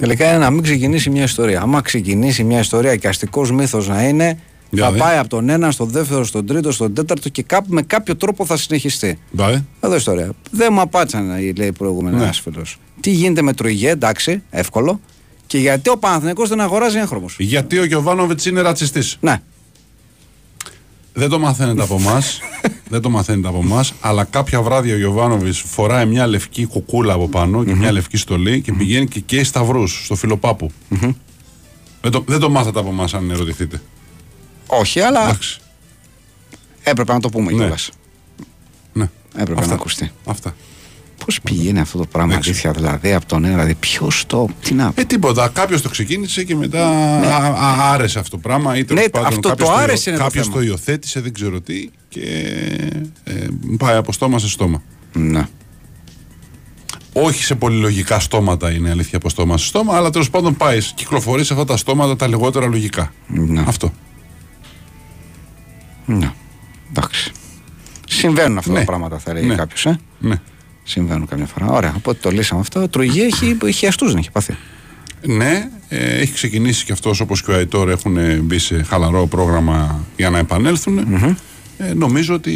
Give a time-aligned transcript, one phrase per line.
[0.00, 1.60] Τελικά είναι να μην ξεκινήσει μια ιστορία.
[1.60, 4.38] Άμα ξεκινήσει μια ιστορία και αστικός μύθος να είναι,
[4.70, 4.98] Για θα δε.
[4.98, 8.44] πάει από τον ένα στον δεύτερο, στον τρίτο, στον τέταρτο και κάπου, με κάποιο τρόπο
[8.46, 9.18] θα συνεχιστεί.
[9.30, 9.48] Μπα,
[9.80, 10.30] Εδώ η ιστορία.
[10.50, 12.22] Δεν μου απάτσαν, λέει προηγούμενο Ναι.
[12.22, 12.62] ένα φίλο.
[13.00, 15.00] Τι γίνεται με Τρουγέ, εντάξει, εύκολο.
[15.46, 17.36] Και γιατί ο Παναθηναϊκός δεν αγοράζει έγχρωμος.
[17.38, 19.16] Γιατί ο Γιωβάνοβιτς είναι ρατσιστής.
[19.20, 19.40] Ναι.
[21.12, 22.40] Δεν το μαθαίνετε από εμάς.
[22.90, 23.92] δεν το μαθαίνετε από εμάς.
[24.00, 28.60] Αλλά κάποια βράδια ο Γιωβάνοβιτ φοράει μια λευκή κουκούλα από πάνω και μια λευκή στολή
[28.60, 30.70] και πηγαίνει και καίει σταυρούς στο φιλοπάπου.
[32.02, 33.82] Δεν, το, δεν το μάθατε από εμάς, αν ερωτηθείτε.
[34.66, 35.58] Όχι, αλλά Εντάξει.
[36.82, 37.58] έπρεπε να το πούμε Ναι.
[37.58, 37.90] κιόλας.
[38.92, 39.10] Ναι.
[39.34, 39.66] Έπρεπε Αυτά.
[39.66, 40.10] να ακουστεί.
[40.24, 40.54] Αυτά.
[41.30, 42.56] Πώς πηγαίνει αυτό το πράγμα, Δεν ξέρω.
[42.56, 44.48] αλήθεια, δηλαδή από τον ένα, δηλαδή ποιος το.
[44.62, 44.92] Τι να.
[44.94, 45.48] Ε, τίποτα.
[45.48, 48.76] Κάποιος το ξεκίνησε και μετά α, α, άρεσε αυτό το πράγμα.
[48.76, 50.56] Ή τέλος Ναι, πάντων αυτό κάποιος το υιο- άρεσε είναι το κάποιος θέμα.
[50.56, 51.90] το υιοθέτησε, δεν ξέρω τι.
[52.08, 52.20] Και
[53.24, 53.32] ε,
[53.78, 54.82] πάει από στόμα σε στόμα.
[55.12, 55.46] Ναι.
[57.12, 60.92] Όχι σε πολυλογικά στόματα είναι αλήθεια από στόμα σε στόμα, αλλά τέλος πάντων πάεις.
[60.96, 63.12] Κυκλοφορείς σε αυτά τα στόματα τα λιγότερα λογικά.
[63.26, 63.62] Ναι.
[63.66, 63.92] Αυτό.
[66.06, 66.32] Ναι.
[66.90, 67.32] Εντάξει.
[68.08, 68.78] Συμβαίνουν αυτά Ναι.
[68.78, 69.54] τα πράγματα, θα λέει Ναι.
[69.54, 69.86] κάποιος.
[69.86, 70.40] Ε; Ναι.
[70.90, 71.66] Συμβαίνουν καμιά φορά.
[71.66, 72.88] Ωραία, οπότε το λύσαμε αυτό.
[72.88, 74.56] Τρουγέ έχει, έχει αστούς, δεν έχει πάθει.
[75.26, 79.26] Ναι, ε, έχει ξεκινήσει και αυτός όπως και ο Αϊτόρ έχουν ε, μπει σε χαλαρό
[79.26, 80.98] πρόγραμμα για να επανελθουν
[81.78, 82.54] Ε, νομίζω ότι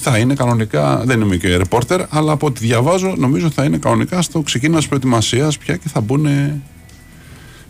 [0.00, 4.22] θα είναι κανονικά, δεν είμαι και ρεπόρτερ, αλλά από ό,τι διαβάζω νομίζω θα είναι κανονικά
[4.22, 6.26] στο ξεκίνημα της προετοιμασίας πια και θα μπουν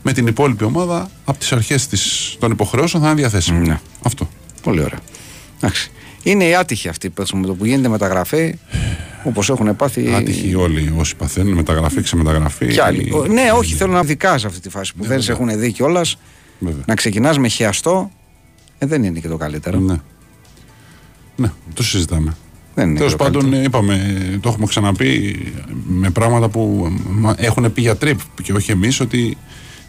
[0.03, 3.67] με την υπόλοιπη ομάδα από τις αρχές της, των υποχρεώσεων θα είναι διαθέσιμοι.
[3.67, 3.81] Ναι.
[4.03, 4.29] Αυτό.
[4.63, 5.01] Πολύ ωραία.
[5.57, 5.91] Εντάξει.
[6.25, 8.59] Είναι οι άτυχοι αυτοί που, με το που γίνεται μεταγραφή,
[9.25, 10.15] όπως έχουν πάθει.
[10.15, 12.67] Άτυχοι όλοι όσοι παθαίνουν, μεταγραφή, ξεμεταγραφή.
[12.67, 13.13] Κι άλλοι.
[13.13, 15.73] Ο- Ναι, όχι, θέλω να ειδικά σε αυτή τη φάση που δεν σε έχουν δει
[15.73, 16.17] κιόλας.
[16.59, 16.83] Βέβαια.
[16.87, 18.11] Να ξεκινάς με χιαστό,
[18.79, 19.79] ε, δεν είναι και το καλύτερο.
[19.79, 19.97] Ναι.
[21.37, 22.37] Ναι, το συζητάμε.
[22.75, 23.63] Δεν είναι Τέλος και το πάντων, καλύτερο.
[23.63, 25.37] ε, είπαμε, το έχουμε ξαναπεί
[25.87, 29.37] με πράγματα που μα- έχουν πει γιατροί και όχι εμείς, ότι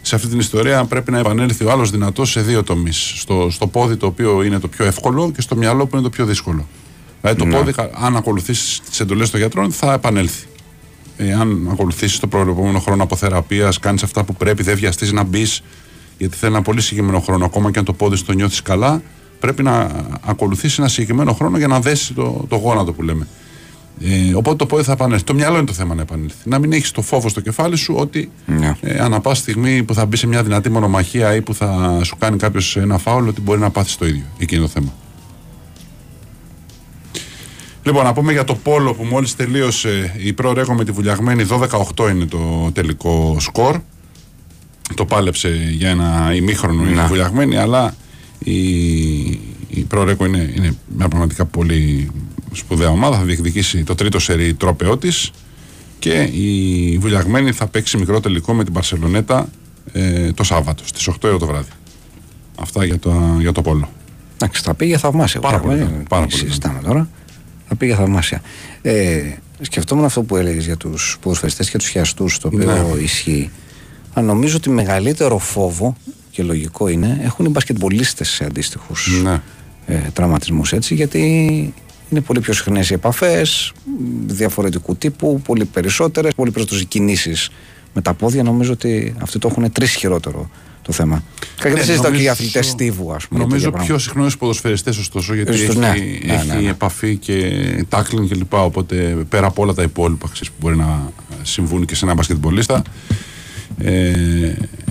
[0.06, 3.12] σε αυτή την ιστορία πρέπει να επανέλθει ο άλλος δυνατός σε δύο τομείς.
[3.16, 6.10] Στο, στο πόδι το οποίο είναι το πιο εύκολο και στο μυαλό που είναι το
[6.10, 6.66] πιο δύσκολο.
[7.20, 7.56] Δηλαδή το Ναι.
[7.56, 10.46] πόδι, κα- αν ακολουθήσει τις εντολές των γιατρών, θα επανέλθει.
[11.16, 15.62] Ε, αν ακολουθήσεις το προηγούμενο χρόνο αποθεραπείας, κάνεις αυτά που πρέπει, δεν βιαστείς να μπεις,
[16.18, 17.44] γιατί θέλει ένα πολύ συγκεκριμένο χρόνο.
[17.44, 19.02] Ακόμα και αν το πόδι σου το νιώθεις καλά,
[19.40, 19.90] πρέπει να
[20.24, 23.26] ακολουθήσεις ένα συγκεκριμένο χρόνο για να δέσει το, το γόνατο που λέμε.
[24.00, 25.24] Ε, οπότε το πόδι θα επανέλθει.
[25.24, 26.36] Το μυαλό είναι το θέμα να επανέλθει.
[26.48, 28.76] Να μην έχεις το φόβο στο κεφάλι σου ότι Ναι.
[28.80, 32.16] ε, ανά πάση στιγμή που θα μπει σε μια δυνατή μονομαχία ή που θα σου
[32.18, 34.22] κάνει κάποιος ένα φάουλ, ότι μπορεί να πάθεις το ίδιο.
[34.38, 34.92] Εκεί είναι το θέμα.
[37.82, 41.46] Λοιπόν, να πούμε για το Πόλο που μόλις τελείωσε η Προρέγο με τη βουλιαγμένη
[41.96, 43.80] 12-8 είναι το τελικό σκορ.
[44.94, 47.94] Το πάλεψε για ένα ημίχρονο η βουλιαγμένη, αλλά
[48.38, 48.54] η,
[49.68, 52.10] η Προρέγο είναι, είναι μια πραγματικά πολύ
[52.56, 53.16] σπουδαία ομάδα.
[53.16, 55.30] Θα διεκδικήσει το τρίτο σερί τρόπεό της
[55.98, 59.48] και η βουλιαγμένη θα παίξει μικρό τελικό με την Παρσελονέτα
[59.92, 61.70] ε, το Σάββατο στις 8 ώρα το βράδυ.
[62.60, 63.88] Αυτά για το, για το Πόλο.
[64.34, 65.40] Εντάξει, θα πήγε θαυμάσια.
[65.40, 66.48] Πάρα πολύ, Πράγμα, πάρα δεν πολύ.
[66.48, 67.08] Συζητάμε τώρα.
[67.68, 68.42] Θα πήγε θαυμάσια.
[68.82, 69.22] Ε,
[69.60, 73.02] σκεφτόμουν αυτό που έλεγες για τους ποδοσφαιριστές και τους χιαστούς, το οποίο Ναι.
[73.02, 73.50] ισχύει.
[74.12, 75.96] Αλλά νομίζω ότι μεγαλύτερο φόβο
[76.30, 79.40] και λογικό είναι έχουν οι μπασκετμπολίστες σε αντίστοιχους Ναι.
[79.86, 81.74] ε, τραυματισμούς έτσι, γιατί
[82.10, 83.72] είναι πολύ πιο συχνές οι επαφές,
[84.26, 87.50] διαφορετικού τύπου, πολύ περισσότερες, πολύ περισσότερες κινήσεις
[87.94, 88.42] με τα πόδια.
[88.42, 90.50] Νομίζω ότι αυτοί το έχουν τρεις χειρότερο
[90.82, 91.22] το θέμα.
[91.62, 93.40] Και δεν συζητάω και για αθλητές στίβου, ας πούμε.
[93.40, 95.88] Νομίζω τέτοια πιο συχνός στου ποδοσφαιριστές, ωστόσο, γιατί Στους- έχει, ναι.
[95.88, 96.68] έχει Ναι, ναι, ναι.
[96.68, 97.34] επαφή και
[97.88, 98.54] τάκλινγκ κλπ.
[98.54, 98.96] Οπότε
[99.28, 101.12] πέρα από όλα τα υπόλοιπα ξέρεις, που μπορεί να
[101.42, 102.82] συμβούν και σε έναν μπασκετμπολίστα,
[103.78, 104.12] ε,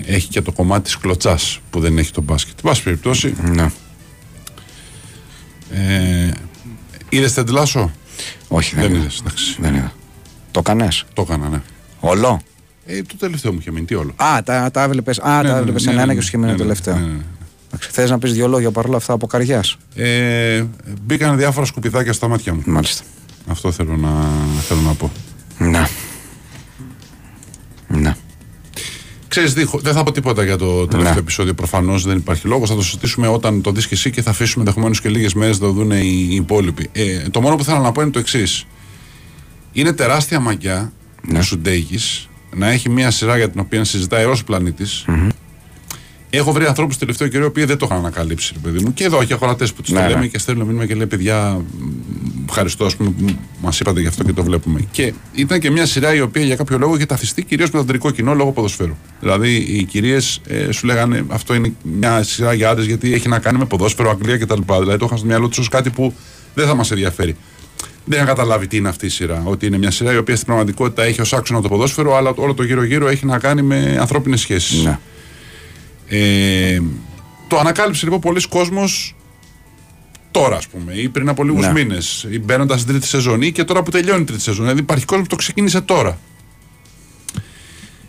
[0.05, 2.53] έχει και το κομμάτι της κλωτσάς που δεν έχει το μπάσκετ.
[2.57, 3.71] Εν πάση περιπτώσει, Ναι.
[5.73, 6.29] ε,
[7.09, 7.91] είδες τεντλάσο.
[8.47, 8.99] Όχι, δεν, Δεν είδα.
[9.01, 9.55] είδες, εντάξει.
[9.59, 9.91] Δεν είδα.
[10.51, 10.87] Το κανέ.
[11.13, 11.61] Το έκανα, ναι.
[11.99, 12.41] Όλο;
[12.85, 14.13] Ε, το τελευταίο μου είχε μείνει, τι όλο.
[14.15, 15.19] Α, τα, τα έβλεπες.
[15.19, 16.69] Α, Ναι, τα ναι, έβλεπες ναι, ένα ναι, και σου είχε μείνει ναι, το ναι,
[16.69, 16.95] τελευταίο.
[16.95, 17.77] ναι, ναι, ναι.
[17.79, 19.63] Θες να πεις δύο λόγια παρόλα αυτά από καρδιά.
[19.95, 20.63] Ε,
[21.01, 22.61] μπήκαν διάφορα σκουπιδάκια στα μάτια μου.
[22.65, 23.03] Μάλιστα.
[23.47, 24.09] Αυτό θέλω να,
[24.67, 25.11] θέλω να πω.
[25.57, 25.89] Να.
[27.87, 28.17] Να.
[29.35, 31.19] Ξέρεις, δίχω- δεν θα πω τίποτα για το τελευταίο Ναι.
[31.19, 31.53] επεισόδιο.
[31.53, 32.69] Προφανώς δεν υπάρχει λόγος.
[32.69, 35.59] Θα το συζητήσουμε όταν το δεις και εσύ και θα αφήσουμε ενδεχομένως και λίγες μέρες
[35.59, 36.89] να το δουν οι, οι υπόλοιποι.
[36.91, 38.65] Ε, το μόνο που θέλω να πω είναι το εξής.
[39.71, 40.91] Είναι τεράστια μαγιά
[41.27, 41.39] Ναι.
[41.39, 41.97] ο Σουντέγη
[42.55, 44.85] να έχει μια σειρά για την οποία συζητάει ω πλανητη
[46.29, 48.93] Έχω βρει ανθρώπους το τελευταίο καιρό οι οποίοι δεν το είχαν ανακαλύψει, ρε παιδί μου.
[48.93, 50.13] Και εδώ και ακροατέ που τους Ναι, το ναι.
[50.13, 54.07] λέμε και στέλνουν μήνυμα και λέει: Παιδιά, μ, ευχαριστώ, ας πούμε, που μας είπατε γι'
[54.07, 54.79] αυτό και το βλέπουμε.
[54.91, 57.83] Και ήταν και μια σειρά η οποία για κάποιο λόγο είχε ταυτιστεί κυρίως με το
[57.83, 58.95] αντρικό κοινό λόγω ποδοσφαίρου.
[59.19, 63.39] Δηλαδή οι κυρίες ε, σου λέγανε αυτό είναι μια σειρά για άντρες γιατί έχει να
[63.39, 64.59] κάνει με ποδόσφαιρο, Αγγλία κτλ.
[64.79, 66.13] Δηλαδή το είχαν στο μυαλό τους ως κάτι που
[66.53, 67.35] δεν θα μας ενδιαφέρει.
[68.05, 69.41] δεν είχαν καταλάβει τι είναι αυτή η σειρά.
[69.45, 72.53] Ότι είναι μια σειρά η οποία στην πραγματικότητα έχει ως άξονα το ποδόσφαιρο, αλλά όλο
[72.53, 74.83] το γύρω-γύρω έχει να κάνει με ανθρώπινες σχέσεις.
[74.83, 74.99] Ναι.
[76.07, 76.79] Ε,
[77.47, 79.15] το ανακάλυψε λοιπόν πολλοί κόσμος
[80.31, 81.71] τώρα, ας πούμε, ή πριν από λίγους Ναι.
[81.71, 84.61] μήνες, ή μπαίνοντας στην τρίτη σεζόν, ή και τώρα που τελειώνει η τρίτη σεζόν.
[84.63, 86.17] Δηλαδή υπάρχει κόσμος που το ξεκίνησε τώρα.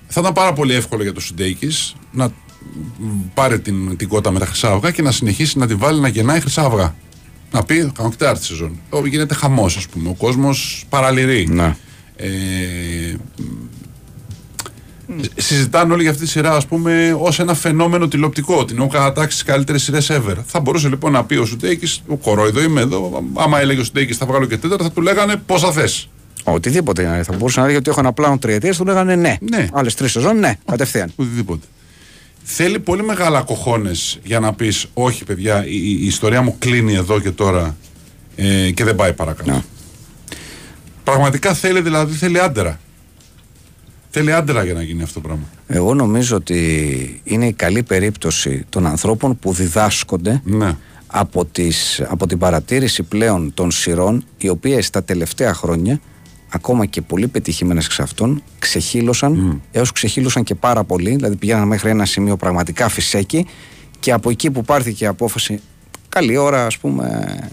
[0.08, 1.68] Θα ήταν πάρα πολύ εύκολο για το Σουντέικη
[2.12, 2.32] να
[3.34, 6.08] πάρει την, την κότα με τα χρυσά αυγά και να συνεχίσει να τη βάλει να
[6.08, 6.94] γεννάει χρυσά αυγά.
[7.52, 8.78] Να πει, κάνω και τέταρτη σεζόν.
[8.90, 10.08] Όπου γίνεται χαμός, ας πούμε.
[10.08, 11.46] Ο κόσμος παραλυρεί.
[11.48, 11.76] Ναι.
[12.16, 12.28] Ε,
[15.36, 18.64] συζητάνε όλοι για αυτή τη σειρά, ας πούμε, ως ένα φαινόμενο τηλεοπτικό.
[18.64, 20.34] Την έχω κατατάξει τι καλύτερε σειρέ ever.
[20.46, 23.24] Θα μπορούσε λοιπόν να πει ο Σουντέκη, ο κορόιδο είμαι εδώ.
[23.34, 26.08] Άμα έλεγε ο Σουντέκη, θα βγάλω και τέταρτα, θα του λέγανε πόσα θες.
[26.44, 27.22] Οτιδήποτε να είναι.
[27.22, 29.36] Θα μπορούσε να λέει ότι έχω ένα πλάνο τριετίας, του λέγανε ναι.
[29.40, 29.66] Ναι.
[29.72, 31.12] Άλλες τρεις σεζόν, ναι, κατευθείαν.
[31.16, 31.66] Οτιδήποτε.
[32.42, 37.20] Θέλει πολύ μεγάλα κοχώνες για να πεις: Όχι, παιδιά, η, η ιστορία μου κλείνει εδώ
[37.20, 37.76] και τώρα
[38.36, 39.50] ε, και δεν πάει παρακάτω.
[39.50, 39.62] Ναι.
[41.04, 42.80] Πραγματικά θέλει, δηλαδή, θέλει άντερα.
[44.18, 45.42] Θέλει άντερα για να γίνει αυτό το πράγμα.
[45.66, 50.76] Εγώ νομίζω ότι είναι η καλή περίπτωση των ανθρώπων που διδάσκονται Ναι.
[51.06, 56.00] από, τις, από την παρατήρηση πλέον των σειρών οι οποίες τα τελευταία χρόνια
[56.48, 61.90] ακόμα και πολύ πετυχημένες εξ αυτών ξεχύλωσαν έως ξεχύλωσαν και πάρα πολύ δηλαδή πηγαίναν μέχρι
[61.90, 63.46] ένα σημείο πραγματικά φυσέκι
[64.00, 65.60] και από εκεί που πάρθηκε η απόφαση
[66.08, 67.48] καλή ώρα ας πούμε ε,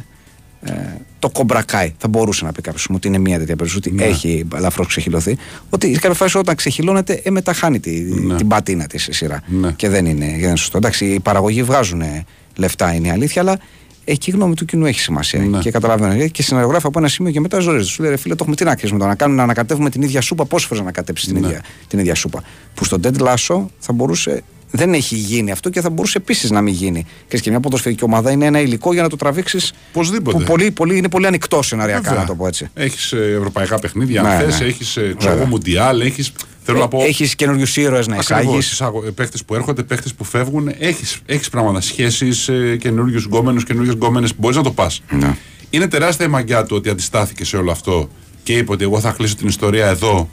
[1.19, 4.87] το κομπρακάι θα μπορούσε να πει κάποιος ότι είναι μια τέτοια περίπτωση ότι έχει ελαφρώς
[4.87, 5.37] ξεχυλωθεί
[5.69, 8.35] ότι σε κάποια φάση όταν ξεχυλώνεται ε, μετά χάνει τη, Ναι.
[8.35, 9.71] την πατίνα της σειρά Ναι.
[9.71, 12.25] και δεν είναι, δεν είναι σωστό εντάξει οι παραγωγοί βγάζουν ε,
[12.55, 13.59] λεφτά είναι η αλήθεια αλλά
[14.05, 15.39] εκεί η γνώμη του κοινού έχει σημασία.
[15.39, 15.59] Ναι.
[15.59, 16.15] Και καταλαβαίνω.
[16.27, 17.89] Και οι συνεργογράφοι από ένα σημείο και μετά ζορίζονται.
[17.89, 19.11] Σου λέει ρε φίλε, το έχουμε τι να κρίσουμε τώρα.
[19.11, 20.45] Να κάνουμε να ανακατεύουμε την ίδια σούπα.
[20.45, 21.47] Πόσε φορέ να ανακατέψεις την, Ναι.
[21.47, 22.43] ίδια, την ίδια σούπα.
[22.73, 24.43] Που στον Ted Lasso θα μπορούσε.
[24.75, 27.05] Δεν έχει γίνει αυτό και θα μπορούσε επίσης να μην γίνει.
[27.27, 29.73] Και και μια ποδοσφαιρική ομάδα είναι ένα υλικό για να το τραβήξεις.
[29.89, 30.37] Οπωσδήποτε.
[30.37, 32.19] Που πολύ, πολύ, είναι πολύ ανοιχτό σεναριακά, Βέβαια.
[32.19, 32.67] να το πω έτσι.
[32.73, 34.65] Έχεις ευρωπαϊκά παιχνίδια, Ναι, αν θες, ναι.
[34.65, 35.45] έχεις ξέρω εγώ Βέβαια.
[35.45, 36.31] Μουντιάλ, έχεις.
[36.63, 37.01] Θέλω να πω.
[37.01, 38.81] Έχεις καινούριους ήρωες να εισάγεις.
[39.15, 41.81] Παίχτε που έρχονται, παίχτε που φεύγουν, έχεις έχεις πράγματα.
[41.81, 45.01] Σχέσεις, ε, καινούριους γκόμενους, καινούριες γκόμενες που μπορείς να το πας.
[45.09, 45.35] Ναι.
[45.69, 48.09] Είναι τεράστια η μαγιά του ότι αντιστάθηκε σε όλο αυτό
[48.43, 50.29] και είπε ότι εγώ θα κλείσω την ιστορία εδώ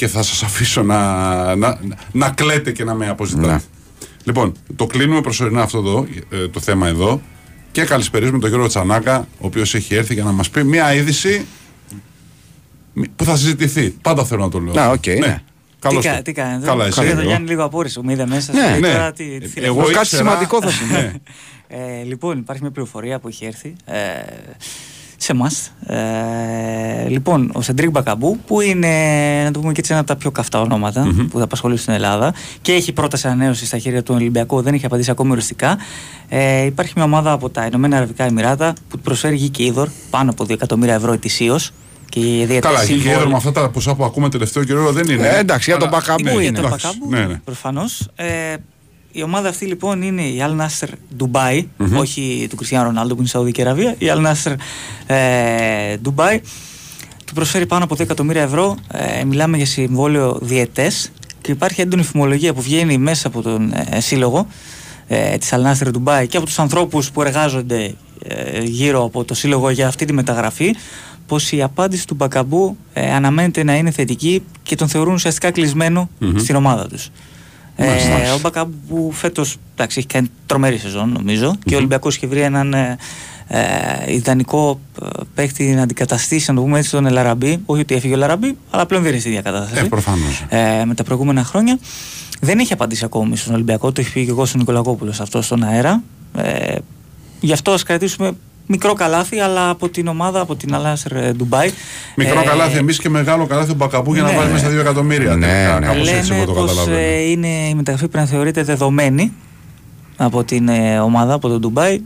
[0.00, 1.78] και θα σας αφήσω να, να,
[2.12, 3.46] να κλαίτε και να με αποζητάτε.
[3.52, 3.58] Ναι.
[4.24, 7.20] Λοιπόν, το κλείνουμε προσωρινά αυτό εδώ, ε, το θέμα εδώ
[7.72, 11.46] και καλησπερίζουμε τον Γιώργο Τσανάκα, ο οποίος έχει έρθει για να μας πει μια είδηση
[13.16, 13.90] που θα συζητηθεί.
[13.90, 14.72] Πάντα θέλω να το λέω.
[14.74, 15.42] Να, οκ, ναι.
[15.78, 16.66] Καλώς τι, κα, το- τι κάνετε.
[16.66, 17.00] Καλά, εσύ.
[17.02, 17.28] Είδα τον εγώ.
[17.28, 18.02] Γιάννη λίγο απόρρητο.
[18.02, 18.52] Μου είδε μέσα.
[18.52, 18.92] Ναι, σου λέει ναι.
[18.92, 19.68] τώρα τι- τι θέλεις.
[19.68, 20.92] Εγώ Κάτι ήξερα- σημαντικό θα συμβεί.
[20.92, 21.12] Ναι.
[21.68, 23.98] Ε, λοιπόν, υπάρχει μια πληροφορία που έχει έρθει ε,
[25.22, 25.72] σε εμάς.
[25.86, 28.88] Ε, λοιπόν, ο Σεντρίκ Μπακαμπού, που είναι
[29.44, 31.94] να το πούμε και έτσι, ένα από τα πιο καυτά ονόματα που θα απασχολήσει στην
[31.94, 35.78] Ελλάδα και έχει πρόταση ανανέωση στα χέρια του Ολυμπιακού, δεν έχει απαντήσει ακόμη οριστικά.
[36.28, 39.88] Ε, υπάρχει μια ομάδα από τα Ηνωμένα Αραβικά Εμιράτα που του προσφέρει γη και ύδωρ
[40.10, 41.72] πάνω από 2 εκατομμύρια ευρώ ετησίως.
[42.08, 45.26] Και ετησίως Καλά, εκεί συμβόλαια- με αυτά τα ποσά που ακούμε τελευταίο καιρό δεν είναι.
[45.28, 46.42] Ε, εντάξει, για τον Αλλά- Μπακαμπού είναι είναι.
[46.42, 47.40] για τον εντάξει, Μπακάμπου, ναι, ναι.
[47.44, 48.08] προφανώς.
[48.16, 48.54] Ε,
[49.12, 50.88] η ομάδα αυτή λοιπόν είναι η Al Nasser
[51.20, 51.64] Dubai,
[51.96, 53.94] όχι του Κριστιανού Ρονάλντο που είναι στη Σαουδική Αραβία.
[53.98, 54.54] Η Al Nasser
[55.06, 56.38] ε, Dubai
[57.26, 58.76] του προσφέρει πάνω από 2 εκατομμύρια ευρώ.
[58.92, 61.10] Ε, μιλάμε για συμβόλαιο διετές
[61.40, 64.46] και υπάρχει έντονη φημολογία που βγαίνει μέσα από τον ε, σύλλογο
[65.08, 69.34] ε, της Al Nasser Dubai και από τους ανθρώπους που εργάζονται ε, γύρω από το
[69.34, 70.74] σύλλογο για αυτή τη μεταγραφή
[71.26, 76.10] πως η απάντηση του Μπακαμπού ε, αναμένεται να είναι θετική και τον θεωρούν ουσιαστικά κλεισμένο
[76.36, 77.10] στην ομάδα τους.
[77.86, 78.22] Μάλιστα.
[78.22, 82.26] Ε, ο Μπακαμπού που φέτος εντάξει, έχει κάνει τρομερή σεζόν νομίζω και ο Ολυμπιακός έχει
[82.26, 82.96] βρει έναν ε,
[83.48, 88.12] ε, ιδανικό ε, παίχτη να αντικαταστήσει να το πούμε έτσι τον Ελαραμπή όχι ότι έφυγε
[88.12, 90.44] ο Ελαραμπή αλλά πλέον δεν είναι στη ίδια κατάσταση Ε, προφανώς.
[90.48, 91.78] ε, με τα προηγούμενα χρόνια.
[92.40, 95.62] Δεν έχει απαντήσει ακόμη στον Ολυμπιακό, το έχει πει και εγώ στον Νικολακόπουλος αυτό στον
[95.62, 96.02] αέρα.
[96.36, 96.74] Ε,
[97.40, 98.32] γι' αυτό ας κρατήσουμε
[98.70, 101.70] μικρό καλάθι, αλλά από την ομάδα, από την Αλάσερ Ντουμπάι.
[102.16, 104.36] Μικρό Ε, καλάθι εμείς και μεγάλο καλάθι ο Μπακαμπού για να ναι.
[104.36, 105.36] βάλει μέσα 2 εκατομμύρια.
[105.36, 105.86] Ναι, τελικά, ναι.
[105.86, 106.98] Κάπως έτσι εγώ Λένε το πως καταλαβαίνω.
[106.98, 109.32] ε, είναι, η μεταγραφή πρέπει να θεωρείται δεδομένη
[110.16, 112.00] από την ε, ομάδα, από το Ντουμπάι.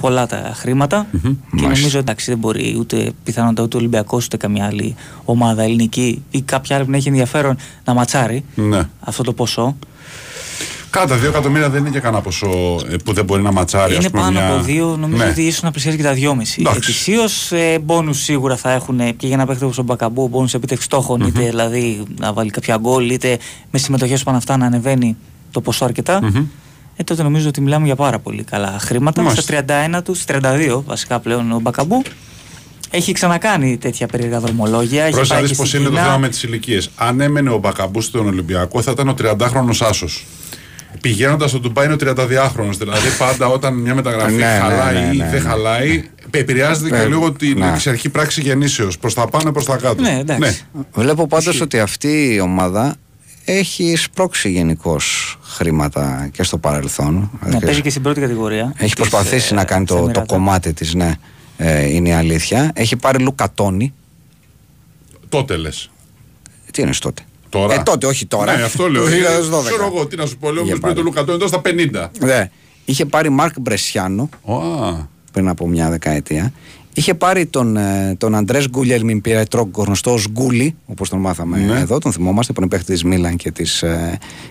[0.00, 1.18] Πολλά τα χρηματα Και
[1.50, 1.68] Μάλιστα.
[1.68, 4.94] νομίζω εντάξει δεν μπορεί ούτε πιθανότατα ούτε ο Ολυμπιακός ούτε καμιά άλλη
[5.24, 8.80] ομάδα ελληνική ή κάποια άλλη που να έχει ενδιαφέρον να ματσάρει Ναι.
[9.00, 9.76] αυτό το ποσό.
[10.90, 13.92] Κάτα 2 εκατομμύρια δεν είναι και κανένα ποσό ε, που δεν μπορεί να ματσάρει.
[13.92, 15.30] ας Είναι πούμε, πάνω μια- από δύο, νομίζω Ναι.
[15.30, 16.56] ότι ίσως να πλησιάζει και τα δυόμιση.
[16.60, 16.78] Εντάξει.
[16.90, 20.54] Ετησίως ε, μπόνους σίγουρα θα έχουν ε, και για να παίχτε όπως ο Μπακαμπού, μπόνους
[20.54, 23.38] επίτευξης στόχων, είτε δηλαδή να βάλει κάποια γκολ, είτε
[23.70, 25.16] με συμμετοχές πάνω αυτά να ανεβαίνει
[25.50, 26.20] το ποσό αρκετά.
[26.22, 26.44] Μμμ.
[26.96, 29.22] Ε, τότε νομίζω ότι μιλάμε για πάρα πολύ καλά χρήματα.
[29.22, 29.42] Μάλιστα.
[29.42, 29.64] Στα
[29.98, 32.02] 31 τους, στι 32 βασικά πλέον ο Μπακαμπού.
[32.90, 35.02] Έχει ξανακάνει τέτοια περίεργα δρομολόγια.
[35.04, 36.06] έχει Πρόσεχε να πάει δεις και πώς στην είναι το Κίνα.
[36.06, 36.90] θέμα με τις ηλικίες.
[36.96, 40.24] Αν έμενε ο Μπακαμπού στον Ολυμπιακό, θα ήταν ο 30χρονο άσος.
[41.00, 42.70] Πηγαίνοντας στο Ντουμπάι είναι ο 32χρονο.
[42.78, 45.48] Δηλαδή πάντα όταν μια μεταγραφή Ναι, ναι, χαλάει ναι, ή ναι, δεν ναι.
[45.48, 47.68] χαλάει, επηρεάζεται και Ε, λίγο την ναι.
[47.72, 48.98] εξαρχή πράξη γεννήσεως.
[48.98, 50.02] Προς τα πάνω, προς τα κάτω.
[50.02, 50.62] Ναι, εντάξει.
[50.94, 51.62] Βλέπω πάντως Ισχύει.
[51.62, 52.96] ότι αυτή η ομάδα
[53.44, 57.14] έχει σπρώξει γενικώς χρήματα και στο παρελθόν.
[57.14, 58.72] Να Δηλαδή, παίζει και στην πρώτη κατηγορία.
[58.76, 60.26] Έχει της, προσπαθήσει ε, να κάνει το, το Εμμυράτα.
[60.26, 61.12] κομμάτι της, ναι.
[61.56, 62.70] Ε, είναι η αλήθεια.
[62.74, 63.92] Έχει πάρει Λουκατόνι.
[65.28, 65.90] Τότε λες.
[66.72, 68.56] Τι είναι τότε; Τώρα; Ε, τότε, όχι τώρα.
[68.56, 69.02] Ναι, αυτό λέω.
[69.02, 69.64] Το Ε, 2012.
[69.64, 70.50] Ξέρω εγώ τι να σου πω.
[70.50, 71.14] Λέω Είχε ότι πριν το πάρει.
[71.16, 72.10] Λουκατόνι τώρα στα 50.
[72.26, 72.50] Ναι.
[72.84, 74.54] Είχε πάρει Μάρκ Μπρεσιάνο Ω,
[75.32, 76.52] πριν από μια δεκαετία.
[76.94, 81.78] Είχε πάρει τον, ε, τον Αντρές Γκουλιέλμιν Πιέτρο, γνωστό ω Γκούλι, όπως τον μάθαμε Ναι.
[81.78, 83.84] εδώ, τον θυμόμαστε, που είναι παίχτης της Μίλαν και της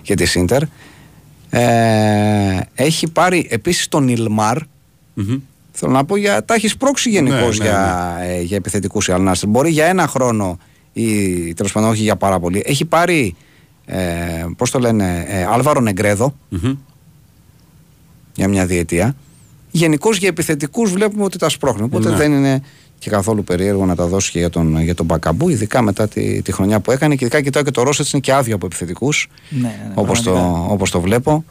[0.02, 0.62] και της Ίντερ.
[1.50, 4.56] Ε, έχει πάρει επίσης τον Ιλμάρ.
[5.14, 5.36] μμμ.
[5.72, 6.44] Θέλω να πω για.
[6.44, 9.46] Τα έχεις σπρώξει γενικώς Ναι, ναι, για, ε, για επιθετικούς η Αλνάστρ.
[9.46, 10.58] Μπορεί για ένα χρόνο
[11.02, 12.62] ή τέλος πάντων όχι για πάρα πολύ.
[12.66, 13.34] Έχει πάρει.
[13.86, 13.98] Ε,
[14.56, 16.74] Πώς το λένε, ε, Άλβαρο Νεγκρέδο Μμμ.
[18.34, 19.16] για μια διετία.
[19.70, 21.82] Γενικώς για επιθετικούς βλέπουμε ότι τα σπρώχνει.
[21.82, 22.16] Οπότε Ναι.
[22.16, 22.62] δεν είναι
[22.98, 26.42] και καθόλου περίεργο να τα δώσει και για τον, για τον Μπακαμπού, ειδικά μετά τη,
[26.42, 27.14] τη χρονιά που έκανε.
[27.14, 30.22] Και ειδικά κοιτάω και το Ρώσετς είναι και άδειο από επιθετικούς, Ναι, ναι, ναι, όπως
[30.22, 30.72] το, πραγματικά.
[30.72, 31.44] όπως το βλέπω.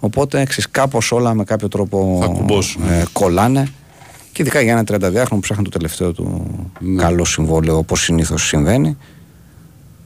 [0.00, 2.82] Οπότε ξέρεις, κάπως όλα με κάποιο τρόπο Θα κουμπώσουν.
[2.82, 3.68] ε, κολλάνε.
[4.32, 6.46] Και ειδικά για ένα 32χρονο που ψάχνει το τελευταίο του
[6.78, 7.02] Ναι.
[7.02, 8.96] καλό συμβόλαιο, όπως συνήθως συμβαίνει.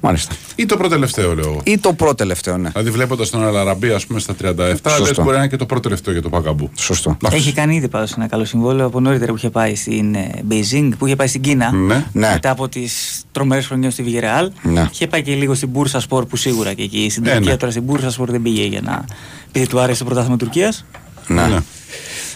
[0.01, 0.35] Μάλιστα.
[0.57, 1.61] Ή το προτελευταίο, λέω εγώ.
[1.65, 2.69] Ή το πρώτο τελευταίο, ναι.
[2.69, 5.23] Δηλαδή βλέποντας τον Αλαραμπή, ας πούμε, στα 37, λε Σωστό.
[5.23, 6.71] μπορεί να είναι και το πρώτο τελευταίο για το Παγκαμπού.
[6.75, 7.17] Σωστό.
[7.31, 10.91] Έχει κάνει ήδη πάντως ένα καλό συμβόλαιο από νωρίτερα που είχε πάει στην ε, Beijing,
[10.99, 11.73] που είχε πάει στην Κίνα.
[11.73, 12.05] Ναι.
[12.13, 12.31] Ναι.
[12.33, 14.51] Μετά από τις τρομερές χρονιές στη Βιγερεάλ.
[14.63, 14.89] Ναι.
[14.93, 17.51] Είχε πάει και λίγο στην Μπούρσα Σπορ που σίγουρα και εκεί στην Ε, Τουρκία.
[17.51, 17.57] ναι.
[17.57, 19.05] Τώρα στην Μπούρσα Σπορ δεν πήγε για να.
[19.49, 20.85] επειδή του άρεσε το πρωτάθλημα Τουρκίας.
[21.27, 21.47] Ναι.
[21.47, 21.59] Ναι.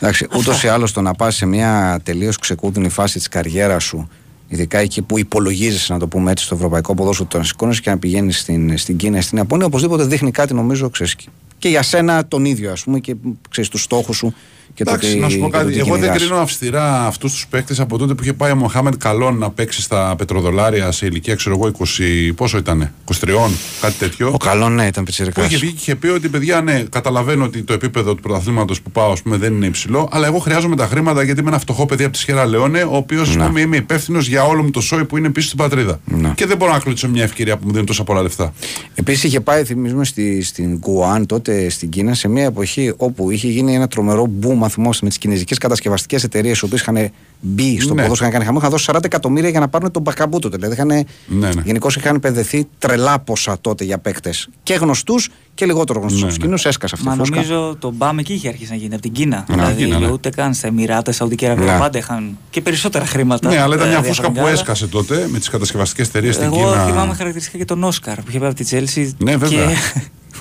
[0.00, 4.08] Εντάξει, ούτως ή άλλως το να πας σε μια τελείως ξεκούδινη φάση της καριέρας σου,
[4.48, 7.90] ειδικά εκεί που υπολογίζεσαι, να το πούμε έτσι, στο ευρωπαϊκό ποδόσφαιρο, το να σηκώνει και
[7.90, 11.28] να πηγαίνεις στην, στην Κίνα ή στην Ιαπωνία, οπωσδήποτε δείχνει κάτι, νομίζω, ξέρεις, και-
[11.58, 13.14] και για σένα τον ίδιο, ας πούμε, και
[13.50, 14.34] ξέρεις τους στόχους σου
[14.80, 15.72] και το Εντάξει, τι- να σου πω και το κάτι.
[15.72, 16.18] τι Εγώ δεν κυνηγάς.
[16.22, 19.82] κρίνω αυστηρά αυτούς τους παίκτες από τότε που είχε πάει ο Μοχάμεντ Καλόν να παίξει
[19.82, 22.32] στα πετροδολάρια σε ηλικία, ξέρω εγώ, 20.
[22.34, 24.30] Πόσο ήταν, 23, κάτι τέτοιο.
[24.32, 25.44] Ο καλό, ναι, ήταν Που πιτσιρικά.
[25.44, 28.90] είχε βγει και είχε πει ότι παιδιά, ναι, καταλαβαίνω ότι το επίπεδο του πρωταθλήματος που
[28.90, 31.86] πάω ας πούμε, δεν είναι υψηλό, αλλά εγώ χρειάζομαι τα χρήματα γιατί είμαι ένα φτωχό
[31.86, 33.60] παιδί από τη Σιέρα Λεόνε, ο οποίος Ναι.
[33.60, 36.00] είμαι υπεύθυνος για όλο μου το σόι που είναι πίσω στην πατρίδα.
[36.04, 36.32] Ναι.
[36.36, 38.52] Και δεν μπορώ να κλείσω μια ευκαιρία που μου δίνουν τόσα πολλά λεφτά.
[38.94, 43.48] Επίσης είχε πάει, θυμίζουμε, στη, στην Γκουάν, τότε στην Κίνα, σε μια εποχή όπου είχε
[43.48, 47.10] γίνει ένα τρομερό boom, αν θυμόσαστε, με τις κινέζικες κατασκευαστικές εταιρείες, οι οποίες είχαν
[47.40, 48.02] μπει στο Ναι.
[48.02, 50.56] ποδόσφαιρο, είχαν κάνει χαμό, είχαν δώσει 40 εκατομμύρια για να πάρουν τον Μπακαμπού τότε.
[50.56, 51.04] Δηλαδή είχαν, Ναι,
[51.48, 51.62] ναι.
[51.64, 54.48] γενικώς είχαν επενδυθεί τρελά ποσά τότε για παίκτες.
[54.62, 56.20] Και γνωστούς και λιγότερο γνωστούς.
[56.20, 56.38] Ναι, Ναι, ναι.
[56.56, 57.36] Κι όμως έσκασε αυτή Μα η φούσκα.
[57.36, 59.44] νομίζω το μπαμ εκεί είχε αρχίσει να γίνει από την Κίνα.
[59.48, 60.10] Ναι, δηλαδή Κίνα, ναι.
[60.10, 61.72] ούτε καν στα Εμιράτα, Σαουδική Αραβία.
[61.72, 61.78] Ναι.
[61.78, 63.48] Πάντα είχαν και περισσότερα χρήματα.
[63.48, 64.60] Ναι, αλλά ήταν ε, μια φούσκα που διαχρονικά.
[64.60, 66.84] έσκασε τότε με τις κατασκευαστικές εταιρείες στην Εγώ Κίνα.
[66.84, 69.14] θυμάμαι χαρακτηριστικά και τον Όσκαρ που είχε πάει από τη Τσέλση.
[69.18, 69.66] Ναι, βέβαια.
[69.66, 69.74] Και...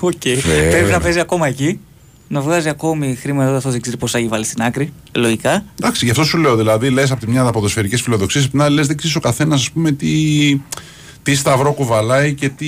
[0.00, 0.12] Οκ.
[0.46, 0.70] Βέβαια.
[0.70, 1.80] Πρέπει να παίζει ακόμα εκεί.
[2.32, 4.92] Να βγάζει ακόμη χρήματα, αυτός δεν ξέρει πόσα έχει βάλει στην άκρη.
[5.14, 5.64] Λογικά.
[5.80, 6.56] Εντάξει, γι' αυτό σου λέω.
[6.56, 9.60] Δηλαδή, λες από τη μια ποδοσφαιρικές φιλοδοξίες, από την άλλη λες δεν ξέρεις ο καθένας,
[9.60, 10.08] ας πούμε, τι,
[11.22, 12.66] τι σταυρό κουβαλάει και τι.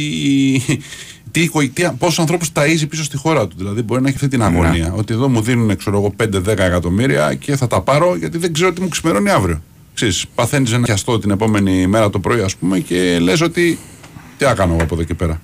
[1.31, 3.57] Τι, οικο- τι, πόσους ανθρώπους ταΐζει πίσω στη χώρα του.
[3.59, 4.93] Δηλαδή, μπορεί να έχει αυτή την αγωνία.
[4.97, 8.73] Ότι εδώ μου δίνουν, ξέρω εγώ, 5-10 εκατομμύρια και θα τα πάρω γιατί δεν ξέρω
[8.73, 9.63] τι μου ξημερώνει αύριο.
[9.95, 13.79] Ξέρεις, παθαίνεις ένα χιαστό την επόμενη μέρα το πρωί, ας πούμε, και λες ότι.
[14.39, 15.41] Τι να κάνω εγώ από εδώ και πέρα.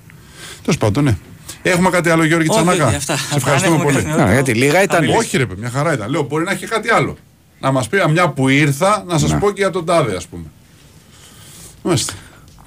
[0.61, 1.17] Τέλος πάντων, ναι.
[1.61, 3.17] Έχουμε κάτι άλλο, Γιώργη Όχι, Τσανάκα; όχι, αυτά.
[3.17, 3.95] Σε Αυτά, ευχαριστούμε αν έχουμε πολύ.
[3.95, 4.95] κάτι νεότερο, Ναι, γιατί λίγα ήταν.
[4.95, 5.23] θα μιλήσουμε.
[5.23, 6.09] Όχι, ρε, παιδί, μια χαρά ήταν.
[6.09, 7.17] Λέω, μπορεί να έχει κάτι άλλο.
[7.59, 9.39] Να μας πει μια που ήρθα, να σας Ναι.
[9.39, 10.43] πω και για τον τάδε, ας πούμε.
[11.83, 12.13] Μάλιστα.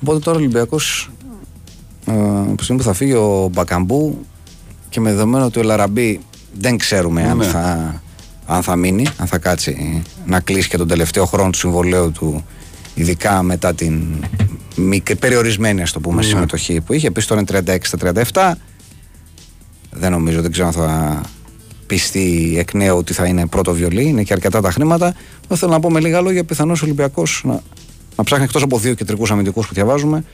[0.03, 1.11] Οπότε τώρα ο Ολυμπιακός,
[2.07, 2.13] ε,
[2.47, 4.27] από τη στιγμή που θα φύγει ο Μπακαμπού
[4.89, 6.21] και με δεδομένο ότι ο Λαραμπή
[6.59, 7.45] δεν ξέρουμε αν, Ναι.
[7.45, 7.95] θα,
[8.47, 12.45] αν θα μείνει, αν θα κάτσει να κλείσει και τον τελευταίο χρόνο του συμβολέου του,
[12.95, 14.03] ειδικά μετά την
[14.77, 16.23] μικρή, περιορισμένη ας το πούμε, Ναι.
[16.23, 17.07] συμμετοχή που είχε.
[17.07, 18.59] Επίσης τώρα είναι 36 στα 37.
[19.95, 21.21] Δεν νομίζω, δεν ξέρω αν θα
[21.87, 25.15] πιστεί εκ νέου ότι θα είναι πρώτο βιολί, είναι και αρκετά τα χρήματα.
[25.45, 27.61] Εγώ θέλω να πω με λίγα λόγια, πιθανώς ο Ολυμπιακός να,
[28.17, 30.25] να ψάχνει εκτός από δύο κεντρικούς αμυντικούς που διαβάζουμε,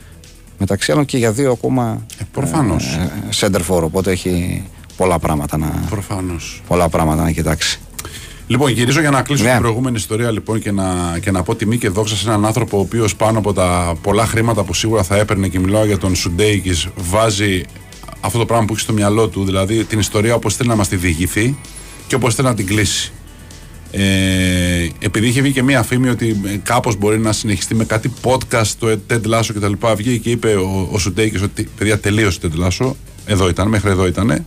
[0.57, 2.85] μεταξύ άλλων και για δύο ακόμα Ε, προφανώς.
[2.95, 4.63] ε, center for, οπότε έχει
[4.97, 6.61] πολλά πράγματα να, Προφανώς.
[6.67, 7.79] πολλά πράγματα να κοιτάξει.
[8.47, 9.51] Λοιπόν, γυρίζω για να κλείσω Ναι.
[9.51, 12.77] την προηγούμενη ιστορία λοιπόν και να, και να πω τιμή και δόξα σε έναν άνθρωπο
[12.77, 16.15] ο οποίος πάνω από τα πολλά χρήματα που σίγουρα θα έπαιρνε και μιλάω για τον
[16.15, 17.63] Σουντέικης, βάζει
[18.21, 20.87] αυτό το πράγμα που έχεις στο μυαλό του, δηλαδή την ιστορία όπως θέλει να μας
[20.87, 21.57] τη διηγηθεί
[22.07, 23.11] και όπως θέλει να την κλείσει.
[23.91, 28.13] Ε, επειδή είχε βγει και μία φήμη ότι ε, κάπως μπορεί να συνεχιστεί με κάτι
[28.23, 31.99] podcast το Ted Lasso και τα λοιπά βγήκε και είπε ο, ο Σουντέικης ότι παιδιά
[31.99, 32.91] τελείωσε το Ted Lasso
[33.25, 34.45] εδώ ήταν, μέχρι εδώ ήτανε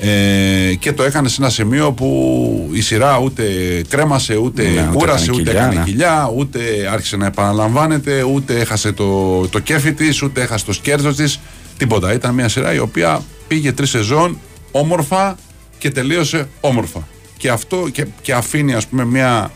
[0.00, 3.44] ε, και το έκανε σε ένα σημείο που η σειρά ούτε
[3.88, 5.84] κρέμασε, ούτε Ναι, ούτε κούρασε, έκανε ούτε κοιλιά, έκανε ναι.
[5.84, 6.60] κοιλιά, ούτε
[6.92, 11.40] άρχισε να επαναλαμβάνεται, ούτε έχασε το, το κέφι της, ούτε έχασε το σκέρδο της.
[11.78, 12.12] Τίποτα.
[12.12, 14.38] Ήταν μια σειρά η οποία πήγε τρεις σεζόν
[14.70, 15.36] όμορφα
[15.78, 17.08] και τελείωσε όμορφα.
[17.36, 19.50] Και αυτό και, και αφήνει ας πούμε μια,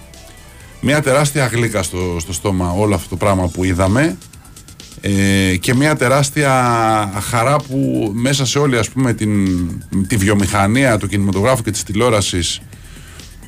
[0.81, 4.17] μια τεράστια γλύκα στο, στο στόμα όλο αυτό το πράγμα που είδαμε
[5.01, 6.53] ε, και μια τεράστια
[7.31, 9.49] χαρά που μέσα σε όλη ας πούμε την,
[10.07, 12.61] τη βιομηχανία του κινηματογράφου και της τηλεόρασης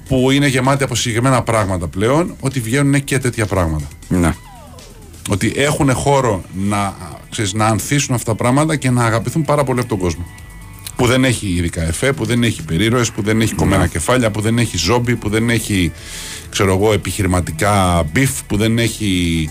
[0.09, 3.89] που είναι γεμάτη από συγκεκριμένα πράγματα πλέον ότι βγαίνουν και τέτοια πράγματα.
[4.09, 4.35] Ναι.
[5.29, 6.95] Ότι έχουν χώρο να,
[7.31, 10.27] ξέρεις, να ανθίσουν αυτά τα πράγματα και να αγαπηθούν πάρα πολύ από τον κόσμο.
[10.97, 14.41] Που δεν έχει ειδικά εφέ, που δεν έχει υπερήρωες, που δεν έχει κομμένα κεφάλια, που
[14.41, 15.93] δεν έχει ζόμπι, που δεν έχει
[16.51, 19.51] ξέρω εγώ, επιχειρηματικά beef, που δεν έχει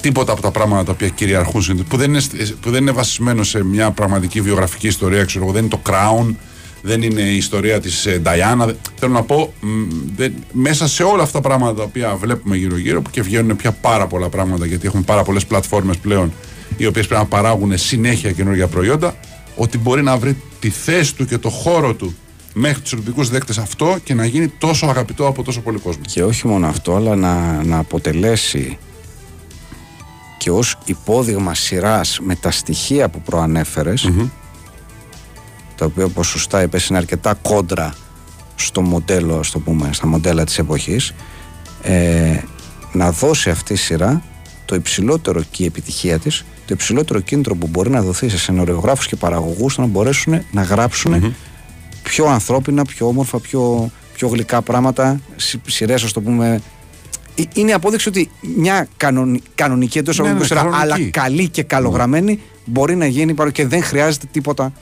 [0.00, 2.22] τίποτα από τα πράγματα τα οποία κυριαρχούν στην- που δεν είναι,
[2.60, 6.34] που δεν είναι βασισμένο σε μια πραγματική βιογραφική ιστορία, ξέρω εγώ, δεν είναι το Crown,
[6.82, 8.72] δεν είναι η ιστορία της ε, Diana.
[8.98, 9.68] Θέλω να πω, μ,
[10.16, 13.72] δεν- μέσα σε όλα αυτά τα πράγματα τα οποία βλέπουμε γύρω-γύρω που και βγαίνουν πια
[13.72, 16.32] πάρα πολλά πράγματα γιατί έχουμε πάρα πολλές πλατφόρμες πλέον
[16.76, 19.16] οι οποίες πρέπει να παράγουν συνέχεια καινούργια προϊόντα,
[19.56, 22.16] ότι μπορεί να βρει τη θέση του και το χώρο του
[22.54, 26.02] μέχρι τους ελληνικούς δέκτες αυτό και να γίνει τόσο αγαπητό από τόσο πολύ κόσμο.
[26.06, 28.78] Και όχι μόνο αυτό, αλλά να, να αποτελέσει
[30.38, 34.10] και ως υπόδειγμα σειράς με τα στοιχεία που προανέφερες
[35.78, 37.94] τα οποία όπως σωστά είπες είναι αρκετά κόντρα
[38.54, 41.14] στο μοντέλο, στο πούμε, στα μοντέλα της εποχής
[41.82, 42.36] ε,
[42.92, 44.22] να δώσει αυτή η σειρά
[44.64, 49.06] το υψηλότερο και η επιτυχία της το υψηλότερο κίνητρο που μπορεί να δοθεί σε σενωριογράφους
[49.06, 51.34] και παραγωγούς να μπορέσουν να γράψουν
[52.02, 55.20] πιο ανθρώπινα, πιο όμορφα, πιο, πιο γλυκά πράγματα,
[55.66, 56.60] σειρές, ας το πούμε.
[57.34, 60.82] Ε, Είναι απόδειξη ότι μια κανονι, κανονική εντός Ναι, ναι, σειρά, κανονική.
[60.82, 64.72] αλλά καλή και καλογραμμένη, μπορεί να γίνει παρό- και δεν χρειάζεται τίποτα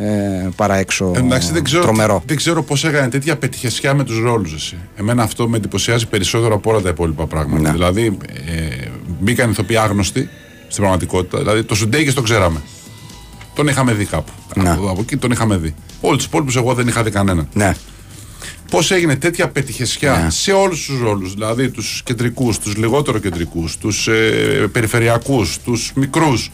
[0.00, 2.22] ε, παρά έξω Εντάξει, δεν ξέρω, τρομερό.
[2.26, 4.74] δεν ξέρω πώς έκανε τέτοια πετυχεσιά με τους ρόλους.
[4.96, 7.62] Εμένα αυτό με εντυπωσιάζει περισσότερο από όλα τα υπόλοιπα πράγματα.
[7.62, 7.70] Ναι.
[7.70, 8.86] Δηλαδή, ε,
[9.20, 10.28] μπήκαν ηθοποιοί άγνωστοι
[10.68, 11.38] στην πραγματικότητα.
[11.38, 12.60] Δηλαδή, το Σουντέικη το ξέραμε.
[13.54, 14.32] Τον είχαμε δει κάπου.
[14.56, 14.70] Ναι.
[14.70, 15.74] Από, από εκεί τον είχαμε δει.
[16.00, 17.48] Όλους τους υπόλοιπους εγώ δεν είχα δει κανέναν.
[17.52, 17.74] Ναι,
[18.70, 20.30] Πώς έγινε τέτοια πετυχεσιά Ναι.
[20.30, 26.50] σε όλους τους ρόλους, δηλαδή τους κεντρικούς, τους λιγότερο κεντρικούς, τους ε, περιφερειακούς, τους μικρούς.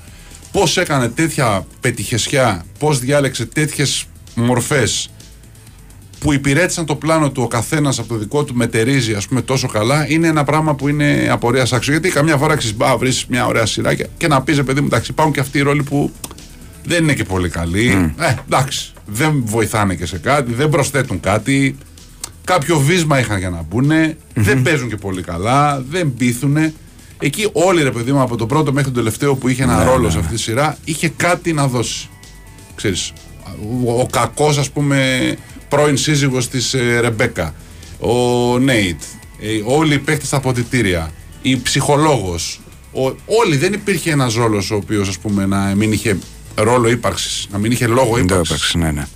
[0.55, 5.11] Πώς έκανε τέτοια πετυχεσιά, πώς διάλεξε τέτοιες μορφές
[6.19, 9.69] που υπηρέτησαν το πλάνο του ο καθένας από το δικό του μετερίζει, ας πούμε, τόσο
[9.69, 11.93] καλά, είναι ένα πράγμα που είναι απορίας άξιο.
[11.93, 15.11] Γιατί καμιά φορά ξεσμπά, βρεις μια ωραία σειρά και, και να πεις, παιδί μου, εντάξει,
[15.11, 16.13] υπάρχουν και αυτοί οι ρόλοι που
[16.85, 18.13] δεν είναι και πολύ καλοί.
[18.19, 21.77] Ε, εντάξει, δεν βοηθάνε και σε κάτι, δεν προσθέτουν κάτι.
[22.45, 23.91] Κάποιο βίσμα είχαν για να μπουν.
[24.35, 26.57] Δεν παίζουν και πολύ καλά, δεν πείθουν.
[27.25, 30.11] Εκεί όλοι ρε παιδί μου από το πρώτο μέχρι τον τελευταίο που είχε ένα ρόλο
[30.11, 32.09] σε αυτή τη σειρά είχε κάτι να δώσει.
[32.75, 33.13] Ξέρεις,
[33.85, 35.37] ο, ο κακός ας πούμε
[35.69, 37.55] πρώην σύζυγος της ε, Ρεμπέκα,
[37.99, 38.13] ο
[38.59, 39.01] Νέιτ,
[39.41, 42.61] ε, όλοι οι παίχτες στα αποδητήρια, η ψυχολόγος,
[42.93, 46.19] ο, όλοι δεν υπήρχε ένας ρόλος ο οποίος ας πούμε να μην είχε
[46.55, 48.57] ρόλο ύπαρξης, να μην είχε λόγο δεν το ύπαρξης.
[48.57, 48.91] έπαιξε, ναι, ναι.
[48.93, 49.07] ναι.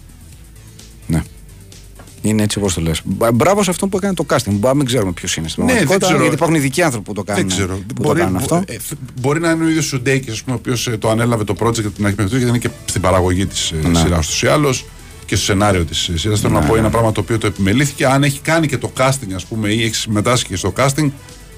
[2.22, 3.00] Είναι έτσι όπως το λες.
[3.35, 4.42] Μπράβο σε αυτό που έκανε το casting.
[4.46, 6.20] Μπορεί να μην ξέρουμε ποιος είναι στην Ναι, δεν πραγματικότητα, ξέρω.
[6.20, 7.48] γιατί υπάρχουν ειδικοί άνθρωποι που το κάνουν.
[7.48, 7.74] Δεν ξέρω.
[7.94, 8.62] Που μπορεί, το κάνουν αυτό.
[8.66, 11.78] ε, θ- μπορεί να είναι ο ίδιος ο Ντέικης, ο οποίος το ανέλαβε το project
[11.78, 13.98] από την αρχή μέχρι τώρα, γιατί είναι και στην παραγωγή της ε, Ναι.
[13.98, 14.85] σειράς τους ή άλλως
[15.26, 16.40] και στο σενάριο της σειράς.
[16.40, 18.07] Θέλω να πω ένα πράγμα το οποίο το επιμελήθηκε.
[18.07, 21.11] Αν έχει κάνει και το casting, ας πούμε, ή έχεις συμμετάσχει και στο casting,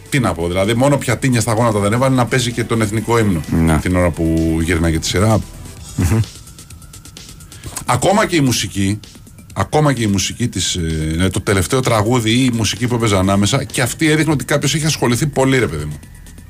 [0.09, 0.47] τι να πω.
[0.49, 3.79] Δηλαδή, μόνο πιατίνια στα γόνατα δεν έβαλε να παίζει και τον εθνικό ύμνο Ναι.
[3.79, 5.41] την ώρα που γύρναγε τη σειρά.
[7.87, 9.01] Ακόμα και η μουσική,
[9.55, 13.65] ακόμα και η μουσική της, ε, το τελευταίο τραγούδι ή η μουσική που έπαιζε ανάμεσα,
[13.65, 15.99] και αυτή έδειχνε ότι κάποιος είχε ασχοληθεί πολύ, ρε παιδί μου.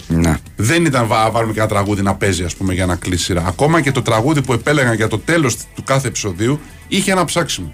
[0.08, 0.36] Ναι.
[0.56, 3.44] Δεν ήταν βα, βάλουμε και ένα τραγούδι να παίζει, ας πούμε, για να κλείσει σειρά.
[3.46, 7.72] Ακόμα και το τραγούδι που επέλεγαν για το τέλος του κάθε επεισοδίου είχε ένα ψάξιμο.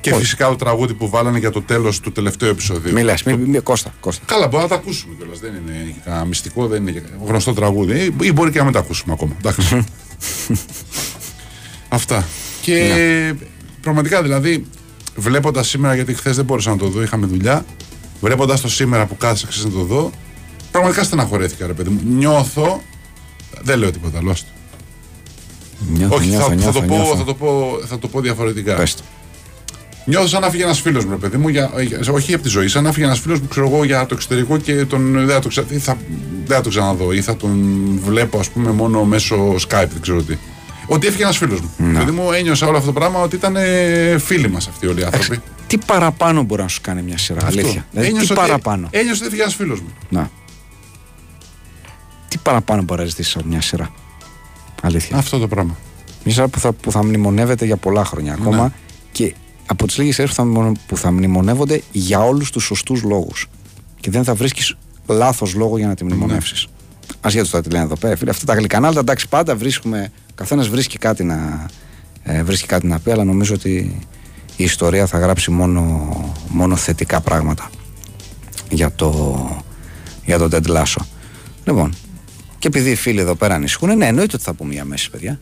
[0.00, 2.92] Και φυσικά το τραγούδι που βάλανε για το τέλος του τελευταίου επεισοδίου.
[2.92, 4.24] Μη λες, μη, μη, Κώστα, Κώστα.
[4.26, 5.38] Καλά, μπορεί να τα ακούσουμε κιόλας.
[5.38, 8.00] Δεν είναι κανένα μυστικό, δεν είναι γνωστό τραγούδι.
[8.00, 9.32] Ε, Ή μπορεί και να μην τα ακούσουμε ακόμα.
[9.38, 9.84] Εντάξει.
[11.88, 12.26] Αυτά.
[12.60, 13.34] Και
[13.80, 14.66] πραγματικά δηλαδή,
[15.16, 17.64] βλέποντας σήμερα, γιατί χθες δεν μπόρεσα να το δω, είχαμε δουλειά.
[18.20, 20.10] Βλέποντας το σήμερα που κάθισα ξέρεις, να το δω,
[20.70, 22.00] πραγματικά στεναχωρέθηκα, ρε παιδί μου.
[22.16, 22.82] Νιώθω.
[23.62, 24.30] Δεν λέω τίποτα άλλο.
[24.30, 24.48] άστο.
[25.94, 27.16] Νιώθω, Όχι, νιώθω, θα, νιώθω, θα, το πω, νιώθω.
[27.16, 28.74] θα, το πω, θα το πω διαφορετικά.
[28.74, 29.02] Πες το.
[30.04, 32.48] Νιώθω σαν να φύγει ένας φίλος μου, ρε παιδί μου, για, για- όχι από τη
[32.48, 35.28] ζωή, σαν να φύγει ένας φίλος που ξέρω εγώ για το εξωτερικό και τον, δεν,
[35.28, 35.96] θα το, ξα, ή θα,
[36.46, 37.60] δεν θα το ξαναδώ ή θα τον
[38.04, 40.36] βλέπω, ας πούμε, μόνο μέσω Skype, δεν ξέρω τι.
[40.88, 41.70] Ότι έφυγε ένας φίλος μου.
[41.76, 41.86] Ναι.
[41.88, 45.04] Δηλαδή μου ένιωσα όλο αυτό το πράγμα ότι ήταν ε, φίλοι μας αυτοί όλοι οι
[45.04, 45.40] άνθρωποι.
[45.66, 47.86] Τι παραπάνω μπορεί να σου κάνει μια σειρά, αλήθεια.
[47.90, 48.88] Δηλαδή, τι Ένιωσα ότι- παραπάνω.
[48.90, 49.88] Ένιωσα ότι έφυγε ένας φίλος μου.
[50.08, 50.30] Να.
[52.28, 53.90] Τι παραπάνω μπορεί να ζητήσει από μια σειρά.
[54.82, 55.16] Αλήθεια.
[55.16, 55.76] Αυτό το πράγμα.
[56.24, 58.70] Μια σειρά που θα, που θα μνημονεύεται για πολλά χρόνια ακόμα Ναι.
[59.12, 59.34] και
[59.66, 63.46] από τις λίγες σειρές που, θα μνημονε- που θα μνημονεύονται για όλους τους σωστούς λόγους.
[64.00, 64.74] Και δεν θα βρίσκεις
[65.06, 66.66] λάθος λόγο για να τη μνημονεύσεις.
[66.66, 66.72] Ναι.
[67.20, 68.16] Ασχέτω τώρα τι λένε εδώ πέρα.
[68.16, 70.12] Φίλε, αυτά τα γλυκανάλτα εντάξει, πάντα βρίσκουμε.
[70.38, 71.66] Καθένας βρίσκει κάτι να,
[72.22, 73.98] ε, βρίσκει κάτι να πει, αλλά νομίζω ότι
[74.56, 76.10] η ιστορία θα γράψει μόνο,
[76.48, 77.70] μόνο θετικά πράγματα
[78.70, 79.36] για το,
[80.24, 81.02] για το Ted Lasso.
[81.64, 81.94] Λοιπόν,
[82.58, 85.38] και επειδή οι φίλοι εδώ πέρα ανησυχούν, ναι, εννοείται ότι θα πούμε για Μέση, παιδιά.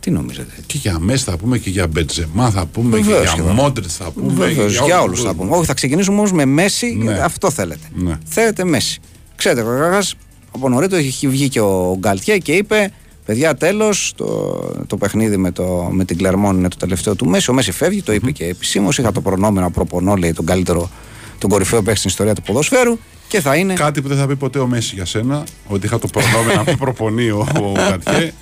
[0.00, 3.40] Τι νομίζετε; Και για Μέση θα πούμε και για Μπετζεμά θα πούμε Βεβαίως και και
[3.42, 3.62] για εδώ.
[3.62, 4.32] Μόντριτς θα πούμε.
[4.32, 5.00] Βεβαίως, για, όλους.
[5.00, 5.56] όλους θα πούμε.
[5.56, 7.04] Όχι, θα ξεκινήσουμε όμως με Μέση, Ναι.
[7.04, 7.86] γιατί αυτό θέλετε.
[7.94, 8.18] Ναι.
[8.24, 9.00] Θέλετε Μέση.
[9.36, 10.02] Ξέρετε, καταρχά
[10.50, 12.92] από νωρίτο έχει βγει και ο Γκαλτιέ και είπε:
[13.28, 14.26] Παιδιά, τέλος, το,
[14.86, 17.50] το παιχνίδι με, το, με την Κλερμόν είναι το τελευταίο του Μέση.
[17.50, 18.98] Ο Μέση φεύγει, το είπε και επισήμως.
[18.98, 20.90] Είχα το προνόμιο να προπονώ, λέει, τον καλύτερο,
[21.38, 23.74] τον κορυφαίο παίχτη στην ιστορία του ποδοσφαίρου και θα είναι.
[23.74, 26.64] Κάτι που δεν θα πει ποτέ ο Μέση για σένα, ότι είχα το προνόμιο να
[26.64, 28.32] πει προπονεί ο, ο Γκατιέ.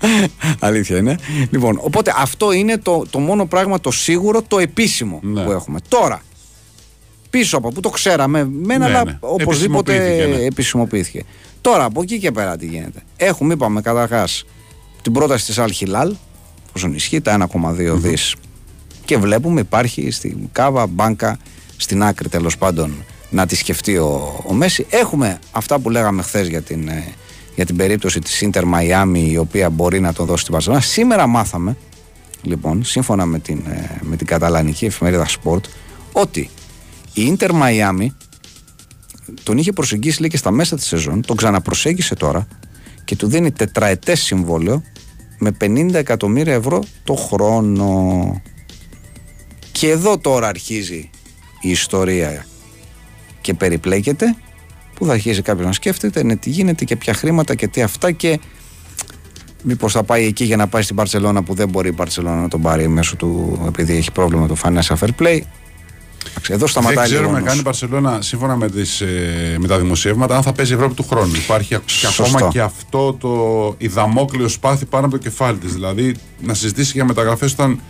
[0.58, 1.18] Αλήθεια είναι.
[1.50, 5.44] Λοιπόν, οπότε αυτό είναι το, το μόνο πράγμα το σίγουρο, το επίσημο Ναι.
[5.44, 5.78] που έχουμε.
[5.88, 6.22] Τώρα,
[7.38, 9.16] πίσω από που το ξέραμε, με ένα Ναι, αλλά ναι.
[9.20, 10.46] οπωσδήποτε Επισημοποιήθηκε, ναι.
[10.46, 11.22] επισημοποιήθηκε.
[11.60, 13.02] Τώρα, από εκεί και πέρα τι γίνεται.
[13.16, 14.44] Έχουμε, είπαμε καταρχάς,
[15.02, 16.14] την πρόταση της Αλχιλάλ,
[16.68, 18.34] εφόσον ισχύει, τα 1,2 δις
[19.04, 21.38] και βλέπουμε υπάρχει στην Κάβα, Μπάνκα,
[21.76, 24.86] στην άκρη τέλος πάντων να τη σκεφτεί ο, ο Μέση.
[24.90, 27.04] Έχουμε αυτά που λέγαμε χθες για την, ε,
[27.54, 30.82] για την περίπτωση της Ίντερ Μαϊάμι η οποία μπορεί να το δώσει στην Παρσελόνα.
[30.82, 31.76] Σήμερα μάθαμε,
[32.42, 35.62] λοιπόν, σύμφωνα με την, ε, με την καταλανική εφημερίδα Sport,
[36.12, 36.50] ότι
[37.14, 38.16] η Ίντερ Μαϊάμι
[39.42, 42.46] τον είχε προσεγγίσει λέει και στα μέσα της σεζόν, τον ξαναπροσέγγισε τώρα
[43.04, 44.82] και του δίνει τετραετές συμβόλαιο
[45.38, 48.42] με 50 εκατομμύρια ευρώ το χρόνο.
[49.72, 51.10] Και εδώ τώρα αρχίζει
[51.60, 52.46] η ιστορία
[53.40, 54.36] και περιπλέκεται
[54.94, 58.12] που θα αρχίσει κάποιος να σκέφτεται ναι, τι γίνεται και ποια χρήματα και τι αυτά
[58.12, 58.40] και
[59.62, 62.48] μήπως θα πάει εκεί για να πάει στην Παρσελώνα που δεν μπορεί η Παρσελώνα να
[62.48, 65.40] τον πάρει μέσω του επειδή έχει πρόβλημα το financial fair play
[66.28, 69.78] Εντάξει, εδώ Δεν σταματάει ξέρουμε λίγο καν η Μπαρσελόνα σύμφωνα με, τις, ε, με τα
[69.78, 71.34] δημοσιεύματα αν θα παίζει η Ευρώπη του χρόνου.
[71.34, 72.22] Υπάρχει και Σωστό.
[72.22, 73.30] ακόμα και αυτό το
[73.78, 75.72] η δαμόκλειο σπάθη πάνω από το κεφάλι της.
[75.72, 77.80] Δηλαδή να συζητήσει για μεταγραφές όταν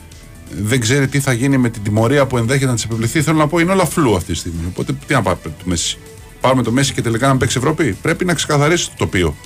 [0.62, 3.23] δεν ξέρει τι θα γίνει με την τιμωρία που ενδέχεται να της επιβληθεί.
[3.23, 4.61] Θέλω να πω είναι όλα φλού αυτή τη στιγμή.
[4.68, 5.99] Οπότε τι να πάρουμε το Μέση.
[6.40, 7.97] Πάρουμε το Μέση και τελικά να παίξει Ευρώπη.
[8.03, 9.37] Πρέπει να ξεκαθαρίσει το τοπίο.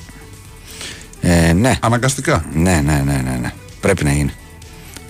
[1.21, 2.45] ε, ναι Αναγκαστικά.
[2.55, 3.53] Ναι, ναι, ναι, ναι, ναι.
[3.81, 4.33] Πρέπει να γίνει.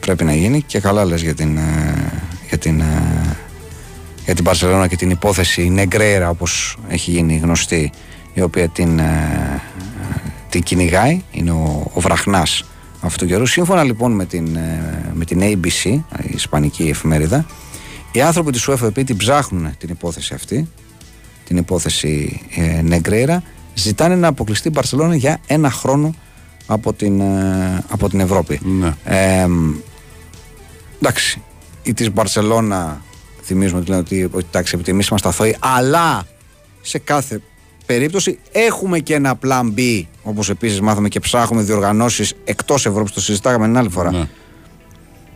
[0.00, 2.12] Πρέπει να γίνει και καλά λες για την, ε,
[2.48, 3.36] για την, ε,
[4.28, 7.92] για την Παρσελώνα και την υπόθεση Νεγκρέρα όπως έχει γίνει γνωστή
[8.34, 9.62] η οποία την, ε,
[10.48, 12.64] την κυνηγάει, είναι ο, ο βραχνάς
[13.00, 13.46] αυτού του καιρού.
[13.46, 15.84] Σύμφωνα λοιπόν με την, ε, με την ABC,
[16.22, 17.46] η ισπανική εφημερίδα,
[18.12, 20.68] οι άνθρωποι της UEFA την ψάχνουν την υπόθεση αυτή,
[21.44, 23.42] την υπόθεση ε, Νεγκρέρα,
[23.74, 26.14] ζητάνε να αποκλειστεί η Μπαρσελόνα για ένα χρόνο
[26.66, 28.60] από την, ε, από την Ευρώπη.
[28.62, 28.94] Ναι.
[29.04, 29.46] Ε,
[31.00, 31.42] εντάξει,
[31.82, 33.06] η της Μπαρσελόνα
[33.48, 36.26] θυμίζουμε ότι λένε ότι, ότι εντάξει, επειδή εμείς είμαστε αθώοι, αλλά
[36.80, 37.40] σε κάθε
[37.86, 43.20] περίπτωση έχουμε και ένα plan B, όπως επίσης μάθαμε και ψάχνουμε διοργανώσεις εκτός Ευρώπης, το
[43.20, 44.10] συζητάγαμε την άλλη φορά.
[44.10, 44.28] Ναι.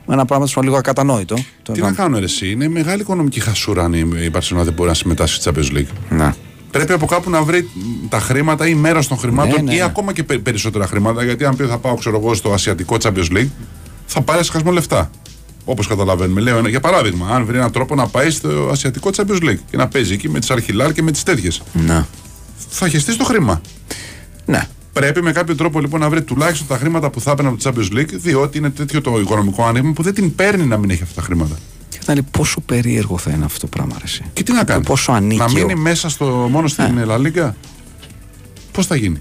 [0.09, 1.37] Ένα πράγμα που είναι λίγο ακατανόητο.
[1.63, 2.51] Το Τι να κάνουν ρε, εσύ.
[2.51, 5.87] Είναι μεγάλη οικονομική χασούρα αν η η Μπαρσελόνα δεν μπορεί να συμμετάσχει στη Champions League.
[6.11, 6.35] Ναι.
[6.71, 7.69] Πρέπει από κάπου να βρει
[8.09, 9.83] τα χρήματα ή μέρος των χρημάτων Ναι, ναι, ή ναι.
[9.85, 11.25] ακόμα και πε- περισσότερα χρήματα.
[11.25, 13.49] Γιατί αν πει θα πάω, ξέρω εγώ, στο Ασιατικό Champions League,
[14.07, 15.11] θα πάρει σκασμό λεφτά.
[15.65, 16.41] Όπως καταλαβαίνουμε.
[16.41, 19.77] Λέω, ένα- για παράδειγμα, αν βρει έναν τρόπο να πάει στο Ασιατικό Champions League και
[19.77, 22.05] να παίζει εκεί με τις Αρχιλάρ και με τις τέτοιες, Ναι.
[22.69, 23.61] θα χεστείς το χρήμα.
[24.45, 24.63] ναι.
[24.93, 27.71] Πρέπει με κάποιο τρόπο λοιπόν να βρει τουλάχιστον τα χρήματα που θα έπαιρνε από το
[27.75, 31.03] Champions League, διότι είναι τέτοιο το οικονομικό άνοιγμα που δεν την παίρνει να μην έχει
[31.03, 31.59] αυτά τα χρήματα.
[31.89, 34.23] Και να λέει πόσο περίεργο θα είναι αυτό το πράγμα, ρε, εσύ.
[34.33, 34.85] Και τι να κάνει.
[34.85, 35.45] Πόσο ανίκιο.
[35.47, 37.05] Να μείνει μέσα στο, μόνο στην Ε.
[37.09, 37.51] La Liga.
[38.73, 39.21] Πώς θα γίνει.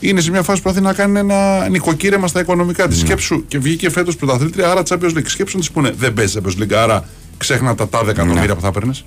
[0.00, 2.92] Είναι σε μια φάση που προσπαθεί να κάνει ένα νοικοκύρεμα στα οικονομικά Ναι.
[2.92, 2.98] τη.
[2.98, 5.26] Σκέψου και βγήκε φέτος πρωταθλήτρια, άρα Champions League.
[5.26, 8.70] Σκέψου να της πούνε δεν παίζει Champions League, άρα ξέχνα τα τάδε εκατομμύρια που θα
[8.70, 9.04] παίρνεις.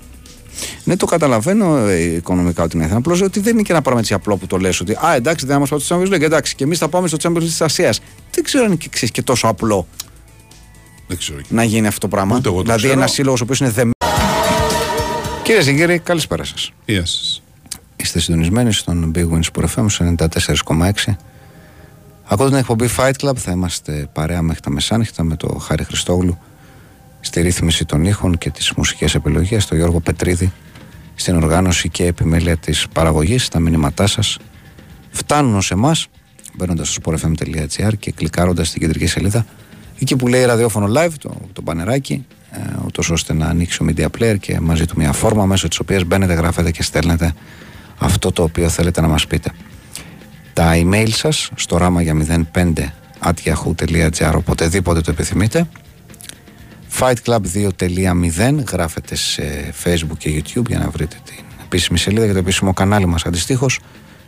[0.84, 2.98] Ναι, το καταλαβαίνω ε, οικονομικά ότι είναι θέμα.
[2.98, 5.44] Απλώς ότι δεν είναι και ένα πράγμα έτσι απλό που το λες ότι Α, εντάξει,
[5.46, 6.20] δεν θα μας πάτε στο Champions League.
[6.22, 8.00] Εντάξει, και εμείς θα πάμε στο Champions League της Ασίας.
[8.30, 9.86] Δεν ξέρω αν είναι και, ξέρεις, και τόσο απλό
[11.06, 11.38] Δεν ξέρω.
[11.38, 11.54] εκεί.
[11.54, 12.36] να γίνει αυτό το πράγμα.
[12.36, 12.98] Ούτε εγώ το δηλαδή, ξέρω.
[12.98, 13.94] ένας σύλλογος ο οποίος είναι δεμένος.
[15.42, 16.72] Κυρίες και κύριοι, καλησπέρα σας.
[16.86, 17.41] Yes.
[18.02, 21.14] Είστε συντονισμένοι στον Big Wins Sport FM στο 94,6.
[22.24, 23.36] Ακούτε την εκπομπή Fight Club.
[23.36, 26.38] Θα είμαστε παρέα μέχρι τα μεσάνυχτα με το Χάρη Χριστόγλου
[27.20, 30.52] στη ρύθμιση των ήχων και τις μουσικές επιλογές, τον Γιώργο Πετρίδη
[31.14, 33.48] στην οργάνωση και επιμέλεια της παραγωγής.
[33.48, 34.38] Τα μηνύματά σας
[35.10, 36.06] φτάνουν ως εμάς
[36.56, 39.46] μπαίνοντας στο sportfm.gr και κλικάροντας στην κεντρική σελίδα
[40.00, 44.06] εκεί που λέει ραδιόφωνο live, το, το πανεράκι, ε, ούτως ώστε να ανοίξει ο media
[44.18, 47.34] player και μαζί του μια φόρμα μέσω της οποίας μπαίνετε, γράφετε και στέλνετε
[47.98, 49.50] αυτό το οποίο θέλετε να μας πείτε.
[50.52, 52.72] Τα email σας στο ράμα για 05
[53.24, 55.68] at yahoo.gr οποτεδήποτε το επιθυμείτε.
[56.98, 57.40] Fight Club
[57.78, 62.72] 2.0 γράφετε σε Facebook και YouTube για να βρείτε την επίσημη σελίδα και το επίσημο
[62.72, 63.24] κανάλι μας.
[63.24, 63.80] Αντιστοίχως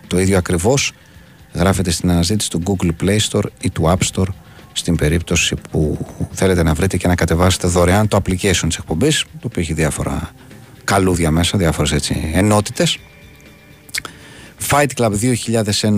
[0.06, 0.92] το ίδιο ακριβώς
[1.52, 4.28] γράφετε στην αναζήτηση του Google Play Store ή του App Store
[4.72, 9.46] στην περίπτωση που θέλετε να βρείτε και να κατεβάσετε δωρεάν το application της εκπομπής το
[9.46, 10.30] οποίο έχει διάφορα
[10.84, 12.98] καλούδια μέσα, διάφορες έτσι ενότητες
[14.70, 15.12] Fight Club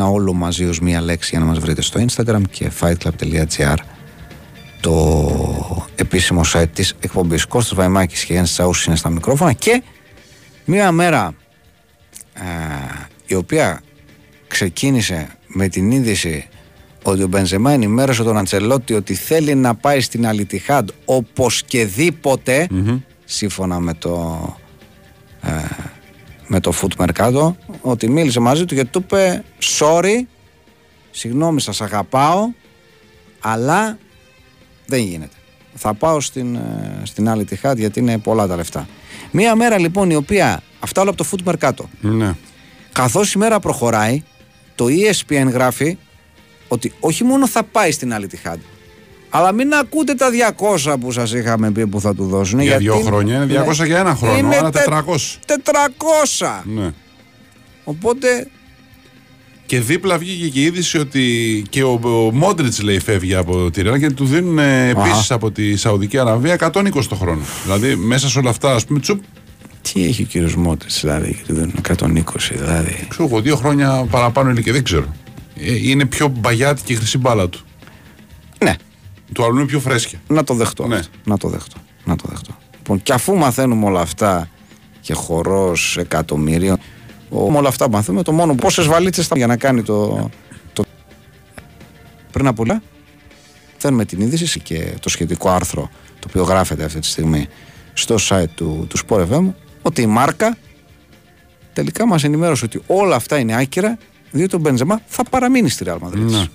[0.03, 3.77] 2001 όλο μαζί ως μία λέξη για να μας βρείτε στο Instagram και fightclub.gr
[4.81, 7.45] το επίσημο site της εκπομπής.
[7.45, 9.83] Κώστας Βαϊμάκης και Γιάννης Τσαούς είναι στα μικρόφωνα και
[10.65, 11.35] μία μέρα
[13.27, 13.83] η οποία
[14.47, 16.49] ξεκίνησε με την είδηση
[17.03, 21.89] ότι ο Μπενζεμά ενημέρωσε τον Αντσελότη ότι θέλει να πάει στην Αλιτιχάντ όπως και
[23.25, 24.57] σύμφωνα με το
[25.43, 25.51] ε,
[26.47, 29.45] με το Foot Mercado ότι μίλησε μαζί του γιατί του είπε
[29.79, 30.23] sorry
[31.11, 32.49] συγγνώμη σας αγαπάω
[33.41, 33.99] αλλά
[34.87, 35.35] δεν γίνεται.
[35.75, 38.89] Θα πάω στην, ε, στην άλλη τυχάτ γιατί είναι πολλά τα λεφτά
[39.31, 41.85] μία μέρα λοιπόν η οποία αυτά όλα από το Foot Mercado.
[42.01, 42.35] Ναι.
[42.93, 44.23] καθώς η μέρα προχωράει
[44.75, 45.99] το ESPN γράφει
[46.69, 48.59] ότι όχι μόνο θα πάει στην άλλη τυχάτ
[49.31, 50.27] αλλά μην ακούτε τα
[50.85, 52.61] 200 που σας είχαμε πει που θα του δώσουν.
[52.61, 53.87] Για δύο χρόνια είναι 200 ναι.
[53.87, 55.03] για ένα χρόνο, είναι άρα 400.
[55.47, 56.63] 400!
[56.65, 56.93] Ναι.
[57.85, 58.49] Οπότε...
[59.67, 63.83] Και δίπλα βγήκε και η είδηση ότι και ο, ο Μόντριτς λέει φεύγει από τη
[63.83, 67.43] Ρεάλ και του δίνουν επίσης από τη Σαουδική Αραβία 120 το χρόνο.
[67.63, 69.23] Δηλαδή μέσα σε όλα αυτά, ας πούμε, τσουπ.
[69.93, 73.07] Τι έχει ο κύριος Μόντριτς, δηλαδή, και του δίνουν 120, δηλαδή.
[73.09, 75.15] Ξέρω εγώ, δύο χρόνια παραπάνω είναι και δεν ξέρω.
[75.61, 77.61] Ε, είναι πιο μπαγιάτη και η χρυσή μπάλα του.
[79.27, 80.21] Ναι, του άλλου είναι πιο φρέσκια.
[80.29, 80.87] Να το δεχτώ.
[80.87, 81.01] Ναι.
[81.25, 81.77] Να το δεχτώ.
[82.05, 82.57] Να το δεχτώ.
[82.77, 84.49] Λοιπόν, και αφού μαθαίνουμε όλα αυτά
[85.01, 86.79] και χορός εκατομμυρίων,
[87.31, 90.31] με όλα αυτά μαθαίνουμε το μόνο πόσες βαλίτσες θα για να κάνει το.
[90.73, 90.85] το...
[92.31, 92.83] Πριν από όλα,
[93.77, 97.47] φέρνουμε την είδηση και το σχετικό άρθρο το οποίο γράφεται αυτή τη στιγμή
[97.93, 100.57] στο site του, του Sport FM ότι η μάρκα
[101.73, 103.99] τελικά μας ενημέρωσε ότι όλα αυτά είναι άκυρα
[104.31, 106.31] διότι ο Μπενζεμά θα παραμείνει στη Real Madrid.
[106.31, 106.47] Ναι.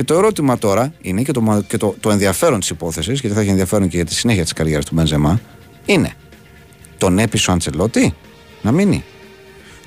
[0.00, 3.40] Και το ερώτημα τώρα είναι και το, και το, το ενδιαφέρον της υπόθεσης, γιατί θα
[3.40, 5.40] έχει ενδιαφέρον και για τη συνέχεια της καριέρας του Μπενζεμά,
[5.86, 6.12] είναι
[6.98, 8.14] τον έπεισε ο Αντσελότη
[8.62, 9.04] να μείνει;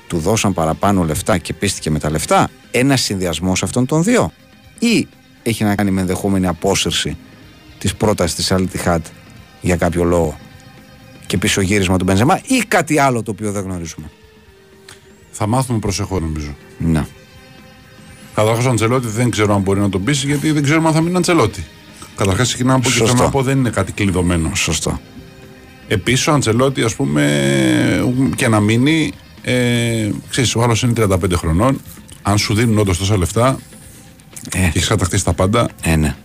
[0.06, 2.48] Του δώσαν παραπάνω λεφτά και πίστηκε με τα λεφτά.
[2.70, 4.32] Ένα συνδυασμός αυτών των δύο;
[4.78, 5.08] Ή
[5.42, 7.16] έχει να κάνει με ενδεχόμενη απόσυρση
[7.78, 9.06] της πρότασης της Αλτιχάτ
[9.60, 10.38] για κάποιο λόγο
[11.26, 14.10] και πίσω γύρισμα του Μπενζεμά ή κάτι άλλο το οποίο δεν γνωρίζουμε;
[15.30, 16.56] Θα μάθουμε προσεχώ νομίζω.
[16.78, 17.06] Ναι.
[18.34, 21.00] Καταρχά ο Αντζελότη δεν ξέρω αν μπορεί να τον πείσει γιατί δεν ξέρουμε αν θα
[21.00, 21.64] μείνει Αντζελότη.
[22.16, 24.54] Καταρχάς ξεκινάμε από και να πω δεν είναι κάτι κλειδωμένο.
[24.54, 25.00] Σωστό.
[25.88, 28.04] Επίσης ο Αντζελότη, ας πούμε,
[28.36, 29.12] και να μείνει.
[29.42, 31.80] Ε, ξέρεις, ο άλλος είναι 35 χρονών.
[32.22, 33.58] Αν σου δίνουν όντως τόσα λεφτά
[34.52, 34.58] ε.
[34.58, 35.68] και έχεις κατακτήσει τα πάντα.
[35.82, 36.16] Ε, ναι.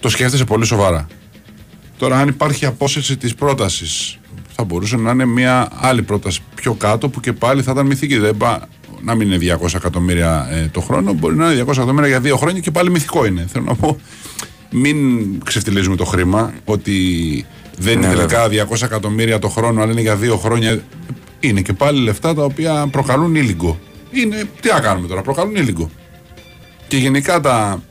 [0.00, 1.06] Το σκέφτεσαι πολύ σοβαρά.
[1.96, 4.18] Τώρα, αν υπάρχει απόσυρση της πρότασης,
[4.54, 8.18] θα μπορούσε να είναι μια άλλη πρόταση πιο κάτω που και πάλι θα ήταν μυθική.
[8.18, 8.36] Δεν
[9.04, 12.36] να μην είναι 200 εκατομμύρια ε, το χρόνο, μπορεί να είναι 200 εκατομμύρια για δύο
[12.36, 13.46] χρόνια και πάλι μυθικό είναι.
[13.52, 13.98] Θέλω να πω,
[14.70, 14.98] μην
[15.44, 16.92] ξεφτυλίζουμε το χρήμα, ότι
[17.78, 20.82] δεν είναι ναι, τελικά 200 εκατομμύρια το χρόνο, αλλά είναι για δύο χρόνια.
[21.40, 23.78] Είναι και πάλι λεφτά τα οποία προκαλούν ήλιγκο.
[24.10, 25.90] Είναι, τι να κάνουμε τώρα, προκαλούν ήλιγκο.
[26.88, 27.82] Και γενικά τα,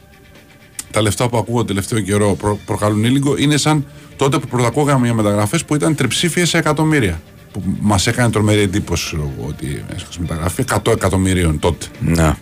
[0.92, 5.16] τα λεφτά που ακούω τελευταίο καιρό προ, προκαλούν ήλιγκο είναι σαν τότε που πρωτακόγαμε για
[5.16, 7.22] μεταγραφές που ήταν τριψήφιες σε εκατομμύρια
[7.54, 11.86] που μας έκανε τρομερή εντύπωση ότι έσχασε μεταγραφή 100 εκατομμυρίων τότε.
[12.00, 12.38] Να.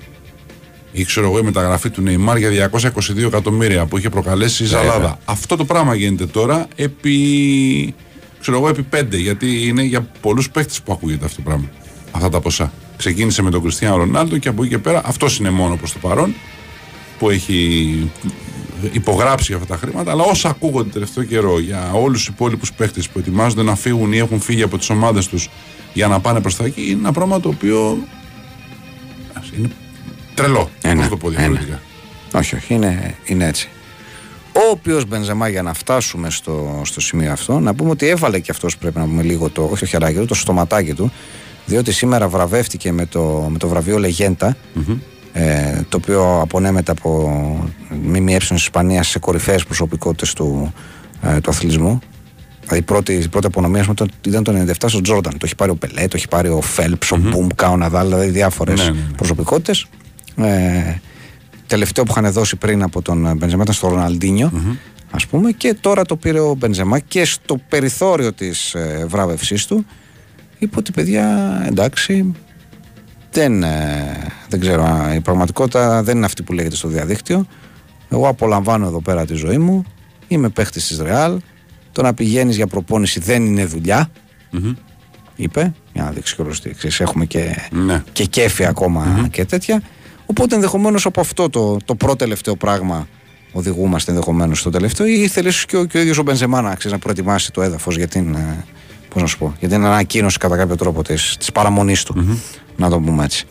[0.91, 5.19] Ή ξέρω εγώ η μεταγραφή του Νεϊμάρ για 222 εκατομμύρια που είχε προκαλέσει η Ζαλάδα.
[5.25, 7.95] Αυτό το πράγμα γίνεται τώρα επί.
[8.39, 11.69] ξέρω εγώ επί 5 γιατί είναι για πολλούς παίχτε που ακούγεται αυτό το πράγμα.
[12.11, 12.73] Αυτά τα ποσά.
[12.97, 15.99] Ξεκίνησε με τον Κριστιανό Ρονάλντο και από εκεί και πέρα αυτός είναι μόνο προς το
[15.99, 16.33] παρόν
[17.19, 18.11] που έχει
[18.91, 23.19] υπογράψει αυτά τα χρήματα, αλλά όσα ακούγονται τελευταίο καιρό για όλους τους υπόλοιπους παίχτες που
[23.19, 25.49] ετοιμάζονται να φύγουν ή έχουν φύγει από τις ομάδες τους
[25.93, 27.97] για να πάνε προς τα εκεί, είναι ένα πράγμα το οποίο.
[29.57, 29.69] είναι
[30.33, 30.69] τρελό.
[30.81, 31.79] Ένα, το πω διαφορετικά.
[32.33, 33.69] Όχι, όχι, είναι, είναι έτσι.
[34.53, 38.51] Ο οποίος Μπενζεμά για να φτάσουμε στο, στο σημείο αυτό, να πούμε ότι έβαλε και
[38.51, 41.11] αυτός πρέπει να πούμε λίγο το, όχι το χεράκι του, το στοματάκι του,
[41.65, 44.57] διότι σήμερα βραβεύτηκε με το, με το βραβείο Λεγέντα,
[45.33, 47.29] ε, το οποίο απονέμεται από
[47.89, 50.73] ΜΜΕ τη Ισπανία σε κορυφαίες προσωπικότητες του,
[51.21, 51.99] ε, του αθλητισμού.
[52.61, 53.85] Δηλαδή η πρώτη, η πρώτη απονομία
[54.27, 55.31] ήταν το 97 στο Τζόρνταν.
[55.31, 58.29] Το έχει πάρει ο Πελέ, το έχει πάρει ο Φέλπς, ο Μπούμκα, ο Ναδάλ, δηλαδή
[58.29, 59.15] διάφορες ναι, ναι, ναι.
[59.15, 59.85] προσωπικότητες.
[60.35, 60.95] Ε,
[61.67, 64.51] τελευταίο που είχαν δώσει πριν από τον Μπενζεμά ήταν στο ροναλντινιο
[65.11, 69.85] ας πούμε, και τώρα το πήρε ο Μπενζεμά και στο περιθώριο της ε, βράβευσής του
[70.57, 72.33] είπε ότι παιδιά εντάξει,
[73.31, 77.45] δεν, ε, δεν ξέρω, η πραγματικότητα δεν είναι αυτή που λέγεται στο διαδίκτυο.
[78.09, 79.83] Εγώ απολαμβάνω εδώ πέρα τη ζωή μου.
[80.27, 81.39] Είμαι παίχτης της Ρεάλ.
[81.91, 83.61] Το να πηγαίνεις για προπόνηση δεν είναι
[85.35, 85.73] Είπε.
[85.93, 88.03] Για να δείξει και Έχουμε και, ναι.
[88.11, 88.63] και κέφι
[89.31, 89.81] και τέτοια.
[90.25, 93.07] Οπότε ενδεχομένως από αυτό το, το πρώτο τελευταίο πράγμα
[93.51, 96.97] οδηγούμαστε ενδεχομένως στο τελευταίο ή ήθελε και ο, και ο ίδιος ο Μπενζεμά να, να
[96.97, 98.37] προετοιμάσει το έδαφος για την,
[99.11, 102.15] ε, πώς να σου πω, για την ανακοίνωση κατά κάποιο τρόπο της παραμονής του.
[102.17, 102.59] Mm-hmm.
[102.75, 103.45] Να το πούμε έτσι.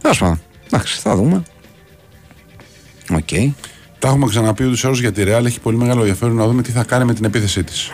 [0.00, 1.42] Τέλος πάντων, εντάξει, θα δούμε.
[3.10, 3.18] OK.
[3.30, 3.52] Okay.
[3.98, 5.44] Τα έχουμε ξαναπεί ούτως ή για τη Real.
[5.44, 7.92] Έχει πολύ μεγάλο ενδιαφέρον να δούμε τι θα κάνει με την επίθεσή της.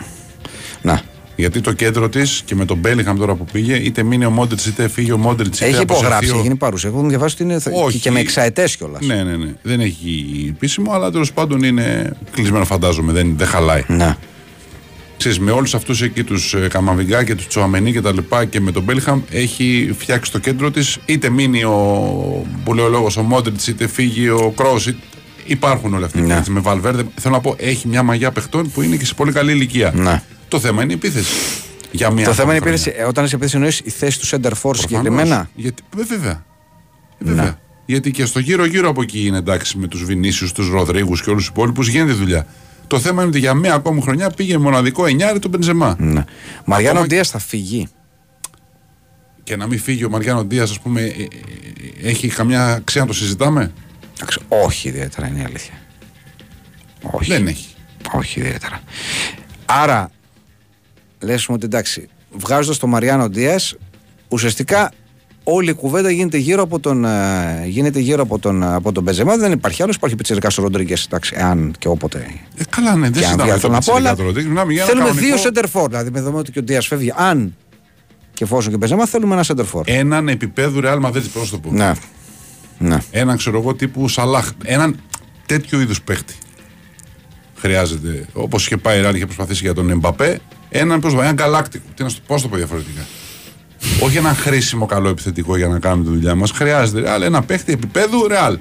[0.81, 1.01] Να.
[1.35, 4.65] Γιατί το κέντρο της και με τον Μπέλιγχαμ τώρα που πήγε, είτε μείνει ο Μόντριτς
[4.65, 5.55] είτε φύγει ο Μόντριτς.
[5.61, 6.89] Έχει υπογράψει, έχει γίνει παρουσία.
[6.89, 7.99] Έχω διαβάσει ότι είναι Όχι.
[7.99, 9.05] και με εξαετές κιόλας.
[9.05, 9.53] Ναι, ναι, ναι.
[9.61, 13.11] Δεν έχει επίσημο, αλλά τέλος πάντων είναι κλεισμένο, φαντάζομαι.
[13.11, 13.83] Δεν, δεν χαλάει.
[13.87, 14.17] Ναι.
[15.19, 18.59] Ξέρεις, με όλους αυτούς εκεί τους ε, Καμαβιγκά και τους Τσοαμενί και τα λοιπά και
[18.59, 20.97] με τον Μπέλιχαμ έχει φτιάξει το κέντρο της.
[21.05, 21.75] Είτε μείνει ο,
[22.63, 24.93] που λέει ο λόγο, ο Μόντριτς, είτε φύγει ο Κρός.
[25.45, 26.19] Υπάρχουν όλα αυτά.
[26.19, 26.41] Ναι.
[26.47, 27.03] Με Βαλβέρδε.
[27.15, 29.91] Θέλω να πω, έχει μια μαγιά παιχτών που είναι και σε πολύ καλή ηλικία.
[29.95, 30.23] Ναι.
[30.47, 31.33] Το θέμα είναι η επίθεση.
[31.91, 32.93] Για μια το θέμα είναι η επίθεση.
[32.97, 36.45] Ε, όταν είσαι επίθεση, εννοείς η θέση του center force συγκεκριμένα; Γιατί, ε, βέβαια.
[37.19, 37.43] Ε, βέβαια.
[37.43, 37.55] Ναι.
[37.85, 41.41] Γιατί και στο γύρω-γύρω από εκεί είναι εντάξει με τους Βινίσιους, τους Ροδρίγους και όλους
[41.41, 42.47] τους υπόλοιπους γίνεται δουλειά.
[42.89, 45.95] Το θέμα είναι ότι για μία ακόμη χρονιά πήγε μοναδικό εννιάρι του Μπενζεμά.
[45.99, 46.23] Ναι.
[46.65, 47.07] Μαριάνο Ακόμα...
[47.07, 47.87] Ντία θα φύγει.
[49.43, 51.15] Και να μην φύγει ο Μαριάνο Ντία, ας πούμε,
[52.03, 53.71] έχει καμιά αξία να το συζητάμε;
[54.47, 55.73] Όχι ιδιαίτερα είναι η αλήθεια.
[57.01, 57.31] Όχι.
[57.31, 57.67] Δεν έχει.
[58.11, 58.81] Όχι ιδιαίτερα.
[59.65, 60.11] Άρα
[61.19, 63.59] λες ότι εντάξει, βγάζοντας τον Μαριάνο Ντία,
[64.27, 64.91] ουσιαστικά
[65.51, 69.37] όλη η κουβέντα γίνεται γύρω από τον, ε, γίνεται γύρω από τον, από τον Μπεζεμά.
[69.37, 69.95] Δεν υπάρχει άλλος.
[69.95, 72.25] Υπάρχει πιτσερικά ο Ρόντριγκε, εντάξει, αν και όποτε.
[72.57, 74.15] Ε, καλά, ναι, δεν συζητάμε αυτό να πω, αλλά
[74.85, 77.55] θέλουμε δύο center Δηλαδή, με δεδομένο ότι και ο Ντίας φεύγει, αν
[78.33, 81.71] και εφόσον και Μπεζεμά, θέλουμε ένα center Έναν επίπεδο Real Madrid, πώς το πω.
[81.71, 81.91] Ναι.
[82.77, 82.97] ναι.
[83.11, 84.51] Έναν ξέρω εγώ τύπου Σαλάχ.
[84.63, 84.99] Έναν
[85.45, 86.33] τέτοιο είδους παίχτη.
[87.55, 88.25] Χρειάζεται.
[88.33, 91.85] Όπως είχε πάει η Real, είχε προσπαθήσει για τον Εμπαπέ, έναν, πώς, έναν γαλάκτικο.
[91.95, 93.01] Τι να πώς το πω διαφορετικά.
[94.01, 96.51] Όχι ένα χρήσιμο καλό επιθετικό για να κάνουμε τη δουλειά μας.
[96.51, 98.59] Χρειάζεται αλλά ένα παίχτη επίπεδου ρεάλ.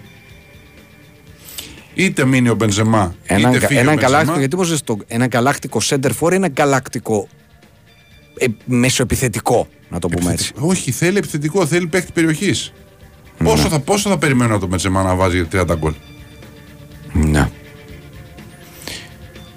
[1.94, 4.38] Είτε μείνει ο Μπενζεμά, ένα, είτε φύγει ένα ο Μπενζεμά.
[4.38, 7.28] γιατί πώς το, ένα γαλάκτικο center for είναι γαλακτικό
[8.38, 10.52] ε, μεσοεπιθετικό, να το πούμε έτσι.
[10.58, 12.72] Όχι, θέλει επιθετικό, θέλει παίχτη περιοχής.
[13.38, 13.48] Ναι.
[13.48, 15.94] Πόσο, θα, πόσο θα περιμένω το Μπενζεμά να βάζει 30 γκολ;
[17.12, 17.50] Ναι.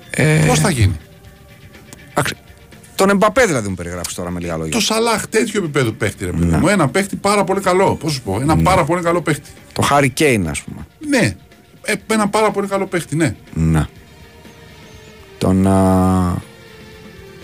[0.10, 0.43] Ε...
[0.47, 0.97] Πώς θα γίνει;
[3.01, 4.71] Τον Εμπαπέ δηλαδή μου περιγράψεις τώρα με λίγα λόγια.
[4.71, 6.67] Το Σαλάχ τέτοιο επίπεδο παίχτη, ρε παιδί μου.
[6.67, 7.95] Ένα παίχτη πάρα πολύ καλό.
[7.95, 8.61] Πώς σου πω, ένα ναι.
[8.61, 9.49] πάρα πολύ καλό παίχτη.
[9.73, 10.87] Το Χάρι Κέιν, ας πούμε.
[11.07, 11.35] Ναι.
[11.81, 13.35] Ε, ένα πάρα πολύ καλό παίχτη, ναι.
[13.53, 13.89] Να.
[15.37, 15.67] Τον.
[15.67, 16.41] Α...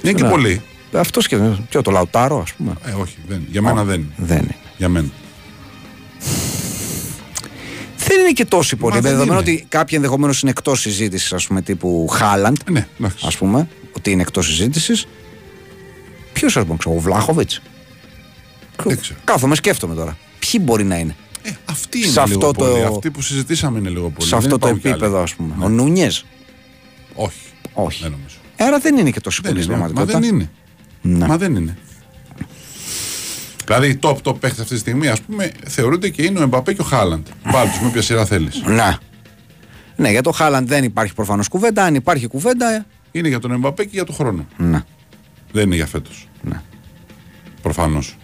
[0.02, 0.62] Είναι και πολύ.
[0.94, 1.38] Αυτός και
[1.70, 2.74] Ποιο, το Λαουτάρο, ας πούμε.
[2.86, 3.46] Ε, όχι, δεν.
[3.50, 4.12] για μένα δεν.
[4.16, 4.56] Δεν είναι.
[4.78, 5.08] Για μένα.
[7.98, 9.00] Δεν είναι και τόσοι πολλοί.
[9.00, 12.58] Δεδομένου ότι κάποιοι ενδεχομένως είναι εκτός συζήτησης, ας πούμε, τύπου Χάλαντ.
[12.72, 12.88] Ναι,
[13.22, 15.08] ας πούμε, ότι είναι εκτός συζήτησης.
[16.38, 17.62] Ποιος σα μπορεί, ο Βλάχοβιτς;
[19.24, 20.18] Κάθομαι, σκέφτομαι τώρα.
[20.40, 22.66] Ποιοι μπορεί να είναι; Ε, αυτοί είναι σε αυτό λίγο το...
[22.66, 22.84] πολύ.
[22.84, 24.28] Αυτοί που συζητήσαμε είναι λίγο πολύ.
[24.28, 25.56] Σε αυτό το επίπεδο, ας πούμε.
[25.58, 25.66] Ναι.
[25.66, 26.26] Ο Νούνιες;
[27.14, 27.40] Όχι.
[27.74, 28.02] Όχι.
[28.02, 28.36] Δεν νομίζω.
[28.58, 30.50] Άρα δεν είναι και τόσο πολύ Μα δεν είναι.
[31.02, 31.28] Να.
[31.28, 31.78] Μα δεν είναι.
[33.66, 36.82] Δηλαδή, top top παίχτη αυτή τη στιγμή, ας πούμε, θεωρούνται και είναι ο Εμπαπέ και
[36.82, 37.28] ο Χάλαντ.
[37.44, 38.62] Βάλει τους με όποια σειρά θέλεις.
[38.66, 38.98] Ναι.
[39.96, 41.84] Ναι, για το Χάλαντ δεν υπάρχει προφανώς κουβέντα.
[41.84, 42.86] Αν υπάρχει κουβέντα.
[43.12, 44.46] Είναι για τον Εμπαπέ και για τον χρόνο.
[44.58, 44.84] Ναι.
[45.52, 46.28] Δεν είναι για φέτος.
[46.42, 46.62] Ναι.
[47.62, 48.18] Προφανώς.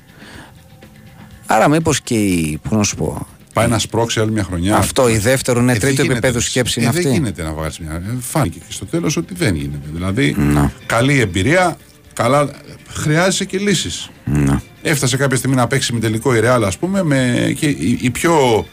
[1.45, 2.59] Άρα, μήπως και η.
[2.69, 3.27] Πώς να σου πω.
[3.53, 4.75] Πάει να σπρώξει άλλη μια χρονιά.
[4.77, 7.03] Αυτό, η δεύτερο, ναι, ε, τρίτο επίπεδο σκέψη είναι ε, αυτή.
[7.03, 7.91] Δεν γίνεται να βγάλεις μια.
[7.91, 9.87] Ε, φάνηκε και στο τέλος ότι δεν γίνεται.
[9.93, 10.71] Δηλαδή, να.
[10.85, 11.77] καλή εμπειρία,
[12.13, 12.49] καλά.
[12.87, 14.09] Χρειάζεσαι και λύσεις.
[14.25, 14.61] Να.
[14.81, 18.09] Έφτασε κάποια στιγμή να παίξει με τελικό η Ρεάλ, ας πούμε, με, και η, η
[18.09, 18.65] πιο.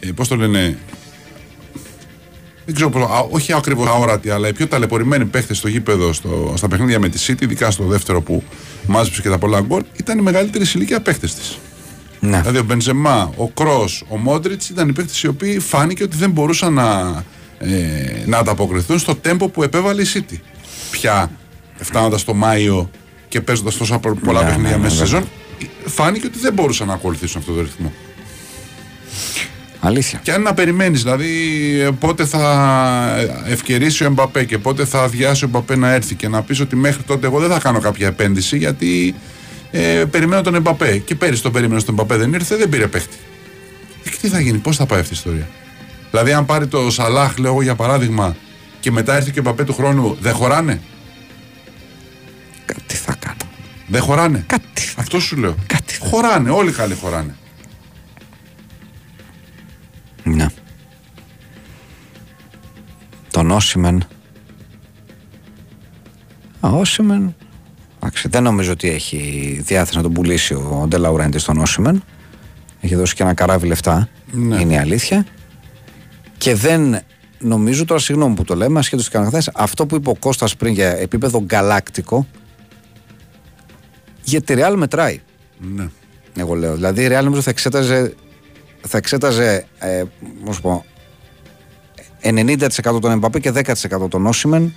[0.00, 0.78] Ε, Πώς το λένε,
[2.68, 6.68] δεν ξέρω πώς, όχι ακριβώς αόρατη, αλλά οι πιο ταλαιπωρημένοι παίχτες στο γήπεδο, στο, στα
[6.68, 8.42] παιχνίδια με τη City, ειδικά στο δεύτερο που
[8.86, 11.58] μάζεψε και τα πολλά γκολ, ήταν οι μεγαλύτερη ηλικία παίχτες της.
[12.20, 12.40] Ναι.
[12.40, 16.30] Δηλαδή ο Μπενζεμά, ο Κρός, ο Μόντριτς ήταν οι παίχτες οι οποίοι φάνηκε ότι δεν
[16.30, 17.24] μπορούσαν να,
[17.58, 20.36] ε, να ανταποκριθούν στο τέμπο που επέβαλε η City.
[20.90, 21.30] Πια
[21.76, 22.90] φτάνοντας το Μάιο
[23.28, 25.28] και παίζοντας τόσα πολλά ναι, παιχνίδια ναι, μέσα στη σεζόν,
[25.84, 27.92] φάνηκε ότι δεν μπορούσαν να ακολουθήσουν αυτό το ρυθμό.
[29.80, 30.20] Αλήθεια.
[30.22, 31.26] Και αν να περιμένεις, δηλαδή
[32.00, 36.42] πότε θα ευκαιρίσει ο Εμπαπέ και πότε θα αδειάσει ο Εμπαπέ να έρθει και να
[36.42, 39.14] πεις ότι μέχρι τότε εγώ δεν θα κάνω κάποια επένδυση γιατί
[39.70, 40.98] ε, περιμένω τον Εμπαπέ.
[40.98, 43.16] Και πέρυσι τον περίμενε στον Εμπαπέ, δεν ήρθε, δεν πήρε παίχτη.
[44.02, 45.48] Και τι θα γίνει, πώς θα πάει αυτή η ιστορία;
[46.10, 48.36] Δηλαδή, αν πάρει το Σαλάχ, λέω εγώ για παράδειγμα,
[48.80, 50.80] και μετά έρθει και ο Εμπαπέ του χρόνου, δεν χωράνε;
[52.64, 53.52] Κάτι θα κάνω.
[53.86, 54.92] Δεν χωράνε; Κάτι.
[54.96, 55.54] Αυτό σου λέω.
[55.66, 55.98] Κάτι.
[55.98, 57.36] Χωράνε, όλοι καλοί χωράνε.
[60.36, 60.46] Ναι.
[63.30, 64.06] Τον Όσιμεν.
[66.60, 67.34] Α, Όσιμεν.
[67.96, 72.02] Εντάξει, δεν νομίζω ότι έχει διάθεση να τον πουλήσει ο Ντελαουρέντη στον Όσιμεν.
[72.80, 74.60] Έχει δώσει και ένα καράβι λεφτά Ναι.
[74.60, 75.26] Είναι η αλήθεια.
[76.38, 77.00] Και δεν
[77.38, 80.72] νομίζω τώρα, συγγνώμη που το λέμε, ασχέτως τι κάνω αυτό που είπε ο Κώστας πριν
[80.72, 82.26] για επίπεδο γκαλάκτικο,
[84.22, 85.20] για τη Real μετράει.
[85.74, 85.88] Ναι.
[86.36, 86.74] Εγώ λέω.
[86.74, 88.14] Δηλαδή η Real νομίζω θα εξέταζε,
[88.80, 90.02] θα εξέταζε ε,
[90.62, 90.84] πω,
[92.22, 94.74] 90% τον Εμπαπέ και 10% τον Όσιμεν.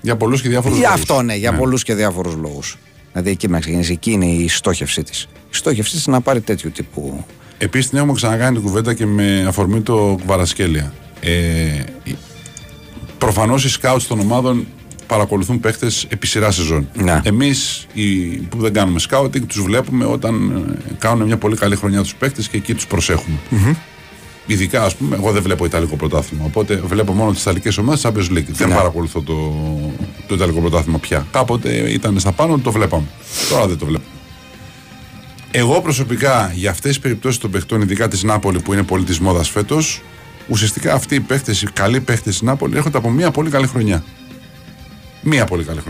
[0.00, 0.88] Για πολλούς και διάφορους λόγους.
[0.88, 1.58] Για αυτό ναι, για ναι.
[1.58, 2.78] πολλούς και διάφορους λόγους.
[3.12, 5.28] Δηλαδή εκεί να ξεκινήσει, εκεί είναι η στόχευσή της.
[5.50, 7.24] Η στόχευσή της να πάρει τέτοιου τύπου.
[7.58, 10.92] Επίσης την έχουμε ξανακάνει την κουβέντα και με αφορμή το Βαρασκέλια.
[11.20, 11.82] Ε,
[13.18, 14.66] Προφανώς οι σκάουτ των ομάδων
[15.08, 16.88] παρακολουθούν παίχτες επί σειρά σεζόν.
[16.94, 17.20] Ναι.
[17.24, 17.86] Εμείς
[18.48, 20.50] που δεν κάνουμε σκάουτινγκ τους βλέπουμε όταν
[20.88, 23.36] ε, κάνουν μια πολύ καλή χρονιά τους παίχτες και εκεί τους προσεχουμε
[24.46, 26.44] Ειδικά, ας πούμε, εγώ δεν βλέπω Ιταλικό πρωτάθλημα.
[26.44, 28.44] Οπότε βλέπω μόνο τις Ιταλικές ομάδες Champions League.
[28.48, 28.74] Δεν ναι.
[28.74, 29.54] παρακολουθώ το,
[30.26, 31.26] το Ιταλικό πρωτάθλημα πια.
[31.32, 33.06] Κάποτε ήταν στα πάνω, το βλέπαμε.
[33.50, 34.04] Τώρα δεν το βλέπω.
[35.50, 39.18] Εγώ προσωπικά για αυτές τις περιπτώσεις των παιχτών, ειδικά της Νάπολη που είναι πολύ της
[39.18, 40.02] μόδας φέτος,
[40.48, 44.04] ουσιαστικά αυτοί οι παίχτες, οι καλοί παίχτες της Νάπολη έρχονται από μια πολύ καλή χρονιά.
[45.28, 45.80] Μία πολύ καλή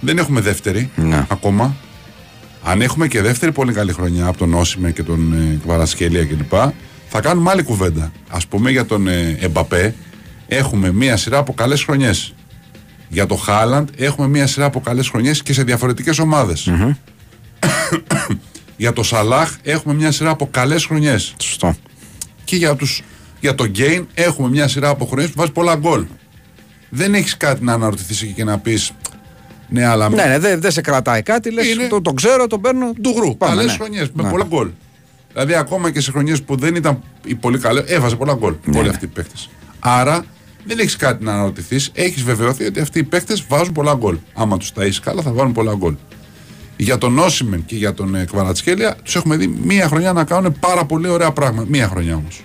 [0.00, 1.26] Δεν έχουμε δεύτερη ναι.
[1.28, 1.76] ακόμα.
[2.62, 6.52] Αν έχουμε και δεύτερη πολύ καλή χρονιά από τον Όσιμε και τον ε, Βαρασκέλια κλπ.
[7.08, 8.12] Θα κάνουμε άλλη κουβέντα.
[8.28, 9.94] Α πούμε για τον ε, Εμπαπέ,
[10.46, 12.34] έχουμε μία σειρά από καλές χρονιές.
[13.08, 16.20] Για το Χάλαντ έχουμε μία σειρά από καλές χρονιές και σε διαφορετικές
[18.76, 21.34] για το Σαλάχ έχουμε μια σειρά από καλές χρονιές.
[21.40, 21.76] Σωστό.
[22.44, 23.02] Και για, τους,
[23.40, 26.04] για το Γκέιν έχουμε μια σειρά από χρονιές που βάζει πολλά γκολ.
[26.94, 28.92] Δεν έχεις κάτι να αναρωτηθείς και να πεις.
[29.68, 30.08] Ναι, αλλά.
[30.08, 31.50] Ναι, ναι δεν δε σε κρατάει κάτι.
[31.50, 32.92] Λες, το, το ξέρω, το παίρνω.
[33.02, 33.36] Του γρου.
[33.36, 33.72] Καλές ναι.
[33.72, 34.30] χρονιές με ναι.
[34.30, 34.68] πολλά γκολ.
[35.32, 38.54] Δηλαδή, ακόμα και σε χρονιές που δεν ήταν οι πολύ καλέ, έβαζε πολλά γκολ.
[38.64, 38.78] Ναι.
[38.78, 39.34] Όλοι αυτοί οι παίχτε.
[39.78, 40.24] Άρα
[40.64, 41.90] δεν έχεις κάτι να αναρωτηθείς.
[41.94, 44.16] Έχεις βεβαιωθεί ότι αυτοί οι παίχτε βάζουν πολλά γκολ.
[44.34, 45.94] Άμα τους τα καλά, θα βάλουν πολλά γκολ.
[46.76, 50.56] Για τον Όσιμεν και για τον ε, Κβαρατσχέλια τους έχουμε δει μία χρονιά να κάνουν
[50.60, 51.68] πάρα πολύ ωραία πράγματα.
[51.70, 52.42] Μία χρονιά όμως.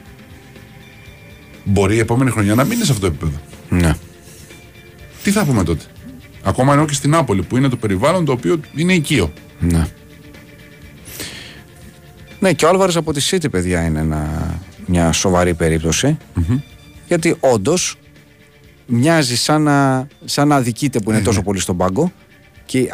[1.64, 3.42] Μπορεί η επόμενη χρονιά να μείνει σε αυτό το επίπεδο.
[3.70, 3.96] Ναι.
[5.30, 5.84] Τι θα πούμε τότε;
[6.44, 9.34] Ακόμα ενώ και στην Νάπολη που είναι το περιβάλλον το οποίο είναι οικείο.
[9.60, 9.88] Ναι.
[12.40, 14.30] Ναι, και ο Άλβαρη από τη City, παιδιά, είναι ένα,
[14.86, 15.56] μια σοβαρή
[17.08, 17.96] Γιατί όντως
[18.86, 21.46] μοιάζει σαν να, σαν να αδικείται που είναι ε, τόσο ναι.
[21.46, 22.12] πολύ στον πάγκο.
[22.66, 22.94] Και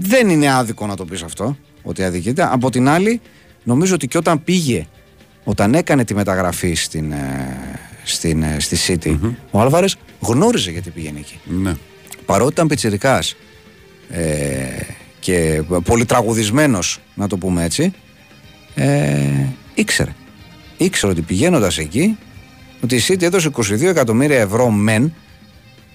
[0.00, 2.48] δεν είναι άδικο να το πεις αυτό, ότι αδικείται.
[2.52, 3.20] Από την άλλη,
[3.64, 4.86] νομίζω ότι και όταν πήγε,
[5.44, 11.18] όταν έκανε τη μεταγραφή στην, ε, στην, ε, στη City, ο Άλβαρες γνώριζε γιατί πήγαινε
[11.18, 11.40] εκεί.
[11.44, 11.74] Ναι.
[12.26, 13.36] Παρότι ήταν πιτσιρικάς
[14.08, 14.24] ε,
[15.20, 17.92] και πολύ τραγουδισμένος, να το πούμε έτσι,
[18.74, 20.14] ε, ήξερε.
[20.76, 22.18] Ήξερε ότι πηγαίνοντας εκεί,
[22.82, 25.12] ότι η City έδωσε 22 εκατομμύρια ευρώ μεν,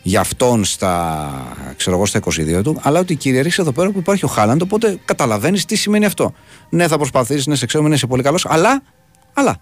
[0.04, 1.30] για αυτόν στα,
[1.78, 4.62] ξέρω εγώ, στα 22 του, αλλά ότι κυριαρχεί εδώ πέρα που υπάρχει ο Χάλαντ.
[4.62, 6.34] Οπότε καταλαβαίνεις τι σημαίνει αυτό.
[6.70, 8.84] Ναι, θα προσπαθήσεις, ναι, σε ξέρω, ναι, είσαι πολύ καλός, αλλά.
[9.34, 9.58] Αλλά.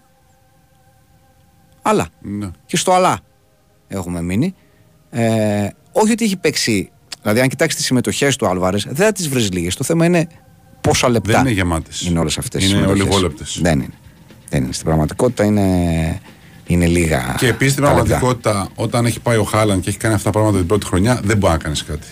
[1.82, 2.08] Αλλά.
[2.20, 2.50] Ναι.
[2.66, 3.20] Και στο αλλά
[3.88, 4.54] έχουμε μείνει.
[5.10, 6.90] Ε, όχι ότι έχει παίξει.
[7.22, 9.76] Δηλαδή, αν κοιτάξεις τις συμμετοχές του Άλβαρες, δεν θα τις βρεις λίγες.
[9.76, 10.26] Το θέμα είναι
[10.80, 11.32] πόσα λεπτά.
[11.32, 12.00] Δεν είναι γεμάτες.
[12.00, 13.58] Είναι όλες αυτές οι Είναι ολιγόλεπτες.
[13.62, 13.94] Δεν είναι.
[14.48, 14.72] Δεν είναι.
[14.72, 16.20] Στην πραγματικότητα είναι
[16.66, 17.34] είναι λίγα.
[17.38, 20.58] Και επίσης στην πραγματικότητα, όταν έχει πάει ο Χάλαν και έχει κάνει αυτά τα πράγματα
[20.58, 22.06] την πρώτη χρονιά, δεν μπορεί να κάνεις κάτι.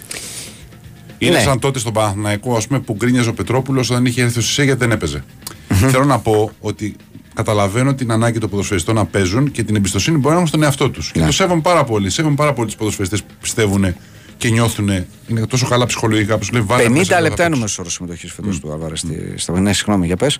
[1.19, 1.43] Είναι ναι.
[1.43, 4.79] σαν τότε στον Παναθηναϊκό ας πούμε, που γκρίνιαζε ο Πετρόπουλος όταν είχε έρθει στο γιατί
[4.79, 5.25] δεν έπαιζε.
[5.69, 6.97] Θέλω να πω ότι
[7.35, 10.91] καταλαβαίνω την ανάγκη των ποδοσφαιριστών να παίζουν και την εμπιστοσύνη μπορεί να έχουν στον εαυτό
[10.91, 11.11] τους.
[11.13, 11.27] Και ναι.
[11.27, 12.11] το σέβομαι πάρα πολύ.
[12.11, 13.95] Σέβομαι πάρα πολύ τους ποδοσφαιριστές που πιστεύουν
[14.37, 14.89] και νιώθουν.
[15.27, 18.57] Είναι τόσο καλά ψυχολογικά που σου λέει 50 λεπτά είναι ο μέσος όρος συμμετοχής φέτος
[18.57, 18.61] mm.
[18.61, 18.95] του Άλβαρα.
[19.37, 20.39] Στα ναι, συγγνώμη, για πες.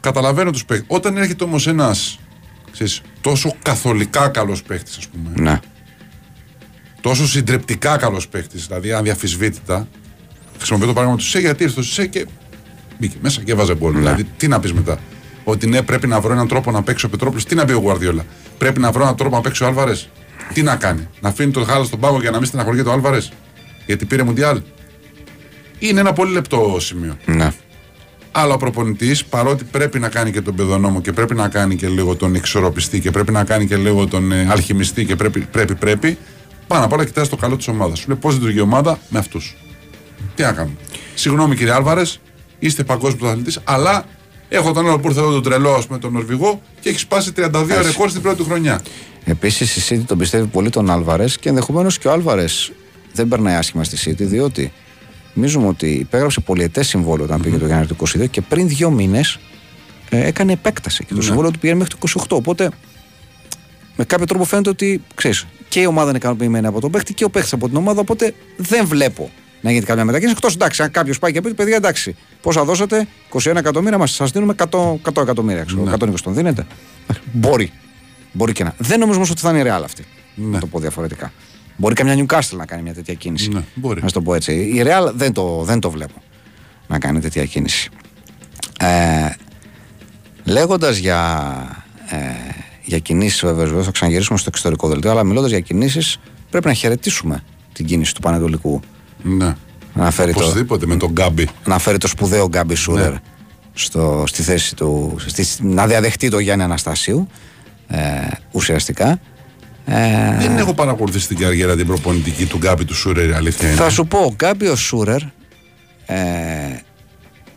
[0.00, 0.86] Καταλαβαίνω τους παίκτες.
[0.88, 2.18] Όταν έρχεται όμως ένας
[2.74, 5.50] ξέρεις, τόσο καθολικά καλός παίχτη, ας πούμε.
[5.50, 5.60] Ναι.
[7.00, 9.88] Τόσο συντριπτικά καλός παίχτη, δηλαδή αδιαφυσβήτητα.
[10.56, 12.26] Χρησιμοποιώ το παράδειγμα του ΣΕ γιατί ήρθε στο ΣΕ και
[12.98, 13.92] μπήκε μέσα και έβαζε μπόλ.
[13.92, 13.98] Ναι.
[13.98, 14.98] Δηλαδή, τι να πεις μετά.
[15.44, 17.44] Ότι ναι, πρέπει να βρω έναν τρόπο να παίξει ο Πετρόπουλος.
[17.44, 18.24] Τι να πει ο Γουαρδιόλα;
[18.58, 20.08] Πρέπει να βρω έναν τρόπο να παίξει ο Άλβαρες.
[20.52, 23.32] Τι να κάνει; Να αφήνει το χάλα στον πάγο για να μην στεναχωριέται ο Άλβαρες;
[23.86, 24.60] Γιατί πήρε Μουντιάλ.
[25.78, 27.16] Είναι ένα πολύ λεπτό σημείο.
[27.24, 27.52] Ναι.
[28.32, 31.88] Αλλά ο προπονητής, παρότι πρέπει να κάνει και τον παιδονόμο και πρέπει να κάνει και
[31.88, 35.74] λίγο τον εξορροπιστή και πρέπει να κάνει και λίγο τον ε, αλχημιστή και πρέπει, πρέπει,
[35.74, 36.18] πρέπει,
[36.66, 37.98] πάνω απ' όλα κοιτάζει το καλό της ομάδας.
[37.98, 39.56] Σου λέει πώς λειτουργεί η ομάδα με αυτούς.
[40.34, 40.76] Τι να κάνουμε.
[41.14, 42.20] Συγγνώμη κύριε Άλβαρες,
[42.58, 44.04] είστε παγκόσμιος πρωταθλητής, αλλά
[44.56, 47.66] έχω τον άλλο που ήρθε εδώ τον τρελό με τον Νορβηγό και έχει σπάσει 32
[47.82, 48.80] ρεκόρ στην πρώτη χρονιά.
[49.24, 52.72] Επίσης η City τον πιστεύει πολύ τον Άλβαρες και ενδεχομένως και ο Άλβαρες
[53.12, 54.72] δεν περνάει άσχημα στη City διότι
[55.34, 59.38] Νομίζουμε ότι υπέγραψε πολιετές συμβόλαιο όταν πήγε το Γιάννη του 22 και πριν δύο μήνες
[60.10, 61.22] ε, έκανε επέκταση και το ναι.
[61.22, 62.36] συμβόλαιο του πήγαινε μέχρι το 28.
[62.36, 62.70] Οπότε
[63.96, 67.24] με κάποιο τρόπο φαίνεται ότι ξέρεις, και η ομάδα είναι ικανοποιημένη από τον παίχτη και
[67.24, 68.00] ο παίχτη από την ομάδα.
[68.00, 69.30] Οπότε δεν βλέπω
[69.64, 70.34] να γίνει κάποια μετακίνηση.
[70.36, 74.30] Εκτός εντάξει, αν κάποιος πάει και πει: Παιδιά, εντάξει, πόσα δώσατε, 21 εκατομμύρια μας, σας
[74.30, 74.64] δίνουμε 100,
[75.14, 75.64] 100 εκατομμύρια.
[75.64, 76.66] Ξέρω, 120 τον δίνετε.
[77.32, 77.72] Μπορεί.
[78.32, 78.74] Μπορεί και να.
[78.78, 80.04] Δεν νομίζω όμως ότι θα είναι ρεάλ αυτή.
[80.34, 81.32] Να το πω διαφορετικά.
[81.76, 83.48] Μπορεί καμιά Newcastle να κάνει μια τέτοια κίνηση.
[83.48, 84.02] Ναι, μπορεί.
[84.02, 84.52] Να το πω έτσι.
[84.52, 86.22] Η Real δεν το, δεν το βλέπω
[86.86, 87.90] να κάνει τέτοια κίνηση.
[88.78, 89.30] Ε,
[90.44, 92.16] Λέγοντας για, ε,
[92.82, 96.18] για κινήσεις, βέβαια, θα ξαναγυρίσουμε στο εξωτερικό δελτίο, αλλά μιλώντας για κινήσεις,
[96.50, 98.80] πρέπει να χαιρετήσουμε την κίνηση του Πανετολικού.
[99.24, 99.54] Ναι.
[99.94, 101.48] Να φέρει Οπωσδήποτε το, με τον Γκάμπι.
[101.64, 103.18] Να φέρει το σπουδαίο Γκάμπι Σούρερ ναι.
[103.72, 105.16] στο, στη θέση του.
[105.26, 107.28] Στη, να διαδεχτεί το Γιάννη Αναστασίου
[107.88, 107.98] ε,
[108.50, 109.20] ουσιαστικά.
[109.86, 113.76] Ε, Δεν έχω παρακολουθήσει την καριέρα την προπονητική του Γκάμπι του Σούρερ, αλήθεια είναι.
[113.76, 115.22] Θα σου πω, ο Γκάμπι ο Σούρερ
[116.06, 116.16] ε,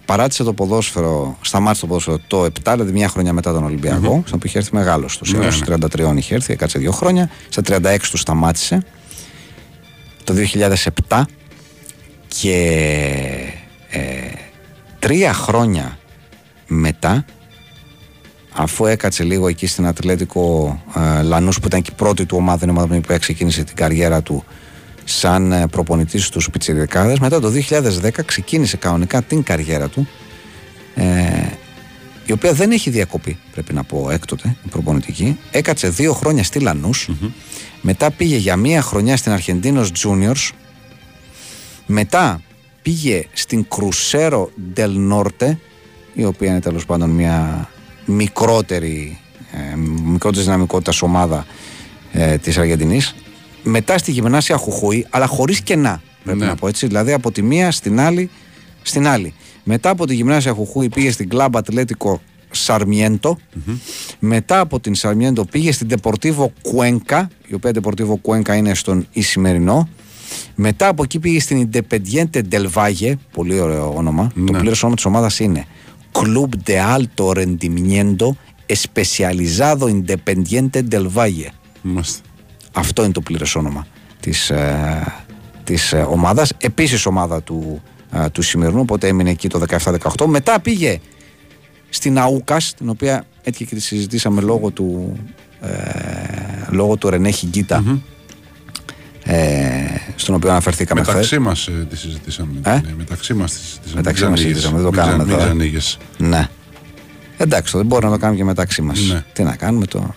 [0.05, 4.25] παράτησε το ποδόσφαιρο, σταμάτησε το ποδόσφαιρο το 7, δηλαδή μια χρονιά μετά τον Ολυμπιακό, mm-hmm.
[4.25, 5.13] στον οποίο είχε έρθει μεγάλος.
[5.13, 7.29] Στο ναι, 33 είχε έρθει, έκατσε δύο χρόνια.
[7.49, 8.83] Στα 36 του σταμάτησε
[10.23, 10.33] το
[11.07, 11.21] 2007
[12.27, 12.53] και
[13.89, 13.99] ε,
[14.99, 15.97] τρία χρόνια
[16.67, 17.25] μετά
[18.51, 22.65] αφού έκατσε λίγο εκεί στην Ατλέτικο ε, Λανούς που ήταν και η πρώτη του ομάδα,
[22.65, 24.43] η ομάδα που ξεκίνησε την καριέρα του
[25.03, 30.07] σαν ε, προπονητής στους Πιτσιρικάδες μετά το 2010 ξεκίνησε κανονικά την καριέρα του
[30.95, 31.03] ε,
[32.25, 35.39] η οποία δεν έχει διακοπή πρέπει να πω έκτοτε η προπονητική.
[35.51, 37.09] Έκατσε δύο χρόνια στη λανους
[37.81, 40.49] μετά πήγε για μία χρονιά στην Αρχεντίνος Juniors
[41.87, 42.41] μετά
[42.81, 45.55] πήγε στην Κρουσέρο Del Norte
[46.13, 47.69] η οποία είναι τέλος πάντων μια
[48.05, 49.19] μικρότερη
[49.51, 51.45] ε, μικρότερης δυναμικότητας ομάδα
[52.11, 53.15] ε, της Αργεντινής
[53.67, 56.01] μετά στη γυμνάσια Χουχούη, αλλά χωρίς κενά.
[56.23, 56.45] Πρέπει ναι.
[56.45, 56.87] να πω έτσι.
[56.87, 58.29] Δηλαδή από τη μία στην άλλη,
[58.81, 59.33] στην άλλη.
[59.63, 62.21] Μετά από τη γυμνάσια Χουχούη πήγε στην Κλαμπ Ατλέτικο
[62.51, 63.37] Σαρμιέντο.
[64.19, 69.89] Μετά από την Σαρμιέντο πήγε στην Τεπορτίβο Κουένκα, η οποία Τεπορτίβο Κουένκα είναι στον Ισημερινό.
[70.55, 74.31] Μετά από εκεί πήγε στην Independiente del Valle, πολύ ωραίο όνομα.
[74.35, 74.59] Το ναι.
[74.59, 75.65] πλήρω όνομα της ομάδας είναι
[76.11, 81.49] Club de Alto Rendimiento Especializado Independiente del Valle.
[81.81, 82.21] Μάλιστα.
[82.73, 83.87] Αυτό είναι το πλήρες όνομα
[84.19, 85.13] της, ε,
[85.63, 86.53] της ε, ομάδας.
[86.57, 90.25] Επίσης ομάδα του, ε, του σημερινού, οπότε έμεινε εκεί το 17-18.
[90.25, 90.99] Μετά πήγε
[91.89, 95.17] στην Αούκας, την οποία έτσι και τη συζητήσαμε λόγω του,
[95.61, 95.67] ε,
[96.69, 97.99] λόγω του Ρενέ Χιγκίτα, mm-hmm.
[99.27, 101.13] Ε, στον οποίο αναφερθήκαμε χθες.
[101.13, 102.59] Μεταξύ μας ε, τη συζητήσαμε.
[102.63, 103.95] Ε; Ναι, μεταξύ μας τη συζητήσαμε.
[103.95, 105.53] Μεταξύ μας συζητήσαμε, δεν το κάναμε τώρα.
[106.17, 106.49] Ναι.
[107.37, 108.99] Εντάξει, δεν μπορούμε να το κάνουμε και μεταξύ μας.
[108.99, 109.23] Ναι.
[109.33, 110.15] Τι να κάνουμε το...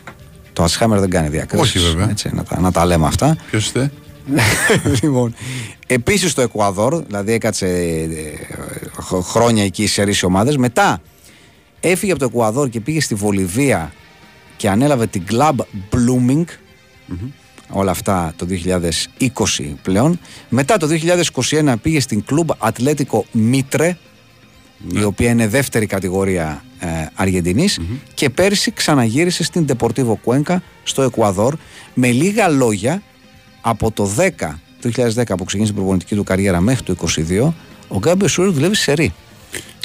[0.53, 1.75] Το Ασχάμερ δεν κάνει διακρίσεις.
[1.75, 2.11] Όχι βέβαια.
[2.11, 3.37] Έτσι, να, τα, να τα λέμε αυτά.
[3.51, 3.91] Ποιος είστε;
[5.03, 5.35] λοιπόν,
[5.87, 10.57] επίσης το Εκουαδόρ, δηλαδή έκατσε ε, χρόνια εκεί σε ρίση ομάδες.
[10.57, 11.03] Μετά
[11.81, 13.93] έφυγε από το Εκουαδόρ και πήγε στη Βολιβία
[14.57, 15.55] και ανέλαβε την Club
[15.91, 16.45] Blooming.
[17.71, 18.47] Όλα αυτά το
[19.19, 20.21] 2020 πλέον.
[20.49, 20.89] Μετά το
[21.51, 23.97] 2021 πήγε στην Club Ατλέτικο Μίτρε
[24.93, 27.79] η οποία είναι δεύτερη κατηγορία ε, αργεντινης
[28.15, 31.55] και πέρσι ξαναγύρισε στην Deportivo Cuenca στο Εκουαδόρ
[31.95, 33.03] με λίγα λόγια
[33.61, 34.29] από το 10
[34.81, 36.97] το 2010 που ξεκίνησε η προπονητική του καριέρα μέχρι το
[37.29, 37.53] 2022
[37.89, 39.13] ο Γκάμπιο Σούρ δουλεύει σε ρί.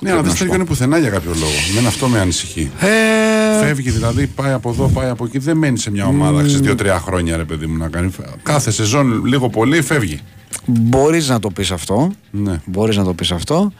[0.04, 1.52] Ναι, αλλά δεν στέλνει πουθενά για κάποιο λόγο.
[1.76, 2.72] Δεν αυτό με ανησυχεί.
[2.80, 3.35] Ε...
[3.60, 5.38] Φεύγει δηλαδή, πάει από εδώ, πάει από εκεί.
[5.38, 8.12] Δεν μένει σε μια ομάδα, ξέρεις δύο-τρία χρόνια ρε παιδί μου να κάνει.
[8.44, 10.20] Κάθε σεζόν λίγο πολύ φεύγει.
[10.66, 12.12] Μπορείς να το πεις αυτό.
[12.32, 12.62] Ναι.
[12.66, 13.72] Μπορείς να το πεις αυτό.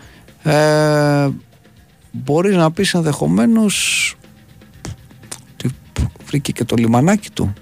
[0.44, 1.30] Ε,
[2.12, 4.16] μπορείς να πεις ενδεχομένως
[5.54, 5.76] ότι
[6.26, 7.54] βρήκε και το λιμανάκι του.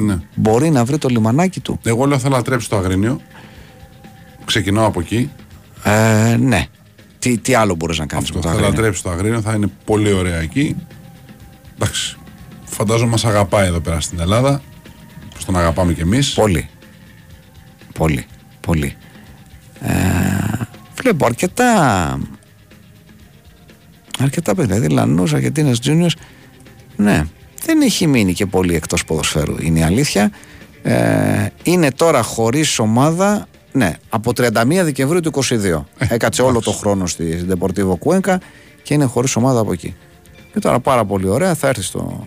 [0.00, 0.18] Ναι.
[0.34, 1.78] Μπορεί να βρει το λιμανάκι του.
[1.84, 3.20] Εγώ λέω θα λατρέψει το Αγρίνιο.
[4.44, 5.30] Ξεκινάω από εκεί.
[5.82, 6.66] Ε, ναι.
[7.18, 9.70] Τι, τι άλλο μπορείς να κάνεις με το Αγρίνιο; Θα λατρέψει το Αγρίνιο, θα είναι
[9.84, 10.76] πολύ ωραία εκεί.
[11.76, 12.16] Εντάξει.
[12.64, 14.62] Φαντάζομαι μας αγαπάει εδώ πέρα στην Ελλάδα.
[15.38, 16.32] Πώ τον αγαπάμε κι εμείς.
[16.32, 16.68] Πολύ.
[17.92, 18.26] Πολύ.
[18.60, 18.96] Πολύ.
[19.80, 20.64] Ε,
[20.94, 22.18] βλέπω αρκετά
[24.18, 26.20] αρκετά παιδιά, δηλαδή Λανούς, Αργεντίνες Juniors
[26.96, 27.24] ναι,
[27.64, 30.30] δεν έχει μείνει και πολύ εκτός ποδοσφαίρου είναι η αλήθεια
[30.82, 36.70] ε, είναι τώρα χωρίς ομάδα ναι, από 31 Δεκεμβρίου του 22 ε, έκατσε όλο το
[36.72, 38.36] χρόνο στη Deportivo Cuenca
[38.82, 39.94] και είναι χωρίς ομάδα από εκεί
[40.56, 42.26] και τώρα πάρα πολύ ωραία θα έρθει στο,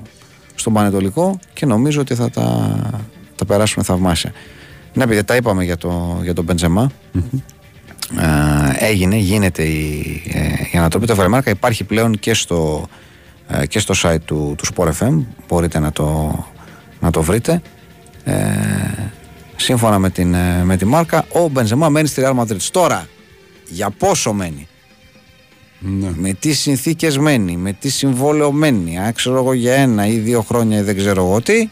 [0.56, 2.76] στον Πανετολικό και νομίζω ότι θα τα,
[3.36, 4.32] τα περάσουμε θαυμάσια.
[4.94, 6.92] Ναι, παιδιά, τα είπαμε για, το, για τον μπεντζεμα
[8.78, 11.06] έγινε, γίνεται η, ε, η ανατροπή.
[11.06, 12.88] Του Βαρεμάρκα υπάρχει πλέον και στο,
[13.48, 16.40] ε, και στο site του, του Sport FM μπορείτε να το,
[17.00, 17.62] να το βρείτε.
[18.24, 18.34] Ε,
[19.56, 22.62] σύμφωνα με, την, ε, με τη μάρκα ο Μπενζεμά μένει στη Real Madrid.
[22.72, 23.08] Τώρα
[23.70, 24.68] για πόσο μένει;
[25.80, 26.12] Ναι.
[26.16, 30.42] με τι συνθήκες μένει με τι συμβόλαιο μένει αν ξέρω εγώ για ένα ή δύο
[30.42, 31.70] χρόνια ή δεν ξέρω εγώ τι η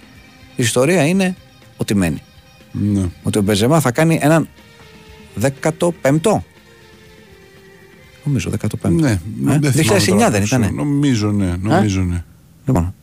[0.56, 1.36] ιστορία είναι
[1.78, 2.22] ότι μένει
[2.72, 3.10] ναι.
[3.24, 4.48] ότι ο Μπενζεμά θα κάνει έναν
[5.42, 6.38] 15ο.
[8.24, 8.90] Νομίζω 15ο.
[8.90, 10.58] Ναι, Ε, δεν θυμάμαι 2009 τώρα δεν πόσο.
[10.58, 10.76] ήταν.
[10.76, 12.24] Νομίζω ναι, νομίζω ναι.
[12.66, 12.94] Λοιπόν,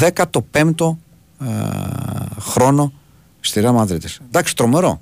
[0.00, 0.96] 15ο
[1.40, 1.46] ε,
[2.40, 2.92] χρόνο
[3.40, 4.20] στη Ρεάλ Μαδρίτης.
[4.26, 5.00] Εντάξει, τρομερό.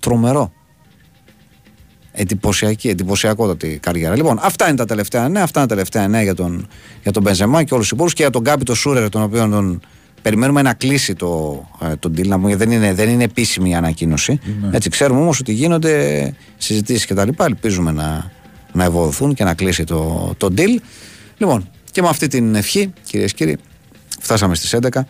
[0.00, 0.52] Τρομερό.
[2.20, 4.16] Εντυπωσιακή, εντυπωσιακότατη καριέρα.
[4.16, 5.42] Λοιπόν, αυτά είναι τα τελευταία νέα.
[5.42, 6.68] Αυτά είναι τα τελευταία νέα για τον,
[7.02, 9.48] για τον Μπενζεμά και όλους τους υπόλοιπους και για τον Γκάμπι το Σούρερ, τον οποίο
[9.48, 9.80] τον
[10.22, 12.26] περιμένουμε να κλείσει το, ε, τον deal.
[12.26, 14.40] να πούμε, Δεν είναι, δεν είναι επίσημη η ανακοίνωση.
[14.70, 17.28] Έτσι, ξέρουμε όμως ότι γίνονται συζητήσεις κτλ.
[17.38, 18.30] Ελπίζουμε να,
[18.72, 20.80] να ευοδοθούν και να κλείσει το, το deal.
[21.36, 23.58] Λοιπόν, και με αυτή την ευχή, κυρίες και κύριοι,
[24.20, 25.00] φτάσαμε στις 11.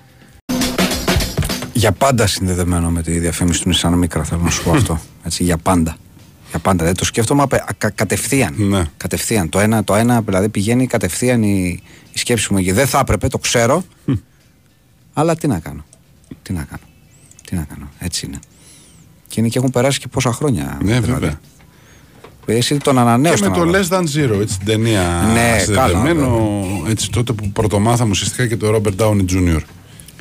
[1.73, 5.01] Για πάντα συνδεδεμένο με τη διαφήμιση του Νισάν Μίκρα, θέλω να σου πω αυτό.
[5.25, 5.97] Έτσι, για πάντα.
[6.51, 6.85] Για πάντα.
[6.85, 8.55] Δεν το σκέφτομαι απε- κα- κατευθείαν.
[8.57, 8.83] Ναι.
[8.97, 9.49] Κατευθείαν.
[9.49, 11.83] Το ένα, το ένα δηλαδή πηγαίνει κατευθείαν η,
[12.13, 12.73] η σκέψη μου εκεί.
[12.73, 13.85] Δεν θα έπρεπε, το ξέρω.
[15.13, 15.85] αλλά τι να κάνω.
[16.43, 16.83] Τι να κάνω.
[17.47, 17.89] Τι να κάνω.
[17.99, 18.39] Έτσι είναι.
[19.29, 20.79] Και είναι και έχουν περάσει και πόσα χρόνια.
[20.83, 21.13] Ναι, δηλαδή.
[21.13, 21.41] βέβαια.
[22.47, 23.49] Εσύ τον Και ανανέωσε.
[23.49, 26.51] με το Less Than Zero, έτσι την ταινία Ναι, συνδεδεμένο,
[26.89, 29.59] έτσι τότε που πρωτομάθαμε ουσιαστικά και το Robert Downey Jr.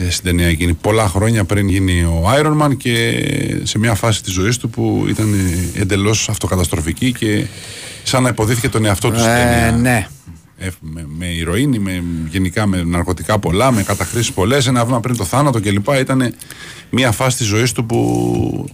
[0.02, 0.74] ε, στην ταινία εκείνη.
[0.74, 3.24] Πολλά χρόνια πριν γίνει ο Iron Man και
[3.64, 7.46] σε μια φάση της ζωής του που ήταν ε, εντελώς αυτοκαταστροφική και
[8.04, 9.72] σαν να υποδίθηκε τον εαυτό του στην Ε, ταινία.
[9.82, 10.08] ναι.
[10.62, 15.18] Ε, με, με ηρωίνη, με, γενικά με ναρκωτικά πολλά, με καταχρήσεις πολλές, ένα βήμα πριν
[15.18, 15.88] το θάνατο κλπ.
[16.00, 16.34] Ήταν
[16.90, 18.70] μια φάση της ζωής του που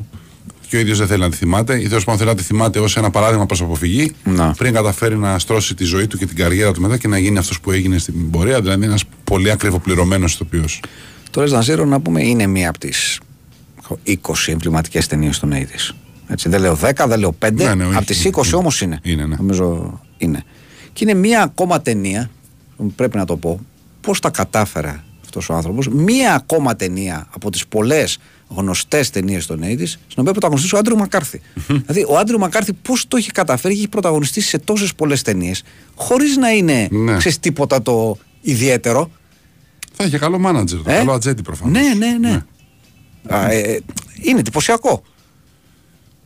[0.70, 2.80] και ο ίδιος δεν θέλει να τη θυμάται, ή τέλος πάντων θέλει να τη θυμάται
[2.80, 4.52] ως ένα παράδειγμα προς αποφυγή, Να.
[4.58, 7.38] πριν καταφέρει να στρώσει τη ζωή του και την καριέρα του μετά και να γίνει
[7.38, 8.62] αυτός που έγινε στην πορεία.
[8.62, 10.82] Δηλαδή, ένας πολύ ακριβοπληρωμένος ηθοποιός.
[11.36, 13.20] Το Resident Zero να πούμε είναι μία από τις
[14.06, 14.16] 20
[14.48, 15.96] εμβληματικές ταινίες των 80s.
[16.28, 17.52] Έτσι, δεν λέω 10, δεν λέω 5.
[17.54, 18.56] Ναι, ναι, όχι, από τις είναι, 20 είναι.
[18.56, 19.00] όμως είναι.
[19.04, 19.36] Είναι, ναι.
[19.36, 20.44] Νομίζω είναι.
[20.94, 22.30] Και είναι μία ακόμα ταινία,
[22.96, 23.60] πρέπει να το πω,
[24.02, 25.88] πώς τα κατάφερα αυτός ο άνθρωπος.
[25.88, 28.18] Μία ακόμα ταινία από τις πολλές
[28.48, 31.42] γνωστές ταινίες των 80s, στην οποία πρωταγωνιστεί ο Άντρου Μακάρθη.
[31.68, 35.64] δηλαδή, ο Άντρου Μακάρθη πώς το έχει καταφέρει και έχει πρωταγωνιστήσει σε τόσες πολλές ταινίες,
[35.96, 37.18] χωρίς να είναι Ναι.
[37.18, 39.12] ξέρεις, τίποτα το ιδιαίτερο.
[39.98, 41.74] Θα είχε καλό μάνατζερ, Ε; καλό ατζέντη προφανώς.
[41.82, 42.44] Ναι, ναι, ναι.
[43.28, 43.80] Α, ε, ε,
[44.22, 45.04] είναι εντυπωσιακό.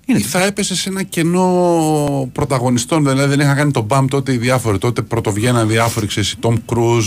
[0.05, 3.03] Είναι Θα έπεσε σε ένα κενό πρωταγωνιστών.
[3.03, 4.77] Δηλαδή δεν είχαν κάνει τον μπαμ τότε οι διάφοροι.
[4.77, 7.05] Τότε πρωτοβγαίναν διάφοροι, ξέρεις, Τομ Κρουζ.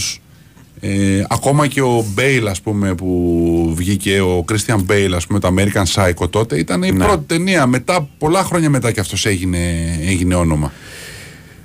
[0.81, 5.55] Ε, ακόμα και ο Μπέιλ, ας πούμε, που βγήκε, ο Κρίστιαν Μπέιλ, ας πούμε, το
[5.57, 7.05] American Psycho τότε, ήταν η Ναι.
[7.05, 7.67] πρώτη ταινία.
[7.67, 9.59] Μετά, πολλά χρόνια μετά και αυτός έγινε,
[10.07, 10.73] έγινε όνομα.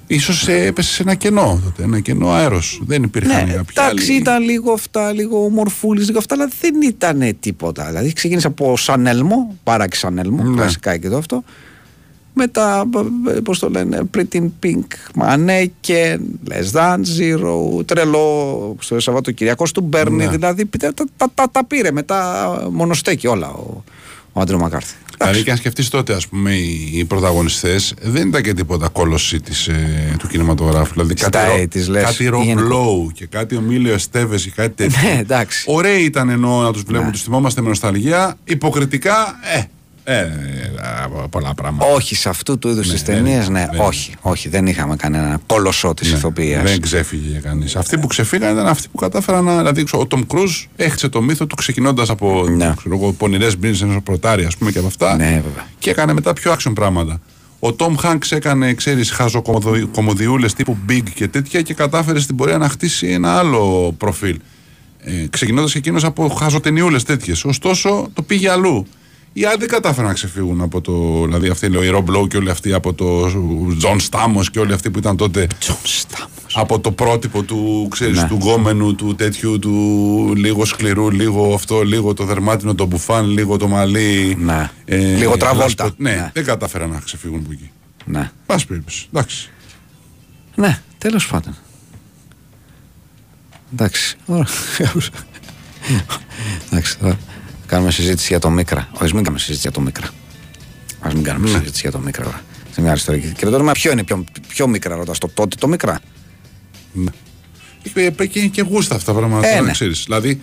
[0.07, 2.81] Ίσως ε, έπεσε σε ένα κενό τότε, ένα κενό αέρος.
[2.85, 4.19] Δεν υπήρχαν Ναι, κάποιοι εντάξει, άλλοι.
[4.19, 7.85] ήταν λίγο αυτά, λίγο ομορφούλης, λίγο αυτά, αλλά δεν ήταν τίποτα.
[7.85, 10.55] Δηλαδή ξεκίνησε από Σανέλμο, πάρα και Σανέλμο, Ναι.
[10.55, 11.43] κλασικά και το αυτό.
[12.39, 12.83] Μετά,
[13.43, 16.17] πώς το λένε, Pretty in Pink, Mannequin,
[16.49, 20.15] Less Than Zero, τρελό στο Σαββατοκυριακό του Μπέρνι.
[20.25, 20.29] Ναι.
[20.29, 23.83] Δηλαδή τα, τα, τα, τα, τα πήρε μετά μονοστέκει όλα ο,
[24.33, 24.95] ο Άντριο Μακάρθη.
[25.17, 29.39] Δηλαδή και αν σκεφτείς τότε, ας πούμε, οι, οι πρωταγωνιστές δεν ήταν και τίποτα κόλωση
[29.41, 30.93] της, ε, του κινηματογράφου.
[30.93, 33.05] Δηλαδή Στα κάτι, ρο- 80s λες, κάτι ή Rob γενικό.
[33.07, 35.09] Lowe και κάτι ο Μίλιο Εστέβες και κάτι τέτοιο.
[35.09, 35.63] Ναι, εντάξει.
[35.67, 38.37] Ωραίοι ήταν ενώ να τους βλέπουμε, τους θυμόμαστε με νοσταλγία.
[38.43, 39.61] Υποκριτικά, ε,
[40.09, 40.27] ε, ε,
[41.29, 41.91] πολλά πράγματα.
[41.91, 44.49] Όχι σε αυτού του είδους Ναι, τι δεν ταινίε, ήταν, ναι, δεν όχι, όχι.
[44.49, 46.61] Δεν είχαμε κανένα κόλοσο της Ναι, ηθοποιία.
[46.61, 47.75] Δεν ξέφυγε για κανείς.
[47.75, 49.57] Αυτοί που ξεφύγαν ήταν αυτοί που κατάφεραν να.
[49.57, 52.73] Δηλαδή, ξέρω, ο Τόμ Κρούζ έχτισε το μύθο του ξεκινώντας από Ναι.
[53.17, 55.15] πονηρές μπίνε ενός πρωτάρι, ας πούμε και από αυτά.
[55.15, 55.67] Ναι, βέβαια.
[55.79, 57.19] Και έκανε μετά πιο action πράγματα.
[57.59, 62.69] Ο Τόμ Χάνκς έκανε, ξέρεις, χαζοκομωδιούλες τύπου Big και τέτοια και κατάφερε στην πορεία να
[62.69, 64.39] χτίσει ένα άλλο προφίλ.
[64.99, 67.43] Ε, Ξεκινώντας και εκείνος από χαζοτενιούλες τέτοιες.
[67.45, 68.87] Ωστόσο, το πήγε αλλού.
[69.39, 71.23] Οι άλλοι δεν κατάφεραν να ξεφύγουν από το.
[71.25, 73.25] Δηλαδή, αυτοί λέει, ο Ρομπ Λόου και όλοι αυτοί από το.
[73.77, 75.47] Τζον Στάμος και όλοι αυτοί που ήταν τότε
[76.53, 78.27] από το πρότυπο του, ξέρεις, Ναι.
[78.27, 83.57] του γκόμενου, του τέτοιου, του λίγο σκληρού, λίγο αυτό, λίγο το δερμάτινο, το μπουφάν, λίγο
[83.57, 84.37] το μαλλί.
[84.39, 84.71] Ναι.
[85.17, 85.83] Λίγο Τραβόλτα.
[85.83, 86.29] λασπο- Ναι, Ναι.
[86.33, 87.71] δεν κατάφεραν να ξεφύγουν από εκεί.
[88.05, 88.31] Ναι.
[88.45, 89.05] Πάσα περίπτωση.
[89.13, 89.49] Εντάξει.
[90.55, 91.55] Ναι, τέλος πάντων.
[93.73, 94.15] Εντάξει.
[94.25, 94.47] Ωραία.
[96.69, 97.17] Εντάξει, τώρα
[97.67, 98.87] κάνουμε συζήτηση για το μικρά.
[98.93, 100.07] Όχι, μην κάνουμε συζήτηση για το μικρά.
[100.99, 102.25] Α μην κάνουμε συζήτηση για το μικρά.
[102.25, 102.41] Ωραία.
[102.71, 103.31] Σε μια άλλη ιστορία.
[103.31, 105.99] Και τώρα, ποιο είναι πιο, πιο μικρά, ρωτάς το τότε το μικρά.
[106.93, 107.11] Ναι.
[107.93, 109.47] Και, και, και γούστα αυτά τα πράγματα.
[109.47, 109.71] Ε, τώρα, ναι.
[109.71, 110.03] ξέρεις.
[110.05, 110.41] Δηλαδή,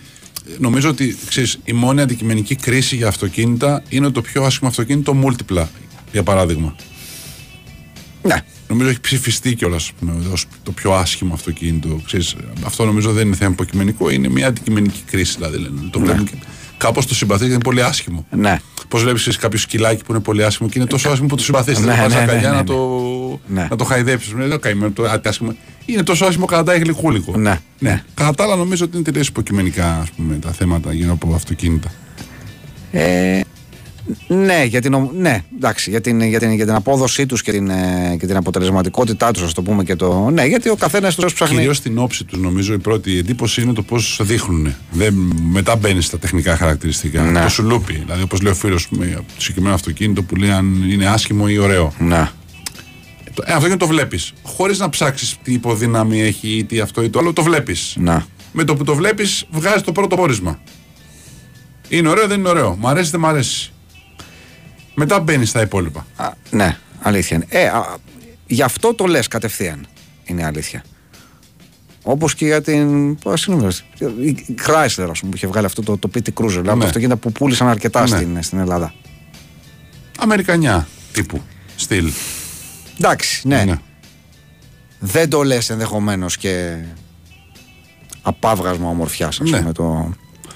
[0.58, 5.64] νομίζω ότι ξέρεις, η μόνη αντικειμενική κρίση για αυτοκίνητα είναι το πιο άσχημο αυτοκίνητο Multipla,
[6.12, 6.76] για παράδειγμα.
[8.22, 8.44] Ναι.
[8.68, 9.92] Νομίζω έχει ψηφιστεί κιόλας
[10.32, 12.00] ως το πιο άσχημο αυτοκίνητο.
[12.06, 15.34] Ξέρεις, αυτό νομίζω δεν είναι θέμα υποκειμενικό, είναι μια αντικειμενική κρίση.
[15.34, 15.80] Δηλαδή, λένε.
[15.90, 16.34] Το βλέπουν και
[16.84, 18.26] κάπως το συμπαθεί γιατί είναι πολύ άσχημο.
[18.30, 18.60] Ναι.
[18.88, 21.78] Πώς βλέπεις κάποιο σκυλάκι που είναι πολύ άσχημο και είναι τόσο άσχημο που το συμπαθείς.
[21.78, 22.64] Ναι, Ναι, ναι, ναι, ναι, αγκαλιά ναι, να ναι.
[22.64, 23.66] το, Ναι.
[23.70, 24.32] να το χαϊδέψεις.
[24.32, 25.54] Δεν λέω καημένο, το α, τι άσχημο.
[25.84, 27.36] Είναι τόσο άσχημο κατά γλυκούλικο.
[27.36, 28.04] Ναι, ναι.
[28.14, 31.92] Κατά τα άλλα, νομίζω ότι είναι τελείως υποκειμενικά ας πούμε, τα θέματα γύρω από αυτοκίνητα.
[32.92, 33.40] Ε,
[34.26, 37.70] Ναι, για την, ναι εντάξει, για, την, για, την, για την απόδοσή τους και την,
[37.70, 40.30] ε, και την αποτελεσματικότητά τους, ας το πούμε και το.
[40.30, 41.56] Ναι, γιατί ο καθένας του ψάχνει.
[41.56, 44.74] Κυρίως στην όψη τους, νομίζω, η πρώτη εντύπωση είναι το πώς δείχνουν.
[44.90, 45.14] Δεν,
[45.50, 47.22] μετά μπαίνει στα τεχνικά χαρακτηριστικά.
[47.22, 47.42] Ναι.
[47.42, 47.92] Το σουλούπι.
[47.92, 51.58] Δηλαδή, όπως λέει ο φίλος μου, το συγκεκριμένο αυτοκίνητο που λέει αν είναι άσχημο ή
[51.58, 51.92] ωραίο.
[51.98, 52.30] Ναι.
[53.44, 54.32] Ε, αυτό και το βλέπεις.
[54.42, 57.94] Χωρίς να ψάξεις τι υποδύναμη έχει ή τι αυτό ή το άλλο, το βλέπεις.
[57.98, 58.26] Να.
[58.52, 60.58] Με το που το βλέπεις, βγάζει το πρώτο πόρισμα.
[61.88, 62.76] Είναι ωραίο, δεν είναι ωραίο.
[62.80, 63.72] Μ' αρέσει, δεν μ' αρέσει.
[64.94, 66.06] Μετά μπαίνεις στα υπόλοιπα.
[66.16, 67.46] Α, ναι, αλήθεια είναι.
[67.48, 67.96] Ε, α,
[68.46, 69.86] γι' αυτό το λες κατευθείαν.
[70.24, 70.84] Είναι αλήθεια.
[72.02, 73.18] Όπως και για την.
[73.34, 73.72] Συγγνώμη,
[74.20, 76.48] η Chrysler, ας πούμε, που είχε βγάλει αυτό το, το PT Cruiser.
[76.48, 76.84] Δηλαδή ναι.
[76.84, 78.06] αυτοκίνητα που πούλησαν αρκετά ναι.
[78.06, 78.94] στην, στην Ελλάδα.
[80.18, 81.42] Αμερικανιά τύπου
[81.76, 82.12] στυλ.
[82.98, 83.64] Εντάξει, ναι.
[83.64, 83.74] ναι.
[84.98, 86.84] Δεν το λες ενδεχομένως και
[88.22, 89.58] απάβγασμα ομορφιάς, ας ναι.
[89.58, 89.72] πούμε.
[89.72, 90.14] Το...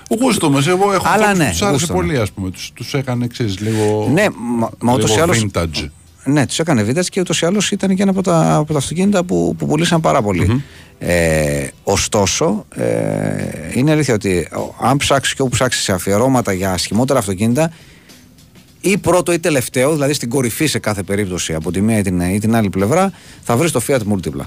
[0.09, 2.51] Ο γούστο μας, εγώ έχω Αλλά ναι, τους άρεσε πολύ, ας πούμε.
[2.51, 4.11] Τους τους έκανε, ξέρεις, λίγο.
[4.13, 4.27] Ναι,
[4.59, 5.51] μα, μα ούτως ή άλλω.
[6.25, 8.79] Ναι, τους έκανε vintage και ούτως ή άλλως ήταν και ένα από τα, από τα
[8.79, 10.63] αυτοκίνητα που, που πουλήσαν πάρα πολύ.
[10.99, 12.89] Ε, ωστόσο, ε,
[13.75, 14.49] είναι αλήθεια ότι
[14.81, 17.73] αν ψάξεις και όπου ψάξεις σε αφιερώματα για σχημότερα αυτοκίνητα,
[18.81, 22.21] ή πρώτο ή τελευταίο, δηλαδή στην κορυφή σε κάθε περίπτωση από τη μία ή την,
[22.21, 24.45] ή την άλλη πλευρά, θα βρεις το Fiat Multipla.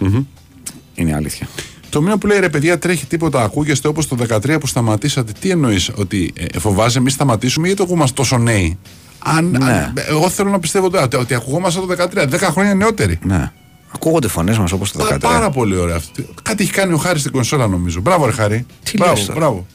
[0.96, 1.48] Είναι αλήθεια.
[1.92, 5.32] Το μήνα που λέει ρε παιδιά τρέχει τίποτα, ακούγεστε όπως το 13 που σταματήσατε.
[5.40, 8.78] Τι εννοείς, ότι ε, φοβάσαι εμεί σταματήσουμε ή το ακούμαστε τόσο νέοι;
[9.20, 9.66] Αν, ναι.
[9.66, 13.20] αν, εγώ θέλω να πιστεύω ότι, ότι ακουγόμαστε το 13, 10 χρόνια νεότεροι.
[13.24, 13.52] Ναι.
[13.96, 15.20] Ακούγονται φωνές μας όπως το 13.
[15.20, 16.24] Πάρα πολύ ωραία αυτό.
[16.42, 18.02] Κάτι έχει κάνει ο Χάρη στην κονσόλα νομίζω.
[18.02, 18.66] Μπράβο, ρε Χάρη.
[18.84, 19.66] Τι μπράβο, λες, μπράβο.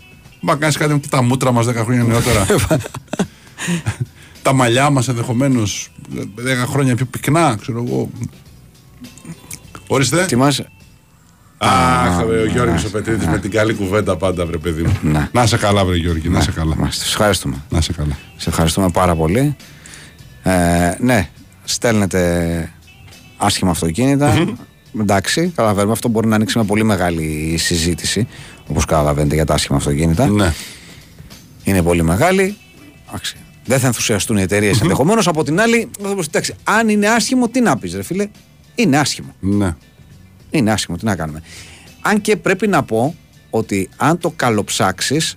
[0.40, 2.46] Μα κάνεις κάτι με τα μούτρα μας 10 χρόνια νεότερα.
[4.42, 6.20] τα μαλλιά μας ενδεχομένως 10
[6.68, 8.10] χρόνια πιο πυκνά, ξέρω εγώ.
[9.86, 10.24] Ορίστε.
[10.26, 10.70] Θυμάσαι,
[11.58, 15.28] Αχ, ο Γιώργη ο Πετρίδη με την καλή κουβέντα πάντα, βρε παιδί μου.
[15.32, 16.76] Να σε καλά, βρε Γιώργη, να σε καλά.
[16.90, 17.56] Σε ευχαριστούμε.
[17.68, 18.18] Να σε καλά.
[18.36, 19.56] Σε ευχαριστούμε πάρα πολύ.
[20.42, 21.28] Ε, ναι,
[21.64, 22.72] στέλνετε
[23.36, 23.76] άσχημα
[25.00, 25.92] Εντάξει, καταλαβαίνουμε.
[25.92, 28.28] Αυτό μπορεί να ανοίξει μια πολύ μεγάλη συζήτηση.
[28.66, 30.26] Όπως καταλαβαίνετε για τα άσχημα αυτοκίνητα.
[30.26, 30.52] Ναι.
[31.64, 32.56] Είναι πολύ μεγάλη.
[33.64, 34.82] Δεν θα ενθουσιαστούν οι εταιρείες mm-hmm.
[34.82, 35.28] ενδεχομένως.
[35.28, 35.90] Από την άλλη,
[36.28, 38.28] εντάξει, αν είναι άσχημο, τι να πεις, ρε φίλε.
[38.74, 39.34] Είναι άσχημο.
[39.40, 39.74] Ναι.
[40.50, 41.42] Είναι άσχημο, τι να κάνουμε.
[42.00, 43.14] Αν και πρέπει να πω
[43.50, 45.34] ότι αν το καλοψάξεις,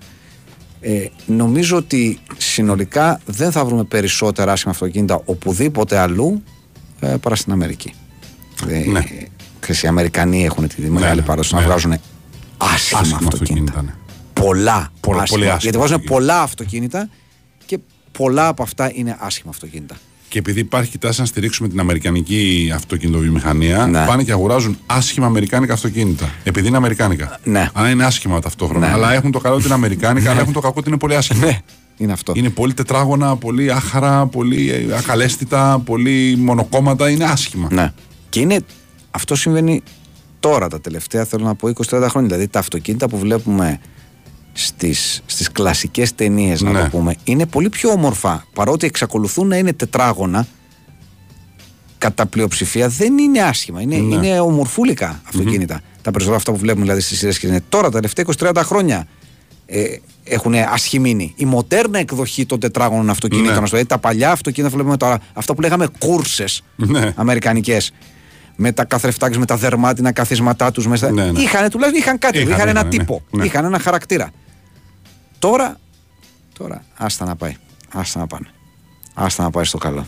[0.81, 6.43] ε, νομίζω ότι συνολικά δεν θα βρούμε περισσότερα άσχημα αυτοκίνητα οπουδήποτε αλλού
[6.99, 7.93] ε, παρά στην Αμερική.
[8.67, 8.99] Ε, ναι.
[9.67, 11.59] Ε, οι Αμερικανοί έχουν τη μεγάλη ναι, παράδοση ναι.
[11.59, 11.93] να βγάζουν
[12.57, 13.81] άσχημα, άσχημα αυτοκίνητα.
[13.81, 13.93] Ναι.
[14.33, 17.09] Πολλά, πολλά άσχημα, Γιατί βάζουν πολλά αυτοκίνητα
[17.65, 17.79] και
[18.11, 19.95] πολλά από αυτά είναι άσχημα αυτοκίνητα.
[20.29, 24.05] Και επειδή υπάρχει τάση να στηρίξουμε την Αμερικανική αυτοκινητοβιομηχανία, ναι.
[24.05, 26.29] πάνε και αγοράζουν άσχημα Αμερικάνικα αυτοκίνητα.
[26.43, 27.39] Επειδή είναι Αμερικάνικα.
[27.43, 27.69] Ναι.
[27.73, 28.87] Αλλά είναι άσχημα ταυτόχρονα.
[28.87, 28.93] Ναι.
[28.93, 31.45] Αλλά έχουν το καλό ότι είναι Αμερικάνικα, αλλά έχουν το κακό ότι είναι πολύ άσχημα.
[31.45, 31.59] Ναι.
[31.97, 32.33] Είναι αυτό.
[32.35, 37.09] Είναι πολύ τετράγωνα, πολύ άχαρα, πολύ ακαλέστητα, πολύ μονοκόμματα.
[37.09, 37.67] Είναι άσχημα.
[37.71, 37.93] Ναι.
[38.29, 38.59] Και είναι,
[39.11, 39.81] αυτό συμβαίνει
[40.39, 42.29] τώρα τα τελευταία, θέλω να πω, 20-30 χρόνια.
[42.29, 43.79] Δηλαδή τα αυτοκίνητα που βλέπουμε
[44.65, 46.89] στις, στις κλασικές ταινίες να το ναι.
[46.89, 50.47] πούμε είναι πολύ πιο όμορφα παρότι εξακολουθούν να είναι τετράγωνα
[51.97, 54.15] κατά πλειοψηφία δεν είναι άσχημα είναι, ναι.
[54.15, 55.99] είναι ομορφούλικα αυτοκίνητα mm-hmm.
[56.01, 59.07] τα περισσότερα αυτά που βλέπουμε δηλαδή στις σειρές και είναι τώρα τα τελευταία 20-30 χρόνια
[59.65, 59.83] ε,
[60.23, 63.67] έχουν ασχημίνει η μοντέρνα εκδοχή των τετράγωνων αυτοκινήτων ναι.
[63.67, 67.13] δηλαδή, τα παλιά αυτοκίνητα που βλέπουμε τώρα αυτά που λέγαμε κούρσες ναι.
[67.15, 67.91] αμερικανικές
[68.61, 71.11] με τα καθρεφτάκια, με τα δερμάτινα καθίσματά τους μέσα.
[71.11, 71.41] Ναι, ναι.
[71.41, 73.45] Είχαν τουλάχιστον είχαν κάτι, είχαν, είχαν ένα είχαν, τύπο, ναι.
[73.45, 74.31] είχαν ένα χαρακτήρα.
[75.39, 75.79] Τώρα,
[76.57, 77.55] τώρα, άστα να πάει.
[77.93, 78.47] Άστα να πάνε.
[79.13, 80.07] Άστα να πάει στο καλό.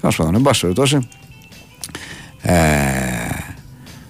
[0.00, 1.08] Τέλος πάντων, εν πάση περιπτώσει.
[2.42, 2.52] Ε,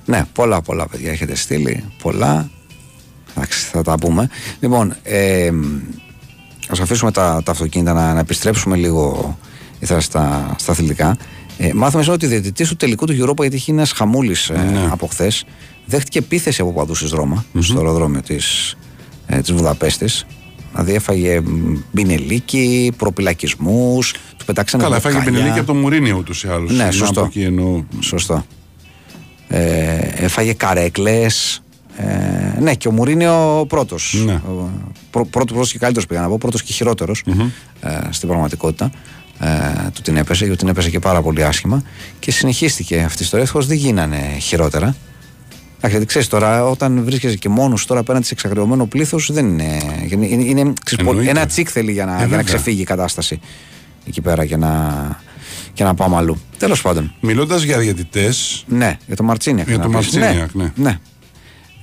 [0.05, 1.85] ναι, πολλά πολλά παιδιά έχετε στείλει.
[2.03, 2.51] Πολλά.
[3.37, 4.29] Εντάξει, θα τα πούμε.
[4.61, 5.51] Λοιπόν, ε,
[6.69, 9.39] ας αφήσουμε τα, τα αυτοκίνητα να, να επιστρέψουμε λίγο
[9.79, 11.17] ήθελα στα, στα αθλητικά.
[11.59, 14.89] Ε, μάθαμε ότι ο διαιτητής του τελικού του Europa, γιατί είχε ένας χαμούλης ε, ναι.
[14.91, 15.45] από χθες,
[15.87, 17.59] δέχτηκε επίθεση από παντού στη Ρώμα, mm-hmm.
[17.63, 18.77] στο αεροδρόμιο της
[19.27, 20.27] ε, της Βουδαπέστης
[20.73, 21.43] Δηλαδή έφαγε
[21.93, 26.73] μπινελίκι, προπυλακισμούς, του πετάξανε Καλά, έφαγε μπινελίκι από το Μουρίνιο ούτως ή άλλως.
[26.73, 27.31] Ναι, σωστό.
[28.01, 28.45] Σωστό.
[29.49, 31.63] Ε, έφαγε καρέκλες.
[31.97, 34.23] Ε, ναι, και ο Μουρίνιο πρώτος.
[34.27, 34.41] Ναι.
[35.11, 37.13] Πρω, πρώτος και καλύτερος πήγα να πω, πρώτος και χειροτερο
[37.81, 38.91] ε, στην πραγματικότητα.
[39.39, 41.83] Ε, του την έπεσε, γιατί την έπεσε και πάρα πολύ άσχημα.
[42.19, 43.47] Και συνεχίστηκε αυτή η ιστορία.
[43.67, 44.97] δεν γίνανε χειρότερα.
[45.89, 49.79] Γιατί ξέρεις τώρα, όταν βρίσκεσαι και μόνος τώρα απέναντι σε εξαγριωμένο πλήθος, δεν είναι.
[50.09, 53.41] είναι, είναι ξέρεις, ένα τσικ θέλει για να, ε, για να ξεφύγει η κατάσταση
[54.07, 54.93] εκεί πέρα και να,
[55.73, 56.41] και να πάμε αλλού.
[56.59, 57.15] Τέλος πάντων.
[57.21, 58.33] Μιλώντας για διαιτητέ.
[58.67, 59.69] Ναι, για το Μαρτσίνιακ.
[59.69, 60.63] Για το Μαρτσίνιακ, ναι.
[60.65, 60.73] ναι.
[60.75, 60.99] ναι.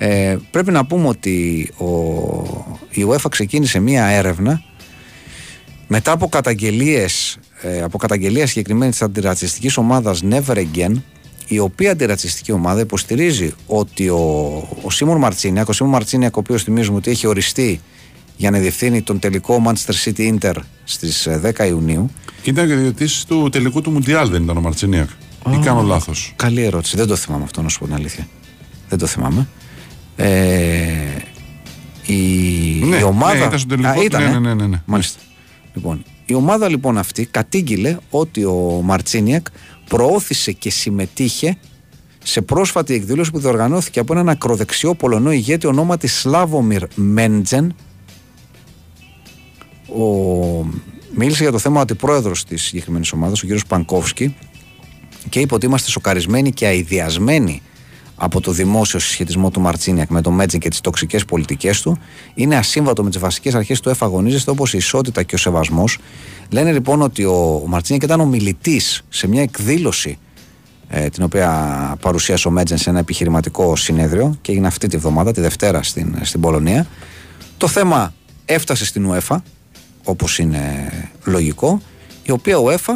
[0.01, 1.85] Ε, πρέπει να πούμε ότι ο,
[2.89, 4.63] η UEFA ξεκίνησε μία έρευνα
[5.87, 10.93] Μετά από καταγγελίες ε, από καταγγελία συγκεκριμένης της αντιρατσιστικής ομάδας Never Again,
[11.51, 14.17] η οποία αντιρατσιστική ομάδα υποστηρίζει ότι ο,
[14.83, 17.81] ο Σίμον Μαρτσίνιακ, ο Σίμον Μαρτσίνιακ, ο οποίος θυμίζουμε ότι έχει οριστεί
[18.37, 21.27] για να διευθύνει τον τελικό Manchester City Inter στις
[21.57, 22.09] 10 Ιουνίου.
[22.41, 25.09] Και ήταν και διαιτητή του τελικού του Μουντιάλ, δεν ήταν ο Μαρτσίνιακ.
[25.51, 26.33] Ή κάνω λάθος.
[26.35, 26.97] Καλή ερώτηση.
[26.97, 28.27] Δεν το θυμάμαι αυτό, να σου πω την αλήθεια.
[28.89, 29.47] Δεν το θυμάμαι.
[30.15, 30.27] Ε,
[32.05, 32.15] η,
[32.83, 33.33] Ναι, η ομάδα.
[33.33, 33.89] ναι, ήταν στο τελικό.
[33.89, 34.25] Α, ήτανε.
[34.25, 34.81] Ναι, ναι, ναι, ναι, ναι.
[34.85, 35.19] Μάλιστα.
[35.73, 39.47] Λοιπόν, η ομάδα λοιπόν αυτή κατήγγειλε ότι ο Μαρτσίνιακ
[39.89, 41.57] προώθησε και συμμετείχε
[42.23, 47.75] σε πρόσφατη εκδήλωση που διοργανώθηκε από έναν ακροδεξιό Πολωνό ηγέτη ονόματι Σλάβομιρ Μέντζεν.
[49.87, 50.03] Ο...
[51.15, 53.59] Μίλησε για το θέμα ο αντιπρόεδρος της συγκεκριμένης ομάδας, ο κ.
[53.67, 54.35] Πανκόφσκι,
[55.29, 57.61] και είπε ότι είμαστε σοκαρισμένοι και αειδιασμένοι
[58.22, 61.97] από το δημόσιο συσχετισμό του Μαρτσίνιακ με τον Μέτζιν και τις τοξικές πολιτικές του.
[62.34, 65.97] Είναι ασύμβατο με τις βασικές αρχές του εφαγωνίζεστε όπως η ισότητα και ο σεβασμός.
[66.49, 70.17] Λένε λοιπόν ότι ο, ο Μαρτσίνιακ ήταν ομιλητής σε μια εκδήλωση
[70.89, 71.49] ε, την οποία
[72.01, 76.15] παρουσίασε ο Μέτζεν σε ένα επιχειρηματικό συνέδριο και έγινε αυτή τη βδομάδα, τη Δευτέρα στην,
[76.22, 76.88] στην Πολωνία.
[77.57, 78.13] Το θέμα
[78.45, 79.38] έφτασε στην UEFA,
[80.03, 80.91] όπως είναι
[81.24, 81.82] λογικό,
[82.24, 82.93] η οποία UEFA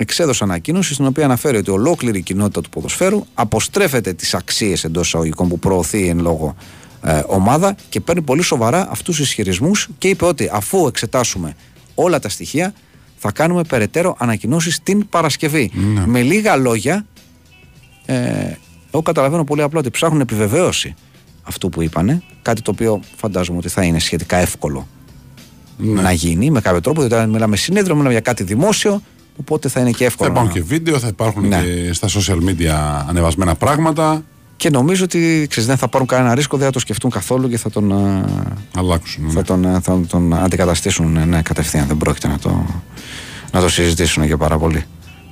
[0.00, 5.06] εξέδωσε ανακοίνωση στην οποία αναφέρει ότι ολόκληρη η κοινότητα του ποδοσφαίρου αποστρέφεται τις αξίες εντός
[5.06, 6.54] εισαγωγικών που προωθεί εν λόγω
[7.02, 11.54] ε, ομάδα και παίρνει πολύ σοβαρά αυτούς τους ισχυρισμούς και είπε ότι αφού εξετάσουμε
[11.94, 12.74] όλα τα στοιχεία
[13.16, 15.70] θα κάνουμε περαιτέρω ανακοινώσεις την Παρασκευή.
[15.74, 16.06] Ναι.
[16.06, 17.06] Με λίγα λόγια,
[18.06, 18.14] ε,
[18.92, 20.94] εγώ καταλαβαίνω πολύ απλά ότι ψάχνουν επιβεβαίωση
[21.42, 24.86] αυτού που είπανε, κάτι το οποίο φαντάζομαι ότι θα είναι σχετικά εύκολο
[25.76, 26.02] Ναι.
[26.02, 29.02] να γίνει με κάποιο τρόπο, διότι μιλάμε συνέδριο, μιλάμε για κάτι δημόσιο,
[29.40, 30.30] οπότε θα είναι και Θα εύκολο.
[30.30, 31.62] υπάρχουν να- και βίντεο, θα υπάρχουν Ναι.
[31.62, 34.22] και στα social media ανεβασμένα πράγματα.
[34.56, 37.58] Και νομίζω ότι ξέρεις, δεν θα πάρουν κανένα ρίσκο, δεν θα το σκεφτούν καθόλου και
[37.58, 38.24] θα τον, α,
[38.76, 39.24] Αλλάξουν.
[39.24, 39.32] ναι.
[39.32, 41.86] θα τον, α, θα τον αντικαταστήσουν ε, ναι, κατευθείαν.
[41.86, 42.66] Δεν πρόκειται να το,
[43.52, 44.84] να το συζητήσουν για πάρα πολύ.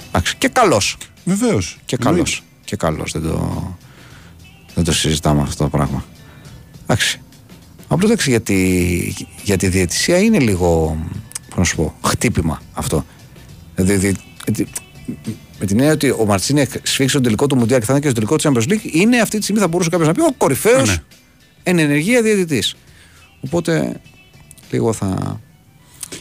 [0.09, 0.97] Εντάξει, Και καλός.
[1.25, 1.79] Βεβαίως.
[1.85, 2.43] Και καλός.
[2.65, 3.13] Και καλός.
[3.13, 3.67] Δεν το,
[4.75, 6.05] δεν το συζητάμε αυτό το πράγμα.
[6.83, 7.21] Εντάξει.
[7.89, 8.57] Απλώς εντάξει για τη,
[9.43, 10.97] για τη διαιτησία είναι λίγο.
[11.49, 13.05] Πώς να σου πω, χτύπημα αυτό.
[13.83, 14.17] Δηλαδή, δι-
[14.57, 14.69] δι-
[15.61, 18.09] με την έννοια ότι ο Μαρτσίνιακ σφίξει τον τελικό του Μουντιάλ και θα είναι και
[18.09, 20.33] στο τελικός του Champions League, είναι αυτή τη στιγμή θα μπορούσε κάποιος να πει ο
[20.37, 20.97] κορυφαίος Ε, ναι.
[21.63, 22.77] εν ενεργεία διαιτητής.
[23.41, 24.01] Οπότε
[24.71, 25.41] λίγο θα.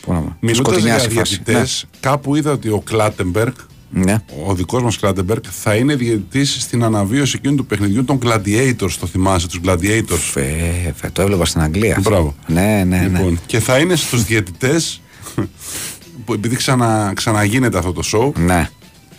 [0.05, 1.35] Πώ να πω, Μιλώντα για σκοτεινιάσει η φάση.
[1.43, 3.53] διαιτητές, κάπου είδα ότι ο Κλάτεμπεργκ,
[3.89, 4.03] Ναι.
[4.03, 4.17] ναι.
[4.47, 8.91] ο δικός μας Κλάτεμπεργκ, θα είναι διαιτητής στην αναβίωση εκείνου του παιχνιδιού των Gladiators.
[8.99, 11.95] Το θυμάσαι, τους Gladiators; Βέβαια, το έβλεπα στην Αγγλία.
[11.97, 12.09] αυτό.
[12.09, 12.35] Μπράβο.
[12.47, 13.07] Ναι, ναι, ναι.
[13.17, 15.01] Λοιπόν, και θα είναι στους διαιτητές
[15.35, 15.47] που
[16.33, 18.69] επειδή ξανα, ξαναγίνεται αυτό το show Ναι.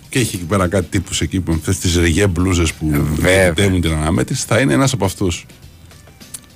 [0.08, 3.42] και έχει εκεί πέρα κάτι τύπους εκεί που αυτέ τις ρεγέ μπλούζες που Ε, βέβαια.
[3.42, 5.46] διαιτητεύουν την αναμέτρηση, θα είναι ένας από αυτούς.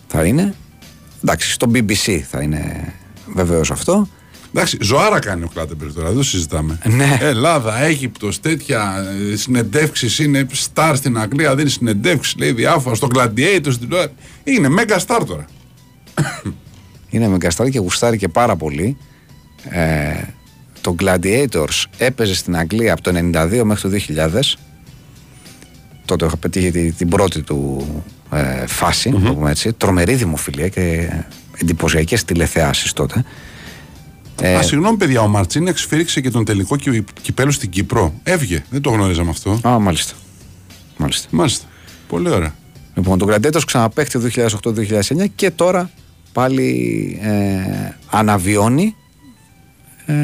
[0.06, 0.54] Θα είναι.
[1.22, 2.92] Εντάξει, στο BBC θα είναι
[3.34, 4.08] βεβαίως αυτό.
[4.54, 6.78] Εντάξει, ζωάρα κάνει ο Κλάτεμπεργκ τώρα, δεν το συζητάμε.
[6.84, 7.18] Ναι.
[7.20, 13.78] Ελλάδα, Αίγυπτος, τέτοια συνεντεύξεις είναι star στην Αγγλία, δίνει συνεντεύξεις, λέει διάφορα στο Gladiator στην
[13.80, 14.12] τηλεόραση.
[14.44, 15.44] Είναι μέγα star τώρα.
[17.10, 18.96] Είναι μεγκαστάρι και γουστάρει και πάρα πολύ.
[19.70, 20.12] Ε,
[20.82, 24.40] το Gladiators έπαιζε στην Αγγλία από το 92 μέχρι το 2000.
[26.04, 27.86] Τότε είχα πετύχει τη- την πρώτη του
[28.32, 29.72] ε, φάση, να το πούμε έτσι.
[29.72, 31.10] Τρομερή δημοφιλία και
[31.58, 33.24] εντυπωσιακές τηλεθεάσεις τότε.
[34.42, 38.14] Ε, Α, συγγνώμη, παιδιά, ο Μαρτσίνεκ σφύριξε και τον τελικό κι- κυπέλο στην Κύπρο.
[38.22, 39.60] Έβγε, δεν το γνωρίζαμε αυτό.
[39.62, 40.14] α, μάλιστα.
[40.96, 41.28] μάλιστα.
[41.30, 41.66] Μάλιστα.
[42.08, 42.54] Πολύ ωραία.
[42.94, 45.90] Λοιπόν, το Gladiators ξαναπαίχτη το 2008-2009 και τώρα
[46.32, 48.94] πάλι ε, αναβιώνει
[50.06, 50.14] ε,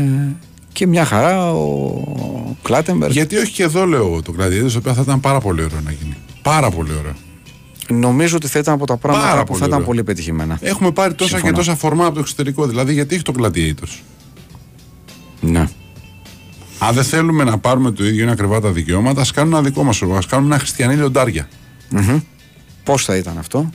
[0.78, 3.12] και μια χαρά ο Κλάτεμπεργκ.
[3.12, 5.90] Γιατί όχι και εδώ, λέω, το Gladiator, το οποίο θα ήταν πάρα πολύ ωραίο να
[5.90, 6.16] γίνει.
[6.42, 7.12] Πάρα πολύ ωραίο.
[7.88, 9.86] Νομίζω ότι θα ήταν από τα πράγματα Πάρα που πολύ θα ήταν ωραίο.
[9.88, 10.58] πολύ πετυχημένα.
[10.60, 11.52] Έχουμε πάρει τόσα Συμφωνώ.
[11.52, 12.66] και τόσα φορμά από το εξωτερικό.
[12.66, 13.98] Δηλαδή, γιατί έχει το Gladiators.
[15.40, 15.68] Ναι.
[16.78, 19.82] Αν δεν θέλουμε να πάρουμε το ίδιο, είναι ακριβά τα δικαιώματα, ας κάνουμε ένα δικό
[19.84, 21.48] μας Α κάνουμε ένα χριστιανή λιοντάρια.
[22.84, 23.70] Πώς θα ήταν αυτό;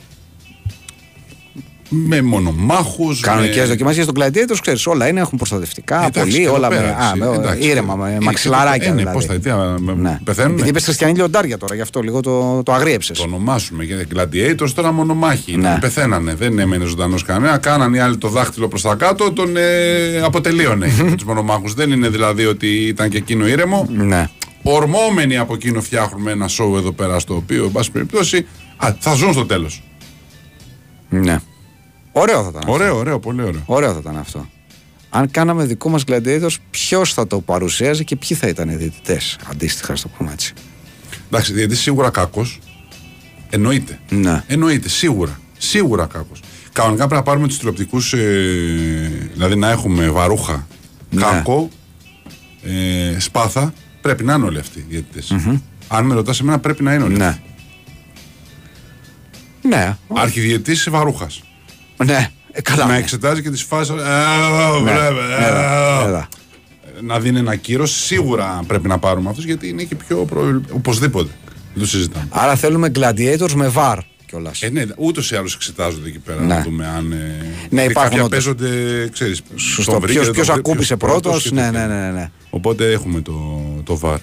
[1.95, 3.19] Με μονομάχους.
[3.19, 3.65] Κανονικές με...
[3.65, 5.95] δοκιμασίες των Gladiators, ξέρεις, όλα είναι, έχουν προστατευτικά.
[5.97, 7.67] Εντάξει, πολύ, και εδώ όλα πέρα, με, α, έτσι, με, εντάξει.
[7.67, 8.87] ήρεμα, με Ε, μαξιλαράκια.
[8.87, 9.15] ε, ναι, δηλαδή.
[9.17, 10.19] πώς θα, τι, α, με- ναι.
[10.23, 10.51] πεθαίνουν.
[10.51, 13.17] Επειδή είπες χριστιανή λιοντάρια τώρα, γι' αυτό λίγο το, το αγρίεψες.
[13.17, 15.55] Το ονομάσουμε γιατί Gladiators τώρα μονομάχοι.
[15.57, 15.69] Ναι.
[15.69, 15.77] Ναι.
[15.79, 16.33] Πεθαίνανε.
[16.35, 17.57] Δεν έμενε ζωντανός κανένα.
[17.57, 20.87] Κάναν οι άλλοι το δάχτυλο προς τα κάτω, τον ε, αποτελείωνε
[21.17, 21.73] τους μονομάχους.
[21.73, 23.87] Δεν είναι δηλαδή ότι ήταν και εκείνο ήρεμο.
[23.89, 24.29] Ναι.
[24.63, 28.45] Ορμόμενοι από εκείνο φτιάχνουμε ένα σοου εδώ πέρα στο οποίο, εν πάση περιπτώσει,
[28.77, 29.83] α, θα ζουν στο τέλος.
[31.09, 31.37] ναι.
[32.15, 32.55] Ωραίο θα ήταν.
[32.57, 32.71] αυτό.
[32.71, 33.61] Ωραίο, ωραίο, πολύ ωραίο.
[33.65, 34.49] Ωραίο θα ήταν αυτό.
[35.09, 39.37] Αν κάναμε δικό μας Gladiators, ποιος θα το παρουσίαζε και ποιοι θα ήταν οι διαιτητές.
[39.49, 40.53] Αντίστοιχα, στο πούμε έτσι.
[41.27, 42.45] Εντάξει, γιατί σίγουρα κακό.
[43.49, 43.99] Εννοείται.
[44.09, 44.43] Ναι.
[44.47, 45.39] Εννοείται, σίγουρα.
[45.57, 46.31] Σίγουρα κακό.
[46.73, 50.67] Κανονικά πρέπει να πάρουμε τους τηλεοπτικούς, ε, δηλαδή να έχουμε βαρούχα
[51.09, 51.21] Ναι.
[51.21, 51.69] Κάκο,
[52.63, 55.35] ε, Σπάθα, πρέπει να είναι όλοι αυτοί οι διαιτητες
[55.87, 57.25] Αν με ρωτάς εμένα πρέπει να είναι όλοι Ναι.
[57.25, 57.41] αυτοί.
[59.67, 59.97] Ναι.
[60.13, 61.43] Αρχιδιαιτητής Βαρούχας.
[62.05, 62.29] Ναι.
[62.51, 62.85] Ε, καλά.
[62.85, 62.97] να ναι.
[62.97, 63.89] εξετάζει και τις φάσεις.
[63.89, 63.93] ε,
[64.83, 64.91] Ναι.
[64.91, 65.07] βρε,
[65.39, 66.27] ε, Έλα, έλα.
[67.01, 67.85] Να δίνει ένα κύρο.
[67.85, 70.61] Σίγουρα πρέπει να πάρουμε αυτούς γιατί είναι και πιο προ...
[70.71, 71.29] οπωσδήποτε.
[71.73, 72.27] Δεν το συζητάμε.
[72.29, 74.51] Άρα θέλουμε gladiators με βαρ κιόλα.
[74.59, 76.45] Ε, ναι, ούτω ή άλλω εξετάζονται εκεί πέρα Ναι.
[76.55, 77.11] να δούμε αν.
[77.11, 77.15] Ε,
[77.69, 78.29] Ναι, γιατί υπάρχουν κάποια όντως.
[78.29, 79.35] παίζονται, ξέρει.
[79.55, 79.99] Σωστό.
[79.99, 81.39] Ποιο ποιος ακούμπησε πρώτο.
[81.51, 82.29] Ναι, ναι, ναι, ναι.
[82.49, 84.17] Οπότε έχουμε το, το βαρ.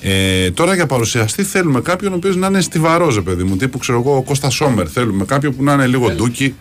[0.00, 3.56] Ε, τώρα για παρουσιαστή θέλουμε κάποιον ο οποίο να είναι στιβαρό, παιδί μου.
[3.56, 4.86] Τύπου ξέρω εγώ, ο Κώστα Σόμερ.
[4.92, 6.54] Θέλουμε κάποιον που να είναι λίγο ντούκι.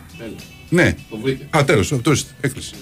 [0.73, 0.95] Ναι.
[1.49, 2.75] Α, τέλος, το ορίστε, έκλεισε.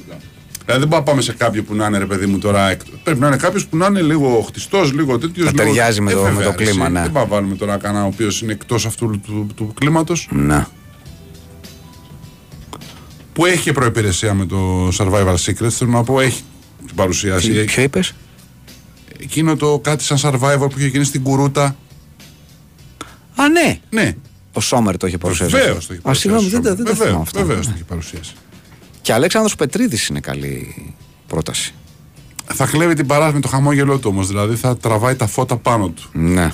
[0.66, 2.70] Δηλαδή δεν πάμε να πάμε σε κάποιον που να είναι ρε παιδί μου τώρα.
[2.70, 5.46] εκ- Πρέπει να είναι κάποιος που να είναι λίγο χτιστός, λίγο τέτοιος.
[5.46, 7.02] Να ταιριάζει με το- με το κλίμα, ναι.
[7.02, 10.28] Δεν πάμε να βάλουμε τώρα κανένα ο οποίος είναι εκτός αυτού του, του, του κλίματος.
[10.32, 10.66] Ναι.
[13.34, 15.70] Που έχει και προπηρεσία με το Survival Secrets.
[15.70, 16.42] Θέλω να πω, έχει
[16.86, 17.52] την παρουσίαση.
[17.52, 18.14] Τι- Ποιο είπες;
[19.20, 21.76] Εκείνο το κάτι σαν Survivor που είχε γίνει στην Κουρούτα.
[23.36, 23.80] Α, ναι.
[23.90, 24.16] Ναι,
[24.54, 25.52] Ο Σόμερ το είχε παρουσιάσει.
[25.52, 25.88] βεβαίως αυτό.
[25.88, 27.40] το έχει Α, συγγνώμη, δεν, τα- δεν τα θυμάμαι αυτά.
[27.40, 27.72] Βεβαίως Ναι.
[27.72, 28.34] το έχει παρουσιάσει.
[29.02, 30.76] Και Αλέξανδρος Πετρίδης είναι καλή
[31.28, 31.74] πρόταση.
[32.54, 34.28] Θα κλέβει την παράδοση με το χαμόγελό του όμως.
[34.28, 36.10] Δηλαδή θα τραβάει τα φώτα πάνω του.
[36.14, 36.52] Ναι.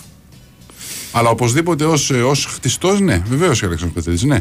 [1.11, 4.39] Αλλά οπωσδήποτε ως ως χτιστός, ναι, βεβαίως και Αλέξανδρος Πετρίδης, ναι.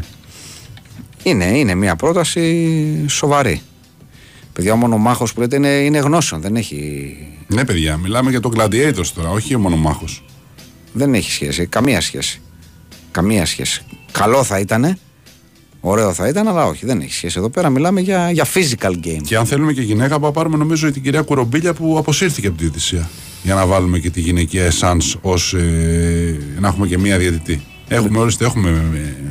[1.23, 3.61] Είναι, είναι μια πρόταση σοβαρή.
[4.53, 6.41] Παιδιά, ο μονομάχος που λέτε είναι, είναι γνώσεων.
[6.41, 10.23] Δεν έχει, Ναι, παιδιά, μιλάμε για το Gladiators τώρα, όχι ο μονομάχος.
[10.93, 11.65] δεν έχει σχέση.
[11.65, 12.41] Καμία σχέση.
[13.17, 13.81] Καμία σχέση.
[14.11, 14.97] Καλό θα ήταν.
[15.79, 17.35] Ωραίο θα ήταν, αλλά όχι, δεν έχει σχέση.
[17.37, 19.21] Εδώ πέρα μιλάμε για, για physical game.
[19.23, 22.63] Και αν θέλουμε και γυναίκα, θα πάρουμε νομίζω την κυρία Κουρομπίλια που αποσύρθηκε από τη
[22.63, 23.09] διαιτησία.
[23.43, 25.53] Για να βάλουμε και τη γυναικεία εσάν ως.
[25.53, 27.61] Ε, να έχουμε και μία διαιτητή.
[27.87, 28.69] Έχουμε, ορίστε, έχουμε.
[28.95, 29.29] Ε,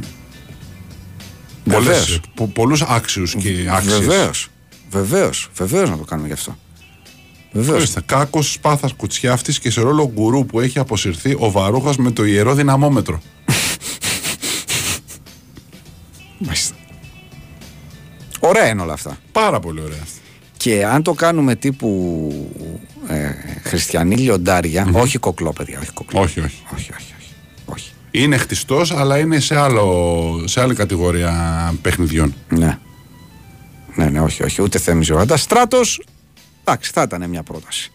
[1.65, 2.21] Βεβαίως.
[2.53, 3.99] πολλούς άξιους και άξιες.
[3.99, 4.49] Βεβαίως.
[4.91, 5.51] Βεβαίως.
[5.55, 6.57] Βεβαίως να το κάνουμε γι' αυτό.
[7.53, 7.77] Βεβαίως.
[7.77, 12.25] Ορίστε, Κάκος Σπάθα Κουτσιάφτη και σε ρόλο γκουρού που έχει αποσυρθεί ο Βαρούχας με το
[12.25, 13.21] ιερό δυναμόμετρο.
[16.39, 16.75] Μάλιστα.
[18.41, 19.19] Ωραία είναι όλα αυτά.
[19.33, 19.99] Πάρα πολύ ωραία.
[20.03, 20.21] αυτή.
[20.57, 22.31] Και αν το κάνουμε τύπου
[23.09, 23.31] ε,
[23.63, 26.21] χριστιανή λιοντάρια, όχι κοκλό, παιδιά, όχι κοκλό.
[26.21, 26.63] Όχι, όχι.
[26.75, 27.33] όχι, όχι, όχι.
[27.65, 27.93] όχι.
[28.11, 32.35] Είναι χτιστός, αλλά είναι σε, άλλο, σε άλλη κατηγορία παιχνιδιών.
[32.49, 32.79] Ναι.
[33.95, 34.63] Ναι, ναι, όχι, όχι.
[34.63, 36.03] Ούτε θέμιζε ο Στράτος,
[36.65, 37.93] εντάξει, θα ήταν μια πρόταση.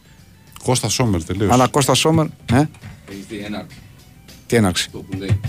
[0.64, 1.54] Κώστα Σόμερ τελείωσε.
[1.54, 3.66] Αλλά Κώστα Σόμερ, ε, Έχει δει ένα
[4.48, 5.40] τι έναρξη; το που λέει.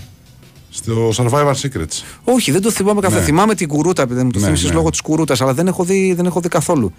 [0.75, 2.03] Στο Survivor Secrets.
[2.25, 3.21] Όχι, δεν το θυμάμαι καθόλου.
[3.21, 3.27] Ναι.
[3.27, 4.75] Θυμάμαι την κουρούτα, επειδή μου το Ναι, θύμισες ναι.
[4.75, 6.93] λόγω της κουρούτας, αλλά δεν έχω, δει, δεν έχω δει καθόλου.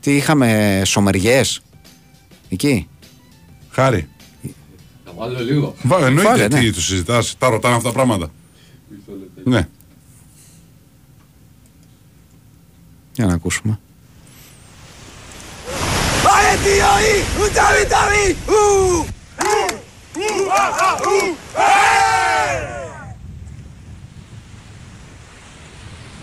[0.00, 1.62] Τι είχαμε, σομεριές.
[2.48, 2.88] Εκεί;
[3.70, 4.08] Χάρη.
[5.04, 5.74] Θα βάλω λίγο.
[5.82, 6.60] Βά, εννοείται Βάλε, ναι.
[6.60, 7.34] τι τους συζητάς.
[7.38, 8.30] Τα ρωτάνε αυτά τα πράγματα.
[8.88, 9.50] Μισό λεπτό.
[9.50, 9.68] Ναι.
[13.12, 13.78] Για να ακούσουμε.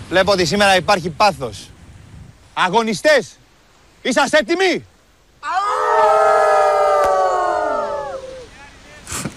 [0.09, 1.69] Βλέπω ότι σήμερα υπάρχει πάθος.
[2.53, 3.37] Αγωνιστές,
[4.01, 4.85] είσαστε έτοιμοι;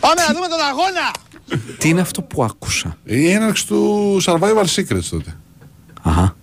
[0.01, 1.11] Πάμε να δούμε τον αγώνα!
[1.79, 5.37] Τι είναι αυτό που άκουσα; Η έναρξη του Survivor Secrets τότε.
[6.03, 6.37] Αχα.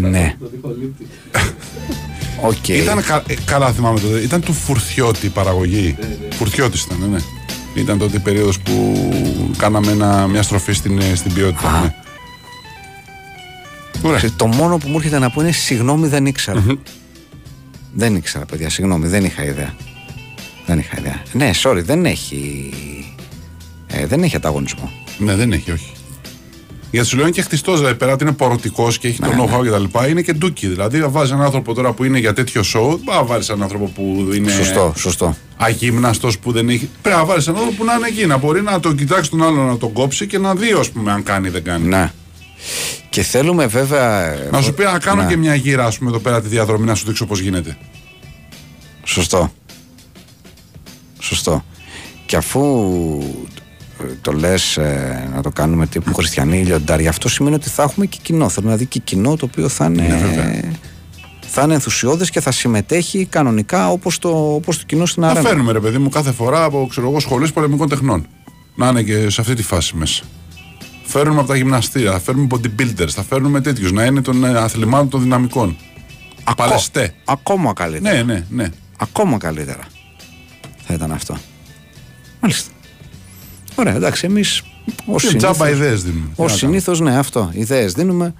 [0.00, 0.36] Ναι.
[0.40, 1.08] Το διχολήπτη.
[2.42, 2.68] Οκ.
[2.68, 4.20] Ήταν κα- ε, καλά θυμάμαι τότε.
[4.20, 5.96] Ήταν του Φουρτιώτη η παραγωγή.
[6.32, 7.18] Φουρτιώτης ήταν, ναι, ναι.
[7.74, 9.04] Ήταν τότε η περίοδος που
[9.56, 11.68] κάναμε ένα, μια στροφή στην, ε, στην ποιότητα.
[11.68, 11.80] Α.
[11.80, 11.94] ναι.
[14.02, 14.16] Ωραία.
[14.16, 16.64] Ξέρεις, Το μόνο που μου έρχεται να πω είναι συγγνώμη δεν ήξερα.
[17.92, 19.74] δεν ήξερα, παιδιά, συγγνώμη, δεν είχα ιδέα.
[20.66, 21.22] Δεν είχα ιδέα.
[21.32, 22.70] Ναι, sorry, δεν έχει.
[23.86, 24.90] Ε, δεν έχει ανταγωνισμό.
[25.18, 25.91] Ναι, δεν έχει, όχι.
[26.92, 29.34] Γιατί σου λέω είναι και χτιστός, δηλαδή πέρα ότι είναι πορωτικός και έχει Ναι, το
[29.50, 30.08] know-how κτλ.
[30.10, 30.66] Είναι και ντούκι.
[30.66, 33.48] Δηλαδή, να βάζεις έναν άνθρωπο τώρα που είναι για τέτοιο show, δεν πάει να βάλεις
[33.48, 35.36] έναν άνθρωπο που είναι Σωστό, σωστό.
[35.56, 36.88] αγύμναστος που δεν έχει.
[37.02, 39.42] Πρέπει να βάλεις έναν άνθρωπο που να είναι εκεί, να μπορεί να τον κοιτάξει τον
[39.42, 41.86] άλλον να τον κόψει και να δει, ας πούμε, αν κάνει ή δεν κάνει.
[41.88, 42.12] Ναι.
[43.10, 44.34] Και θέλουμε βέβαια.
[44.50, 45.28] Να σου πει να κάνω Ναι.
[45.28, 47.76] και μια γύρα, ας πούμε, εδώ πέρα τη διαδρομή να σου δείξω πώς γίνεται.
[49.04, 49.52] Σωστό.
[51.18, 51.64] Σωστό.
[52.26, 52.60] Και αφού
[53.22, 53.61] ε,
[54.20, 58.18] το λες ε, να το κάνουμε τύπου χριστιανή λιοντάρια, αυτό σημαίνει ότι θα έχουμε και
[58.22, 58.48] κοινό.
[58.48, 60.60] Θέλω να δει και κοινό το οποίο θα είναι, Ναι, βέβαια.
[61.46, 65.48] θα είναι ενθουσιώδες και θα συμμετέχει κανονικά όπως το, όπως το κοινό στην Θα αρένα.
[65.48, 68.26] φέρνουμε, ρε παιδί μου, κάθε φορά από ξέρω εγώ, σχολές πολεμικών τεχνών.
[68.74, 70.22] Να είναι και σε αυτή τη φάση μέσα.
[71.04, 75.08] Φέρνουμε από τα γυμναστήρια, θα φέρνουμε bodybuilders, θα φέρνουμε τέτοιους να είναι των ε, αθλημάτων
[75.08, 75.76] των δυναμικών.
[76.56, 77.14] Παλαιστέ.
[77.24, 78.14] Ακόμα καλύτερα.
[78.14, 78.68] Ναι, ναι, ναι.
[78.96, 79.82] Ακόμα καλύτερα
[80.86, 81.36] θα ήταν αυτό.
[82.40, 82.71] Μάλιστα.
[83.74, 84.62] Ωραία, εντάξει, εμείς
[85.06, 86.26] ως Και τζάμπα συνήθως, ιδέες δίνουμε.
[86.36, 87.50] Τι ως να συνήθως, ναι, αυτό.
[87.52, 88.34] Ιδέες δίνουμε.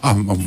[0.00, 0.32] κάνουμε.
[0.32, 0.44] Α, μα,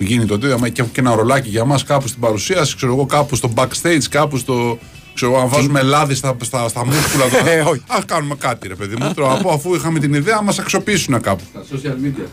[0.00, 3.06] που γίνει το τέτοιο, και, και ένα ρολάκι για μας κάπου στην παρουσίαση, ξέρω εγώ,
[3.06, 4.78] κάπου στο backstage, κάπου στο.
[5.14, 7.24] Ξέρω εγώ, αν βάζουμε λάδι στα, στα, στα μούσκουλα.
[7.52, 7.82] Ε, όχι.
[7.86, 9.14] Α κάνουμε κάτι, ρε παιδί μου.
[9.14, 11.42] Τώρα, από αφού είχαμε την ιδέα, μα αξιοποιήσουν κάπου.
[11.50, 12.24] Στα social media.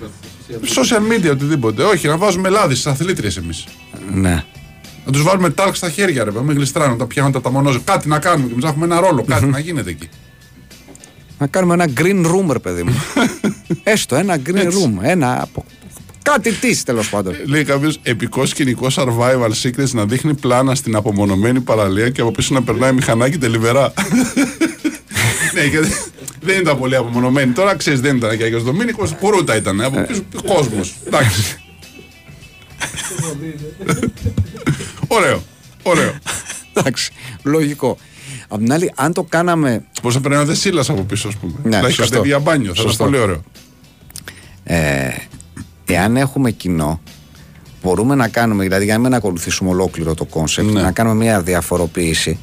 [0.65, 1.25] στα social media.
[1.25, 1.83] Social media, οτιδήποτε.
[1.83, 3.65] Όχι, να βάζουμε λάδι στις αθλήτριες εμείς.
[4.13, 4.43] Ναι.
[5.05, 7.81] Να τους βάλουμε τάλκ στα χέρια, ρε παιδί μου, γλιστράνουν, τα πιάνουν τα ταμονόζω.
[7.83, 10.09] Κάτι να κάνουμε και εμείς να έχουμε ένα ρόλο, κάτι να γίνεται εκεί.
[11.37, 12.93] Να κάνουμε ένα green room, ρε παιδί μου.
[13.83, 14.91] Έστω ένα green room.
[15.01, 15.41] Ένα.
[15.41, 15.65] απο-
[16.21, 17.35] Κάτι τη τέλος πάντων.
[17.45, 22.53] Λέει κάποιος επικό σκηνικό survival secrets να δείχνει πλάνα στην απομονωμένη παραλία και από πίσω
[22.53, 23.93] να περνάει μηχανάκι τελιβερά.
[25.55, 25.89] ναι, γιατί
[26.41, 27.51] δεν ήταν πολύ απομονωμένη.
[27.53, 29.81] Τώρα ξέρεις, δεν ήταν και Άγιος Δομήνικος, Μπουρούτα ήταν.
[29.81, 30.95] Από πίσω κόσμος.
[31.07, 31.57] Εντάξει.
[35.07, 35.43] Ωραίο.
[35.83, 36.13] Ωραίο.
[36.73, 37.11] Εντάξει.
[37.43, 37.97] Λογικό.
[38.47, 39.85] Απ' την άλλη, αν το κάναμε.
[40.01, 41.53] Πώς θα περνάει ο Δεσίλας από πίσω, ας πούμε.
[41.63, 42.03] Ναι, θα έχει σωστό.
[42.11, 42.65] κατέβει για μπάνιο.
[42.65, 43.03] Θα ήταν Σωστό.
[43.03, 43.41] πολύ ωραίο.
[44.63, 45.09] Ε,
[45.85, 47.01] εάν έχουμε κοινό,
[47.83, 50.81] μπορούμε να κάνουμε, δηλαδή για να μην ακολουθήσουμε ολόκληρο το concept, Ναι.
[50.81, 52.37] να κάνουμε μια διαφοροποίηση,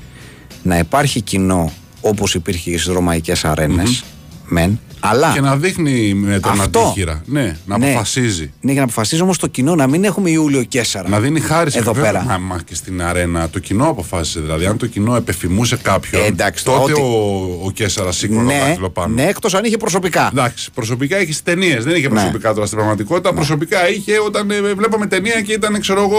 [0.63, 4.05] να υπάρχει κοινό όπως υπήρχε και στις ρωμαϊκές αρένες,
[4.47, 6.79] μεν, αλλά Και να δείχνει με τον Αυτό.
[6.81, 7.23] αντίχειρα.
[7.27, 7.87] Ναι, να Ναι.
[7.91, 8.53] αποφασίζει.
[8.61, 11.09] ναι, για να αποφασίζει όμως το κοινό να μην έχουμε Ιούλιο Κέσσαρα.
[11.09, 12.25] Να δίνει χάρη σε Εδώ βέβαια, πέρα.
[12.25, 14.41] Μα, μα και στην αρένα το κοινό αποφάσισε.
[14.41, 18.59] Δηλαδή, αν το κοινό επεφημούσε κάποιον, Ε, εντάξει, τότε ότι- ο, ο Κέσσαρα σήκωνε ναι,
[18.59, 19.15] το δάχτυλο πάνω.
[19.15, 20.29] ναι, εκτός αν είχε προσωπικά.
[20.33, 21.85] Εντάξει, προσωπικά είχες ταινίες.
[21.85, 22.15] Δεν είχε Ναι.
[22.15, 23.33] προσωπικά τώρα στην πραγματικότητα.
[23.33, 26.19] Προσωπικά είχε όταν ε, βλέπαμε ταινία και ήταν, ξέρω εγώ,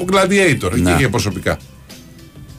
[0.00, 0.72] ο Gladiator.
[0.72, 0.90] Εκεί Ναι.
[0.90, 1.58] είχε προσωπικά.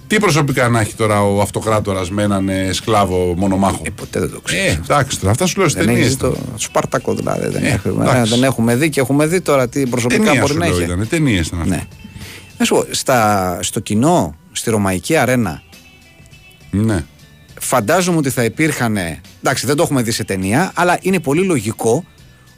[0.10, 4.30] Τι προσωπικά να έχει τώρα ο αυτοκράτορας με έναν ε, σκλάβο μονομάχο; Ε, ποτέ δεν
[4.30, 4.74] το Ε, ξέρεις.
[4.74, 6.06] εντάξει τώρα, αυτά σου λέω στις δεν ταινίες.
[6.08, 7.48] έχεις το Σπαρτακό δηλαδή.
[7.48, 8.34] Δεν, Ε, έχουμε, εντάξει.
[8.34, 10.84] δεν έχουμε δει και έχουμε δει τώρα τι προσωπικά Ταινία μπορεί σου να λέω έχει.
[10.84, 11.08] ήταν.
[11.08, 11.76] Ταινίες ήταν αυτά.
[11.76, 11.84] Ναι.
[12.58, 15.62] Να σου πω, στα, στο κοινό, στη ρωμαϊκή αρένα,
[16.72, 17.06] Ναι.
[17.60, 18.98] φαντάζομαι ότι θα υπήρχαν.
[19.44, 22.06] Εντάξει, δεν το έχουμε δει σε ταινία, αλλά είναι πολύ λογικό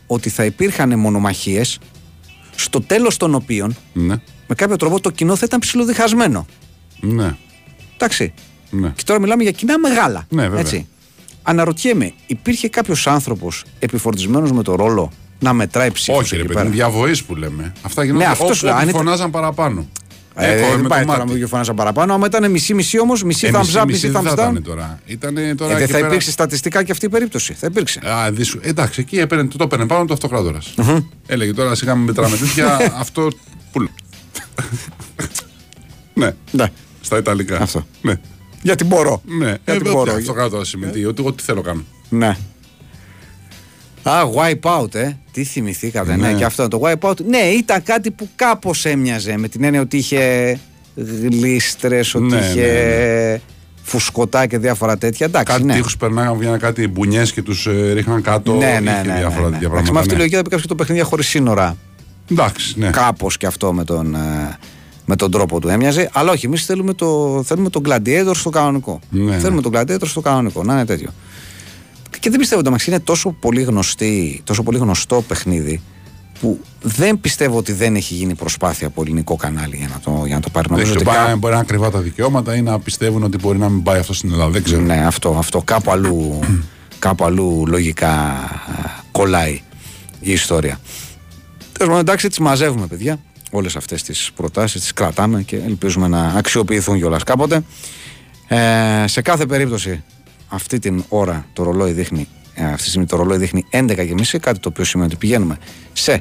[0.08, 1.80] ότι θα υπήρχαν μονομαχίες
[2.56, 4.16] στο τέλος των οποίων Ναι.
[4.48, 6.46] με κάποιο τρόπο το κοινό θα ήταν ψηλοδιχασμένο.
[7.02, 7.36] Ναι.
[7.96, 8.34] Εντάξει.
[8.70, 8.90] ναι.
[8.96, 10.26] Και τώρα μιλάμε για κοινά μεγάλα.
[10.30, 10.60] Ναι, βέβαια.
[10.60, 10.88] έτσι.
[11.44, 16.54] Αναρωτιέμαι, υπήρχε κάποιος άνθρωπος επιφορτισμένος με το ρόλο να μετράει ψήφου Όχι, ρε εκεί παιδί,
[16.54, 16.66] πέρα.
[16.70, 17.74] μου, διαβοής που λέμε.
[17.82, 19.88] Αυτά γίνονται Ναι, αυτός όπου, σου λέω, όπου αν ήταν- φωνάζαν παραπάνω.
[20.36, 21.32] Ε, Έχω, δεν με πάει το τώρα μάτι.
[21.32, 22.14] με δύο φωνάζαν παραπάνω.
[22.14, 24.52] Άμα ήταν μισή-μισή όμως, μισή Ε, thumbs μισή- up, μισή μισή δεν thumbs θα down.
[24.52, 25.00] ήταν τώρα.
[25.06, 27.54] Ήτανε τώρα Ε, δεν εκεί θα πέρα- υπήρξε στατιστικά και αυτή η περίπτωση.
[27.54, 28.00] Θα υπήρξε.
[28.10, 28.60] Α, δίσου.
[28.64, 30.74] Εντάξει, εκεί έπαιρνε, το έπαιρνε πάνω το αυτοκράτορας.
[31.28, 32.78] Έλεγε τώρα σιγά με μετράμε τέτοια.
[33.04, 33.28] αυτό.
[33.72, 33.88] Πού.
[36.14, 36.66] ναι, Ναι.
[37.02, 37.58] Στα Ιταλικά.
[37.62, 37.86] Αυτό.
[38.02, 38.14] Ναι.
[38.62, 39.22] Γιατί μπορώ.
[39.26, 40.12] Ναι, Γιατί ε, μπορώ.
[40.12, 41.06] ό,τι αυτοκράτορα σημαίνει.
[41.06, 41.84] Ότι ό,τι θέλω κάνω.
[42.10, 42.38] Ναι.
[44.04, 45.12] Α, wipe out, ε.
[45.32, 46.28] Τι θυμηθήκατε, ναι.
[46.28, 46.34] Ναι.
[46.38, 47.20] και αυτό το wipe out.
[47.26, 50.60] Ναι, ήταν κάτι που κάπως έμοιαζε με την έννοια ότι είχε
[50.96, 52.62] γλίστρες, ότι Ναι, είχε
[53.34, 53.42] ναι,
[53.84, 55.26] φουσκωτά και διάφορα τέτοια.
[55.26, 55.74] Εντάξει, Κάτι ναι.
[55.74, 58.54] τείχους περνάγαν, βγαίναν κάτι μπουνιές και τους ε, ρίχναν κάτω.
[58.54, 59.52] ναι, ναι, είχε ναι, ναι, διάφορα ναι.
[59.52, 60.00] τέτοια Εντάξει, με πράγματα.
[60.00, 60.18] αυτή τη ναι.
[60.18, 61.78] λογική θα πει κάποιος και το παιχνίδι χωρίς σύνορα.
[62.32, 62.90] Εντάξει, ναι.
[62.90, 64.58] Κάπως και αυτό με τον, ε,
[65.06, 66.10] με τον τρόπο του έμοιαζε.
[66.14, 69.00] Αλλά όχι, εμείς θέλουμε, το, θέλουμε τον Gladiator στο κανονικό.
[69.10, 71.10] Ναι, θέλουμε τον Gladiator στο κανονικό, να είναι τέτοιο.
[72.20, 75.82] Και δεν πιστεύω ότι είναι τόσο πολύ, γνωστή, τόσο πολύ γνωστό παιχνίδι
[76.40, 80.36] που δεν πιστεύω ότι δεν έχει γίνει προσπάθεια από ελληνικό κανάλι για να το, για
[80.36, 80.68] να το πάρει.
[80.70, 82.80] Δεν Νομίζω ξέρω, ότι μπορεί, κά- να- μπορεί να είναι ακριβά τα δικαιώματα ή να
[82.80, 84.52] πιστεύουν ότι μπορεί να μην πάει αυτό στην Ελλάδα.
[84.52, 84.82] Δεν ξέρω.
[84.82, 86.40] Ναι, αυτό, αυτό κάπου αλλού,
[87.00, 88.50] κάπου αλλού λογικά α,
[89.12, 89.62] κολλάει
[90.20, 90.80] η ιστορία.
[91.72, 93.20] Τέλος πάντων, εντάξει, τι μαζεύουμε, παιδιά.
[93.52, 97.62] Όλες αυτές τις προτάσεις τις κρατάμε και ελπίζουμε να αξιοποιηθούν κιόλας κάποτε.
[98.48, 100.04] Ε, σε κάθε περίπτωση,
[100.48, 104.60] αυτή την ώρα το ρολόι δείχνει, ε, αυτή τη στιγμή το ρολόι δείχνει 11.30, κάτι
[104.60, 105.58] το οποίο σημαίνει ότι πηγαίνουμε
[105.94, 106.12] σε.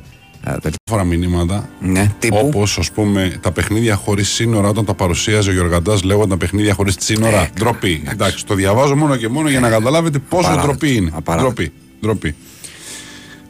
[0.44, 0.54] Ε,
[0.86, 1.68] Διάφορα μηνύματα.
[1.80, 2.38] ναι, τύπου.
[2.44, 6.94] Όπως ας πούμε τα παιχνίδια χωρίς σύνορα, όταν τα παρουσίαζε ο Γιωργαντάς, λέγονταν παιχνίδια χωρίς
[6.98, 7.48] σύνορα.
[7.58, 8.02] ντροπή.
[8.12, 10.76] Εντάξει, το διαβάζω μόνο και μόνο για να καταλάβετε πόσο Απαράδεκτο.
[10.78, 11.10] ντροπή είναι.
[11.14, 11.62] Απαράδεκτο.
[12.00, 12.34] Ντροπή.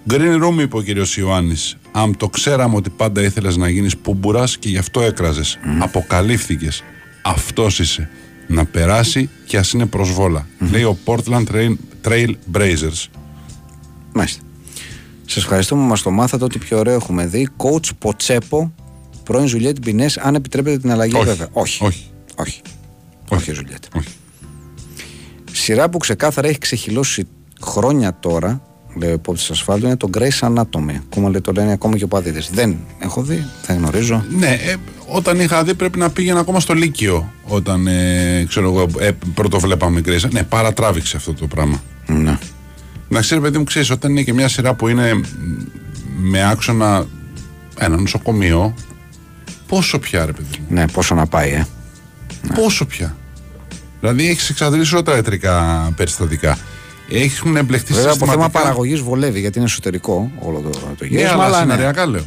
[0.09, 0.25] Ντροπή.
[0.25, 1.77] Green Room, είπε ο κύριος Ιωάννης.
[1.93, 5.59] Αν το ξέραμε ότι πάντα ήθελες να γίνεις πούμπουρα και γι' αυτό έκραζες.
[5.79, 6.83] Αποκαλύφθηκες.
[7.23, 8.09] Αυτός είσαι.
[8.47, 10.47] Να περάσει και ας είναι προσβόλα.
[10.71, 11.75] Λέει ο Portland Trail,
[12.05, 13.07] Trail Blazers.
[14.13, 14.43] Μάλιστα.
[15.27, 17.49] Σας ευχαριστούμε που μας το μάθατε ότι πιο ωραίο έχουμε δει.
[17.57, 18.73] Coach Ποτσέπο,
[19.25, 21.25] πρώην Ζουλιέτ Μπινές, αν επιτρέπετε την αλλαγή, Όχι.
[21.25, 21.49] βέβαια.
[21.53, 21.85] Όχι.
[21.85, 22.05] Όχι.
[22.37, 22.61] Όχι.
[23.29, 23.85] Όχι, Ζουλιέτ.
[23.97, 24.09] Όχι.
[25.53, 27.27] Σειρά που ξεκάθαρα έχει ξεχυλώσει
[27.61, 28.63] χρόνια τώρα,
[28.95, 30.95] λέει ο υπόπτη ασφάλτου, είναι το Grace Anatomy.
[31.11, 32.43] Ακόμα λέει, το λένε ακόμα και ο παδίδε.
[32.53, 34.25] Δεν έχω δει, δεν γνωρίζω.
[34.31, 34.77] Ναι, ε,
[35.07, 39.59] όταν είχα δει πρέπει να πήγαινα ακόμα στο Λύκειο όταν ε, ξέρω εγώ, ε, πρώτο
[39.61, 40.31] βλέπαμε Grace.
[40.31, 41.83] Ναι, παρατράβηξε αυτό το πράγμα.
[42.07, 42.39] Ναι.
[43.09, 45.23] Να ξέρει, παιδί μου, ξέρεις, όταν είναι και μια σειρά που είναι μ,
[46.17, 47.07] με άξονα
[47.79, 48.75] ένα νοσοκομείο,
[49.67, 50.67] πόσο πια, ρε παιδί μου.
[50.69, 51.67] ναι, πόσο να πάει, ε.
[52.55, 53.17] Πόσο πια.
[54.01, 56.59] Δηλαδή έχεις εξαντλήσει όλα τα ιατρικά περιστατικά.
[57.13, 58.61] Έχουν εμπλεχτεί Βέβαια από θέμα συστηματικά.
[58.61, 61.33] παραγωγής βολεύει γιατί είναι εσωτερικό όλο το, το Ναι, γύρισμα.
[61.33, 61.73] αλλά αλλά ναι.
[61.73, 62.27] σεναριακά λέω.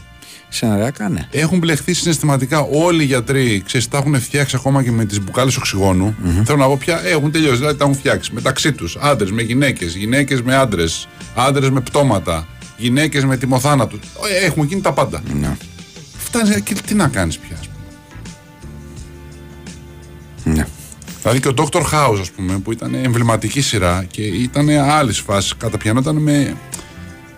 [0.49, 1.27] Σεναριακά, ναι.
[1.31, 3.61] Έχουν μπλεχθεί συναισθηματικά όλοι οι γιατροί.
[3.65, 6.15] Ξέρεις, τα έχουν φτιάξει ακόμα και με τις μπουκάλες οξυγόνου.
[6.45, 7.57] Θέλω να πω πια έχουν τελειώσει.
[7.57, 8.97] Δηλαδή τα έχουν φτιάξει μεταξύ τους.
[9.01, 12.47] Άντρες με γυναίκες, γυναίκες με άντρες, άντρες με πτώματα,
[12.77, 13.99] γυναίκες με τιμοθάνατου.
[14.41, 15.21] Ε, Έχουν γίνει τα πάντα.
[15.39, 15.57] ναι.
[16.17, 17.55] Φτάνει και τι να κάνεις πια.
[17.59, 17.67] ας
[20.43, 20.55] πούμε.
[20.55, 20.65] ναι.
[21.23, 21.81] Δηλαδή και ο Dr.
[21.81, 25.57] House, ας πούμε, που ήταν εμβληματική σειρά και ήταν άλλης φάσης.
[25.57, 26.57] Καταπιανόταν με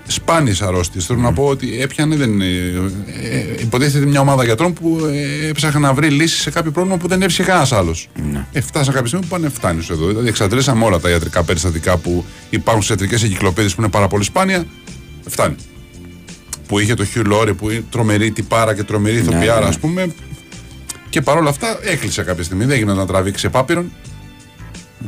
[0.08, 1.06] σπάνιες αρρώστιες.
[1.06, 2.16] Θέλω να πω ότι έπιανε.
[2.16, 6.72] Δεν, ε, ε, υποτίθεται μια ομάδα γιατρών που ε, έψαχνε να βρει λύσει σε κάποιο
[6.72, 8.10] πρόβλημα που δεν έβρισκε κανένας άλλος.
[8.32, 8.46] Ναι.
[8.52, 10.08] Ε, φτάσαν κάποια στιγμή που πάνε, φτάνει εδώ.
[10.08, 14.24] Δηλαδή εξαντλήσαμε όλα τα ιατρικά περιστατικά που υπάρχουν στις ιατρικές εγκυκλοπαίδειες που είναι πάρα πολύ
[14.24, 14.66] σπάνια.
[15.28, 15.56] Φτάνει.
[16.68, 19.68] Που είχε το Hugh Laurie που είναι τρομερή τυπάρα και τρομερή ηθοποιάρα, ναι.
[19.68, 20.14] ας πούμε.
[21.16, 22.66] Και παρόλα αυτά έκλεισε κάποια στιγμή.
[22.66, 23.92] Δεν έγινε να τραβήξει επάπειρον.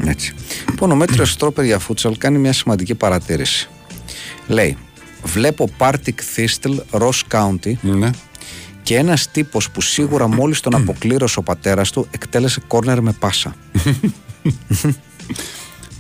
[0.06, 0.34] Έτσι.
[0.70, 3.70] Λοιπόν, ο μέτριο Στρόπερ για φούτσαλ κάνει μια σημαντική παρατήρηση.
[4.48, 4.78] Λέει,
[5.24, 8.10] βλέπω Πάρτικ Θίστλ, Ross County Ναι.
[8.84, 13.56] και ένας τύπος που σίγουρα μόλις τον αποκλήρωσε ο πατέρας του εκτέλεσε κόρνερ με πάσα.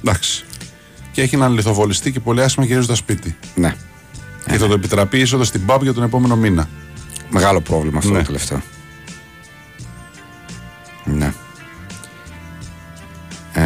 [0.03, 0.45] Εντάξει.
[1.11, 3.35] Και έχει έναν λιθοβολιστή και πολύ άσχημα γυρίζει στο σπίτι.
[3.55, 3.75] ναι.
[4.51, 6.69] Και θα το επιτραπεί είσοδος στην pub για τον επόμενο μήνα.
[7.29, 8.17] Μεγάλο πρόβλημα αυτό Ναι.
[8.19, 8.61] το τελευταίο.
[11.13, 11.33] Ναι.
[13.53, 13.61] Ε,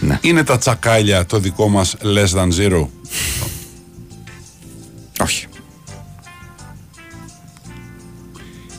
[0.00, 0.18] ναι.
[0.20, 2.86] Είναι τα τσακάλια το δικό μας less than zero;
[5.20, 5.46] Όχι.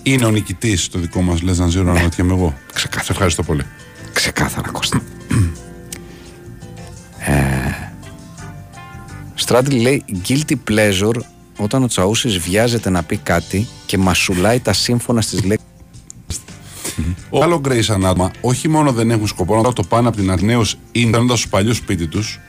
[0.03, 2.53] Είναι ο νικητής το δικό μας less than zero, αναρωτιέμαι εγώ.
[2.73, 3.03] Ξεκάθαρα.
[3.05, 3.65] Σε ευχαριστώ πολύ.
[4.13, 5.01] Ξεκάθαρα, Κώστα.
[7.19, 7.91] ε,
[9.35, 11.19] Στράτλ λέει guilty pleasure
[11.57, 15.66] όταν ο Τσαούσης βιάζεται να πει κάτι και μασουλάει τα σύμφωνα στις λέξεις.
[17.29, 20.61] Ο άλλο Grace Anatomy όχι μόνο δεν έχουν σκοπό να το πάνε από την Αρνέου
[20.91, 22.39] ή να στο παλιό σπίτι τους.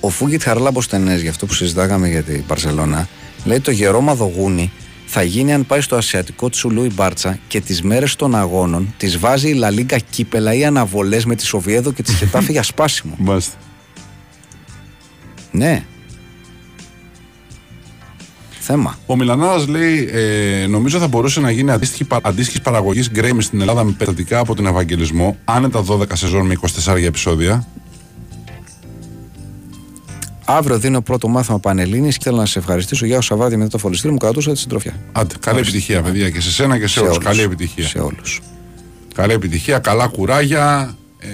[0.00, 3.08] Ο Φούγκιτ Χαρλάμπος ταινές, για αυτό που συζητάγαμε για την Παρσελώνα,
[3.44, 4.72] λέει το γερόμαδο γούνι
[5.06, 9.18] θα γίνει αν πάει στο ασιατικό τσουλού η Μπάρτσα και τις μέρες των αγώνων τις
[9.18, 13.14] βάζει η Λαλίγκα κύπελα ή αναβολές με τη Σοβιέδο και τη Χετάφη για σπάσιμο.
[13.18, 13.56] Μάλιστα.
[15.50, 15.84] ναι.
[18.66, 18.98] Θέμα.
[19.06, 23.60] Ο Μιλανάρα λέει: ε, Νομίζω θα μπορούσε να γίνει αντίστοιχη, πα- αντίστοιχης παραγωγής γκρέμι στην
[23.60, 26.54] Ελλάδα με περιστατικά από τον Ευαγγελισμό, άνετα 12 σεζόν με
[26.84, 27.66] 24 επεισόδια.
[30.44, 33.78] Αύριο δίνω πρώτο μάθημα Πανελλήνης και θέλω να σε ευχαριστήσω για όσα βράδυ μετά το
[33.78, 34.92] φωλιστήριο μου κρατούσα τη συντροφιά.
[35.12, 37.12] Άντε, καλή επιτυχία, παιδιά, και σε σένα και σε, όλους.
[37.12, 37.24] όλους.
[37.24, 37.86] Καλή επιτυχία.
[37.86, 38.40] Σε όλους.
[39.14, 40.94] Καλή επιτυχία, καλά κουράγια.
[41.18, 41.28] Ε,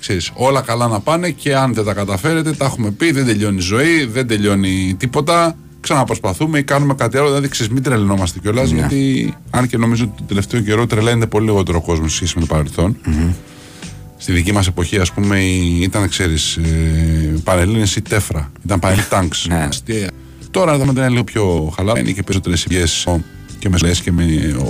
[0.00, 3.10] ξέρεις, όλα καλά να πάνε και αν δεν τα καταφέρετε, τα έχουμε πει.
[3.12, 5.56] Δεν τελειώνει η ζωή, δεν τελειώνει τίποτα.
[5.82, 7.26] Ξαναπροσπαθούμε ή κάνουμε κάτι άλλο.
[7.28, 8.70] Δηλαδή, ξέρεις, μην τρελαινόμαστε κιόλας.
[8.70, 12.32] Γιατί, αν και νομίζω ότι το τελευταίο καιρό τρελαίνεται πολύ λιγότερο ο κόσμος σε σχέση
[12.34, 12.96] με το παρελθον
[14.16, 18.50] Στη δική μας εποχή, ας πούμε, η- ήταν, ξέρεις, ε, Πανελλήνε ή τέφρα.
[18.64, 19.46] Ήταν Πανελλήνε τάγκς.
[19.48, 19.54] Ναι.
[19.62, 20.10] Αστεία.
[20.50, 22.00] Τώρα θα είναι λίγο πιο χαλαρά.
[22.00, 23.06] Είναι και περισσότερες υγιές
[23.58, 24.24] και μες λες και με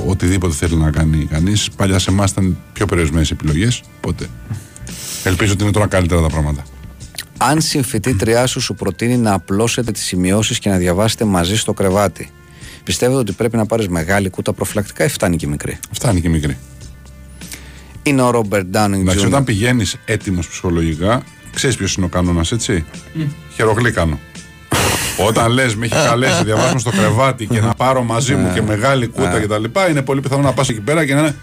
[0.07, 1.69] οτιδήποτε θέλει να κάνει κανείς.
[1.77, 3.83] Παλιά σε εμάς ήταν πιο περιορισμένες επιλογές.
[3.97, 4.27] Οπότε
[5.25, 6.63] ελπίζω ότι είναι τώρα καλύτερα τα πράγματα.
[7.37, 12.31] Αν συμφιτήτριά σου σου προτείνει να απλώσετε τις σημειώσεις και να διαβάσετε μαζί στο κρεβάτι,
[12.85, 16.57] πιστεύετε ότι πρέπει να πάρεις μεγάλη κούτα προφυλακτικά ή φτάνει και μικρή; Φτάνει και μικρή.
[18.03, 19.27] Είναι ο Ρόμπερτ Ντάουνινγκ Εντάξει, Jr.
[19.27, 21.23] όταν πηγαίνεις έτοιμος ψυχολογικά,
[21.55, 22.85] ξέρεις ποιος είναι ο κανόνας, έτσι;
[23.55, 24.19] Χερογλύκανο.
[25.27, 28.63] Όταν λες, με έχει καλέσει να διαβάσουμε στο κρεβάτι και να πάρω μαζί μου και
[28.63, 31.35] μεγάλη κούτα κτλ., είναι πολύ πιθανό να πας εκεί πέρα και να είναι.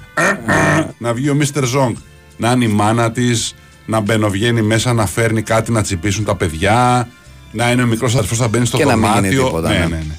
[0.98, 1.96] να βγει ο Μίστερ Ζόγκ.
[2.38, 3.56] Να είναι η μάνα της,
[3.90, 7.08] να μπαινοβγαίνει μέσα να φέρνει κάτι να τσιπήσουν τα παιδιά,
[7.52, 9.30] να είναι ο μικρός αδερφός να μπαίνει στο Και να μην δωμάτιο.
[9.32, 9.86] γίνει τίποτα, ναι, ναι.
[9.86, 10.16] ναι, ναι.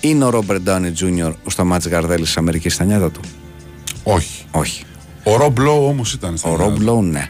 [0.00, 1.32] Είναι ο Ρόμπερτ Ντάουνινγκ Jr.
[1.44, 3.20] ο Σταμάτης Γαρδέλης της Αμερικής στα νιάτα του;
[4.02, 4.44] Όχι.
[4.50, 4.84] Όχι.
[5.22, 6.70] Ο Ρομπ Λόου όμως ήταν στην Ο Ελλάδα.
[6.72, 7.28] Ρομπ Λόου, ναι.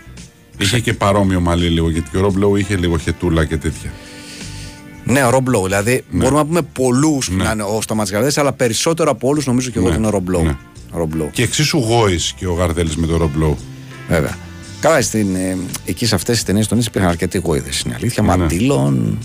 [0.58, 3.92] Είχε και παρόμοιο μαλλί λίγο, γιατί και ο Ρομπ Λόου είχε λίγο χετούλα και τέτοια.
[5.04, 5.62] Ναι, ο Ρομπ Λόου.
[5.64, 7.44] Δηλαδή μπορούμε να πούμε πολλούς που Ναι.
[7.44, 10.06] να είναι ο Σταμάτης Γαρδέλης, αλλά περισσότερο από όλους νομίζω και εγώ Ναι, ότι είναι
[10.08, 10.44] ο Ρομπ Λόου.
[10.44, 10.56] ναι.
[10.92, 11.30] Ρομπ Λόου.
[11.32, 13.56] Και εξίσου γόης και ο Γαρδέλης με τον Ρομπ Λόου.
[14.08, 14.36] Βέβαια.
[14.84, 17.68] Καλά, στην, ε, εκεί σε αυτές τις ταινίες των υπήρχαν αρκετοί γόηδες.
[17.86, 18.22] Είναι αλήθεια.
[18.22, 18.36] Ναι.
[18.36, 19.18] Μαντήλων.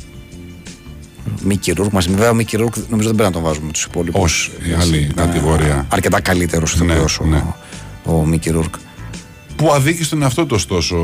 [1.44, 1.99] Μίκι Ρουρκ μα.
[1.99, 4.22] Βέβαια, ο Μίκι Ρουρκ νομίζω δεν πρέπει να τον βάζουμε με τους υπόλοιπους.
[4.23, 5.86] Όχι, η άλλη κατηγορία.
[5.90, 7.44] Αρκετά καλύτερο Ναι, ηθοποιό ναι.
[8.03, 8.74] ο, ο Μίκι Ρουρκ.
[9.56, 10.95] Που αδίκησε τον εαυτό του ωστόσο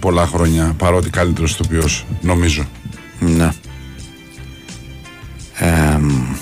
[0.00, 2.64] πολλά χρόνια, παρότι καλύτερος ηθοποιός, νομίζω.
[3.20, 3.50] Ναι.
[5.54, 6.36] Εμ.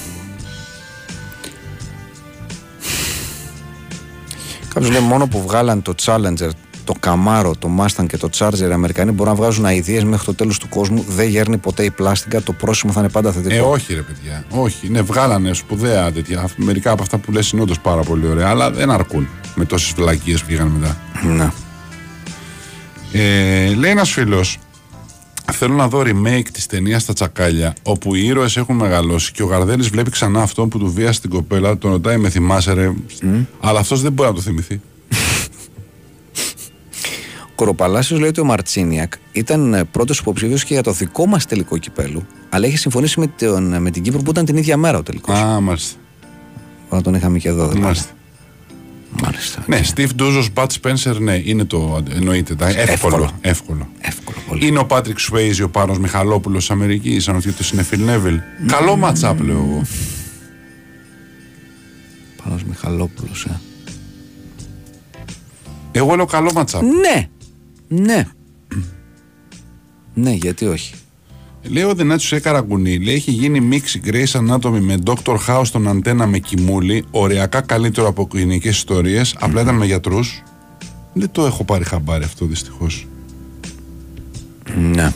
[4.74, 6.50] Κάποιος λέει μόνο που βγάλαν το Challenger,
[6.86, 10.34] το Camaro, το Mustang και το Charger οι Αμερικανοί μπορούν να βγάζουν αειδίε μέχρι το
[10.34, 11.04] τέλος του κόσμου.
[11.08, 12.42] Δεν γέρνει ποτέ η πλάστικα.
[12.42, 13.54] Το πρόσημο θα είναι πάντα θετικό.
[13.54, 14.44] Ε, όχι ρε παιδιά.
[14.50, 14.88] Όχι.
[14.88, 16.48] Ναι, βγάλανε σπουδαία τέτοια.
[16.56, 19.92] Μερικά από αυτά που λες είναι όντως πάρα πολύ ωραία, αλλά δεν αρκούν με τόσες
[19.92, 20.96] βλακίες που πήγαν μετά.
[21.22, 21.50] Ναι.
[23.12, 24.58] Ε, λέει ένας φίλος,
[25.52, 29.46] Θέλω να δω remake της ταινίας στα τσακάλια, όπου οι ήρωες έχουν μεγαλώσει και ο
[29.46, 32.92] Γαρδέλης βλέπει ξανά αυτό που του βίασε την κοπέλα, τον ρωτάει με θυμάσαι ρε;
[33.60, 34.80] Αλλά αυτός δεν μπορεί να το θυμηθεί.
[37.58, 41.78] Ο Κοροπαλάσιος λέει ότι ο Μαρτσίνιακ ήταν πρώτος υποψήφιος και για το δικό μας τελικό
[41.78, 45.02] κυπέλου, αλλά είχε συμφωνήσει με, τον, με την Κύπρο που ήταν την ίδια μέρα ο
[45.02, 45.38] τελικός.
[45.38, 45.96] Α, μάλιστα.
[46.88, 47.80] Όταν τον είχαμε και εδώ, δηλαδή.
[47.80, 48.10] μάλιστα.
[49.22, 49.64] Μάλιστα.
[49.66, 52.02] Ναι, Steve Ντούζο, Μπατ Spencer, ναι, είναι το.
[52.14, 52.54] Εννοείται.
[52.54, 52.90] τα- Εύκολο.
[52.92, 53.30] Εύκολο.
[53.40, 53.88] εύκολο.
[54.00, 54.66] Εύκολο πολύ.
[54.66, 58.40] Είναι ο Πάτρικ Σουέιζι, ο Πάνος Μιχαλόπουλος της Αμερικής, αν όχι το είναι Phil Neville.
[58.66, 59.82] Καλό matchup, λέω εγώ.
[62.44, 63.60] Πάνος Μιχαλόπουλος, ε.
[65.92, 66.80] Εγώ λέω καλό matchup.
[67.00, 67.28] Ναι,
[67.88, 68.24] ναι.
[70.14, 70.94] ναι, γιατί όχι.
[71.62, 75.36] Λέει ο Δενάτσιο Έκαραγκουνή, λέει έχει γίνει μίξη Grace Anatomy με Dr.
[75.46, 80.42] House στον αντένα με κοιμούλη, οριακά καλύτερο από κλινικές ιστορίες, απλά ήταν με γιατρούς.
[81.12, 83.06] Δεν το έχω πάρει χαμπάρι αυτό δυστυχώς.
[84.94, 85.12] Ναι.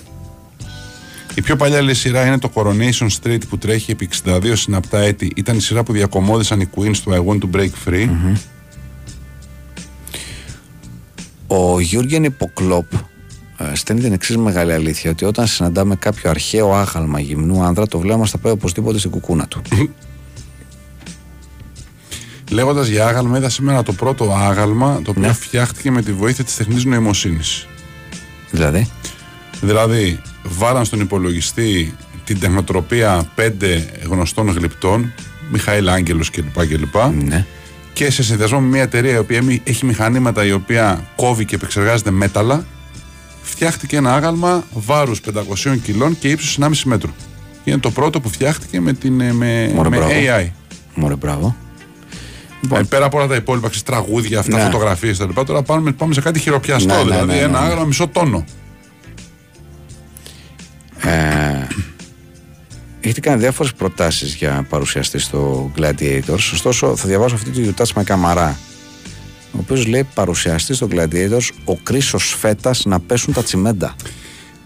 [1.35, 5.33] Η πιο παλιά λέει, σειρά είναι το Coronation Street που τρέχει επί 62 συναπτά έτη.
[5.37, 8.09] Ήταν η σειρά που διακομώδησαν οι Queens του I Want to Break Free.
[11.53, 12.93] Ο Γιούργεν Υποκλόπ
[13.59, 17.99] ε, στέλνει την εξής μεγάλη αλήθεια ότι όταν συναντάμε κάποιο αρχαίο άγαλμα γυμνού άνδρα, το
[17.99, 19.63] βλέμμα μας θα πάει οπωσδήποτε στην κουκούνα του.
[22.51, 25.33] Λέγοντας για άγαλμα, είδα σήμερα το πρώτο άγαλμα το οποίο Ναι.
[25.33, 27.67] φτιάχτηκε με τη βοήθεια της τεχνητή νοημοσύνης.
[28.51, 28.89] δηλαδή;
[29.61, 31.95] Δηλαδή, βάλαν στον υπολογιστή
[32.25, 35.13] την τεχνοτροπία πέντε γνωστών γλυπτών,
[35.53, 36.67] Μιχαήλ Άγγελος κλπ.
[36.67, 36.95] κλπ.
[37.25, 37.47] Ναι.
[37.93, 41.55] Και σε συνδυασμό με μια εταιρεία η οποία μη- έχει μηχανήματα η οποία κόβει και
[41.55, 42.65] επεξεργάζεται μέταλλα,
[43.43, 47.11] φτιάχτηκε ένα άγαλμα βάρους 500 κιλών και ύψους 1,5 μέτρου.
[47.65, 50.13] Και είναι το πρώτο που φτιάχτηκε με, την, ε, με, Μωρέ, με μπράβο.
[50.13, 50.47] AI.
[50.95, 51.57] Μωρέ, μπράβο.
[52.75, 54.63] Ε, πέρα από όλα τα υπόλοιπα, ξέρεις, τραγούδια, αυτά, Ναι.
[54.63, 55.41] φωτογραφίες κτλ.
[55.47, 57.65] Τώρα πάμε, πάμε σε κάτι χειροπιαστό, Ναι, ναι, δηλαδή ναι, ναι, ένα ναι.
[57.67, 58.45] άγαλμα μισό τόνο.
[63.01, 66.51] Έχετε κάνει διάφορες προτάσεις για παρουσιαστή στο Gladiators.
[66.53, 68.59] Ωστόσο, θα διαβάσω αυτή του Γιουτάς με καμαρά.
[69.53, 73.95] Ο οποίος λέει παρουσιαστή στο Gladiators ο Κρίσος Φέτας να πέσουν τα τσιμέντα.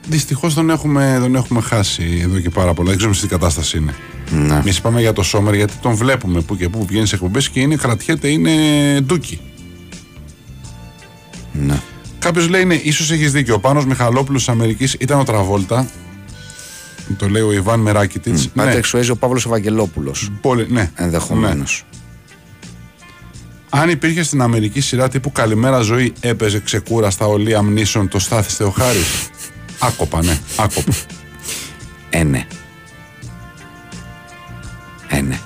[0.08, 2.88] Δυστυχώς τον έχουμε, τον έχουμε χάσει εδώ και πάρα πολλά.
[2.88, 3.94] Δεν ξέρουμε σε τι κατάσταση είναι.
[4.30, 4.54] Ναι.
[4.54, 7.60] Εμείς πάμε για το Σόμερ γιατί τον βλέπουμε που και που βγαίνει σε εκπομπές και
[7.60, 8.50] είναι, κρατιέται, είναι
[9.00, 9.40] ντούκι.
[11.52, 11.80] Ναι.
[12.18, 13.54] Κάποιος λέει, ναι, ίσως έχεις δίκιο.
[13.54, 15.86] Ο Πάνος Μιχαλόπουλος της Αμερικής ήταν ο Τραβόλτα.
[17.16, 18.38] Το λέει ο Ιβάν Μεράκητιτ.
[18.38, 20.30] Ναι, Πάτρεξ Σουέζη ο Παύλος Ευαγγελόπουλος.
[20.40, 20.90] πολύ, ναι.
[20.94, 21.84] Ενδεχομένως.
[23.70, 28.52] Αν υπήρχε στην Αμερική σειρά τύπου Καλημέρα Ζωή, έπαιζε ξεκούραστα ο Λίαμ Νίσον το Στάθη
[28.52, 28.98] Θεοχάρη.
[29.78, 30.92] Άκοπα, ναι, άκοπα.
[32.10, 32.46] Ε, ναι.
[35.08, 35.38] Ε, ναι.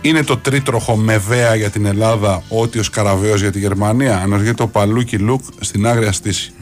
[0.00, 4.16] Είναι το τρίτροχο με βέα για την Ελλάδα, ό,τι ο Σκαραβαίος για τη Γερμανία.
[4.18, 6.52] Αναρωτιέται ο Παλούκι Λουκ στην άγρια στήση.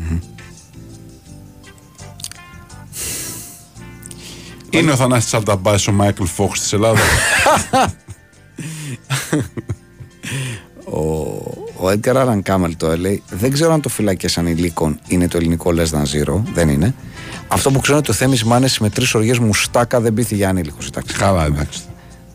[4.70, 7.02] Είναι ο Θανάσης Τσαλταμπάσης ο Μάικλ Φόξ της Ελλάδας.
[10.84, 11.00] Ο,
[11.76, 13.22] ο Edgar Allan Camel το λέει.
[13.30, 16.42] Δεν ξέρω αν το φυλακές ανηλίκων είναι το ελληνικό Less Than Zero.
[16.54, 16.94] Δεν είναι.
[17.48, 20.48] Αυτό που ξέρω είναι ότι ο Θέμης Μάνες με τρεις οργές μουστάκα δεν πείθει για
[20.48, 20.86] ανήλικος.
[20.86, 21.16] Εντάξει.
[21.16, 21.80] Καλά, εντάξει.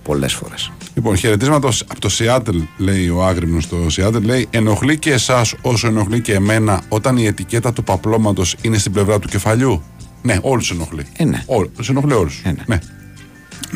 [0.04, 0.72] Πολλές φορές.
[0.96, 4.26] Λοιπόν, χαιρετίσματα από το Σιάτελ, λέει ο Άγρυμνος στο Σιάτελ.
[4.26, 8.92] Λέει: Ενοχλεί και εσάς όσο ενοχλεί και εμένα όταν η ετικέτα του παπλώματος είναι στην
[8.92, 9.84] πλευρά του κεφαλιού.
[10.26, 11.06] Ναι, όλους ενοχλεί.
[11.18, 11.44] Ε, ναι.
[11.46, 12.42] Όλους, ενοχλεί όλους.
[12.44, 12.64] Ε, ναι.
[12.66, 12.80] ναι.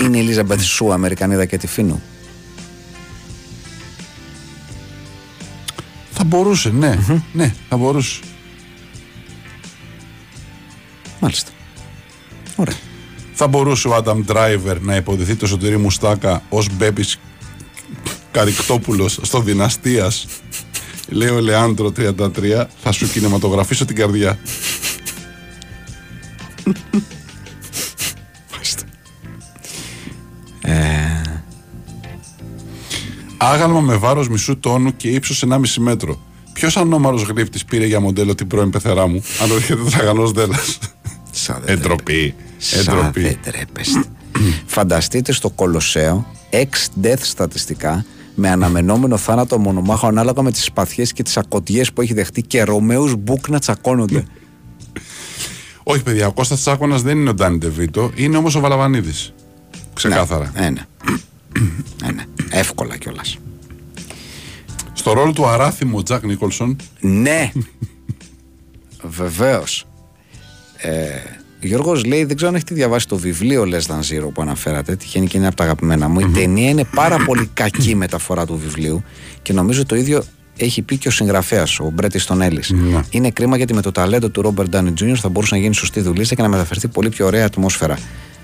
[0.03, 2.01] Είναι η Ελίζαμπεθ Σου, Αμερικανίδα και τη Φίνου.
[6.11, 6.99] Θα μπορούσε, ναι.
[7.33, 8.19] Ναι, θα μπορούσε.
[11.19, 11.51] Μάλιστα.
[12.55, 12.77] Ωραία.
[13.33, 17.03] Θα μπορούσε ο Άνταμ Ντράιβερ να υποδηθεί το Σωτηρή Μουστάκα ως Μπέμπη
[18.31, 20.27] Καρικτόπουλος στο Δυναστείας.
[21.07, 24.39] Λέει ο Λεάντρο 33, θα σου κινηματογραφήσω την καρδιά.
[33.41, 36.19] Άγαλμα με βάρος μισού τόνου και ύψος 1,5 μέτρο.
[36.53, 40.59] Ποιος ανώμαλο γλύπτη πήρε για μοντέλο την πρώην πεθερά μου, αν έρχεται τραγανό δέλλα.
[41.31, 42.35] Σαν δεν Εντροπή.
[42.57, 43.21] Σαν Εντροπή.
[43.21, 44.03] δεν τρέπεστε.
[44.65, 48.05] Φανταστείτε στο Κολοσσέο ex-death στατιστικά
[48.35, 52.63] με αναμενόμενο θάνατο μονομάχο ανάλογα με τις σπαθιές και τις ακωτιές που έχει δεχτεί και
[52.63, 54.25] Ρωμαίους Μπουκ να τσακώνονται.
[55.83, 59.33] Όχι, παιδιά, ο Κώστας Τσάκωνας δεν είναι ο Ντάνι Ντεβίτο, είναι όμως ο Βαλαβανίδης.
[59.93, 60.51] Ξεκάθαρα.
[60.55, 60.85] Ναι, ναι.
[62.03, 62.23] ναι, ναι.
[62.49, 63.37] Εύκολα κιόλας.
[64.93, 67.51] Στο ρόλο του αράθιμου ο Τζακ Νίκολσον, Ναι.
[69.03, 69.85] Βεβαίως.
[70.77, 71.07] Ε,
[71.61, 74.95] Γιώργος λέει, δεν ξέρω αν έχετε διαβάσει το βιβλίο Less Than Zero που αναφέρατε.
[74.95, 76.19] Τυχαίνει και είναι από τα αγαπημένα μου.
[76.19, 79.03] Η ταινία είναι πάρα πολύ κακή μεταφορά του βιβλίου
[79.41, 80.23] και νομίζω το ίδιο
[80.59, 82.63] έχει πει και ο συγγραφέας, ο Μπρέτι Τονέλη.
[82.67, 83.01] Ναι.
[83.09, 85.15] Είναι κρίμα γιατί με το ταλέντο του Ρόμπερτ Ντάνι Jr.
[85.15, 87.97] θα μπορούσε να γίνει σωστή δουλειά και να μεταφερθεί πολύ πιο ωραία ατμόσφαιρα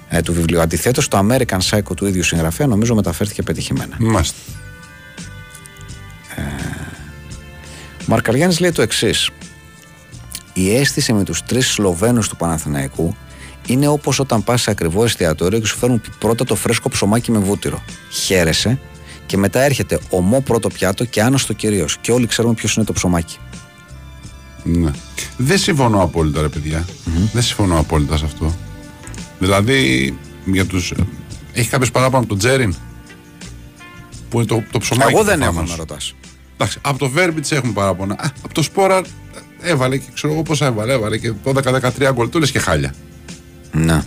[0.10, 0.62] ε, του βιβλίου.
[0.62, 3.96] Αντιθέτως, το American Psycho του ίδιου συγγραφέα νομίζω μεταφέρθηκε πετυχημένα.
[4.00, 4.38] Μάλιστα.
[8.02, 9.30] Ο Μαρκαριάννη λέει το εξής.
[10.54, 13.16] Η αίσθηση με τους τρεις Σλοβαίνους του Παναθηναϊκού
[13.68, 17.38] είναι όπως όταν πας σε ακριβό εστιατόριο και σου φέρνουν πρώτα το φρέσκο ψωμάκι με
[17.38, 17.84] βούτυρο.
[18.12, 18.80] Χαίρεσαι
[19.26, 21.98] και μετά έρχεται ομό πρώτο πιάτο και άνω στο κυρίως.
[22.02, 23.38] Και όλοι ξέρουμε ποιος είναι το ψωμάκι.
[24.64, 24.92] Ναι.
[25.38, 26.86] Δεν συμφωνώ απόλυτα, ρε παιδια
[27.34, 28.56] Δεν συμφωνώ απόλυτα σε αυτό.
[29.40, 30.14] Δηλαδή,
[30.46, 30.94] για τους...
[31.54, 32.76] έχει κάποιος παράπονο από τον Τζέριν;
[34.30, 35.12] Που είναι το, το ψωμάκι.
[35.12, 35.72] Εγώ του δεν έχω προφανώς.
[35.72, 36.16] να ρωτάς.
[36.54, 38.14] Εντάξει, από το Βέρμπιτ έχουμε παράπονα.
[38.14, 39.02] Α, από το Σπόρα
[39.62, 40.94] έβαλε και ξέρω εγώ πόσα έβαλε.
[40.94, 42.30] Έβαλε και 12-13 γκολ.
[42.30, 42.94] Του λες και χάλια.
[43.72, 44.04] Ναι.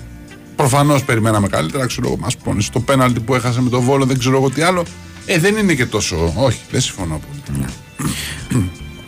[0.57, 1.87] Προφανώς περιμέναμε καλύτερα.
[1.87, 4.63] Ξέρω εγώ, μας πούνε στο πέναλτι που έχασε με το βόλο, δεν ξέρω εγώ τι
[4.63, 4.85] άλλο.
[5.31, 6.33] Ε, δεν είναι και τόσο.
[6.37, 7.73] Όχι, δεν συμφωνώ απόλυτα.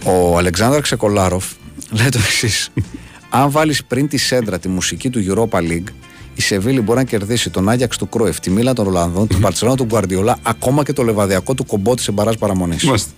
[0.05, 1.45] Ο Αλεξάνδρ Ξεκολάροφ
[1.91, 2.71] λέει το εξής.
[3.31, 5.89] Αν βάλεις πριν τη σέντρα τη μουσική του Europa League,
[6.35, 9.77] η Σεβίλη μπορεί να κερδίσει τον Άγιαξ του Κρόεφ, τη Μίλα των Ολλανδών, την Παρσελόνα
[9.77, 12.83] του Γκουαρδιολά, ακόμα και το λεβαδιακό του κομπότη σε μπαράζ παραμονής.
[12.83, 13.11] Είμαστε.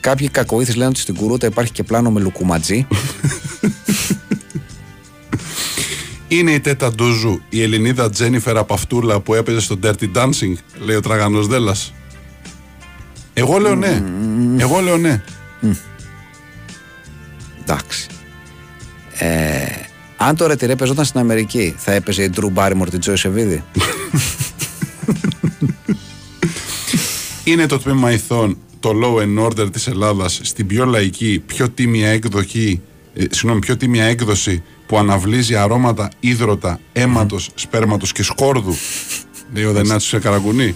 [0.00, 2.86] Κάποιοι κακοήθει λένε ότι στην Κουρούτα υπάρχει και πλάνο με λουκουματζή.
[6.32, 11.00] Είναι η Τέτα Ντούζου, η Ελληνίδα Τζένιφερ Απαυτούλα που έπαιζε στο Dirty Dancing, λέει ο
[11.00, 11.92] Τραγανός Δέλλας.
[13.32, 14.02] Εγώ λέω ναι.
[14.56, 15.22] Εγώ λέω ναι.
[17.60, 18.06] Εντάξει.
[19.18, 19.64] Ε,
[20.16, 23.64] αν το ρετυρέ παίζονταν στην Αμερική, θα έπαιζε η Drew Barrymore την Τζόι Σεβίδη;
[27.44, 32.08] Είναι το τμήμα ηθών το Law and Order της Ελλάδας στην πιο λαϊκή, πιο τίμια
[32.08, 32.80] έκδοχη,
[33.14, 38.74] ε, συγγνώμη, πιο τίμια έκδοση που αναβλύζει αρώματα ίδρωτα, αίματος, σπέρματος και σκόρδου.
[39.54, 40.74] Λέει ο Δενάτσος σε καραγκουνί.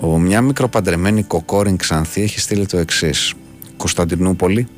[0.00, 3.34] Ο μια μικροπαντρεμένη κοκόριν Ξανθή έχει στείλει το εξής.
[3.76, 4.68] Κωνσταντινούπολη,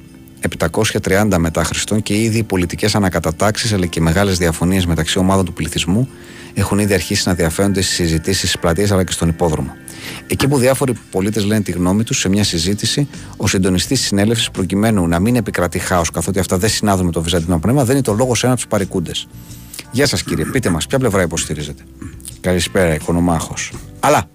[1.02, 5.52] 730 μετά Χριστόν και ήδη οι πολιτικές ανακατατάξεις αλλά και μεγάλες διαφωνίες μεταξύ ομάδων του
[5.52, 6.08] πληθυσμού
[6.54, 9.76] έχουν ήδη αρχίσει να διαφέρονται στις συζητήσεις στι πλατείε αλλά και στον υπόδρομο.
[10.26, 14.50] Εκεί που διάφοροι πολίτες λένε τη γνώμη τους σε μια συζήτηση, ο συντονιστής της συνέλευσης,
[14.50, 18.12] προκειμένου να μην επικρατεί χάος καθότι αυτά δεν συνάδουν με το βυζαντινό πνεύμα, δίνει το
[18.12, 19.26] λόγο σε ένα από τους παρικούντες.
[19.90, 21.82] Γεια σας κύριε, πείτε μας, ποια πλευρά υποστηρίζετε;
[22.40, 23.72] Καλησπέρα, οικονομάχος.
[24.00, 24.30] Αλλά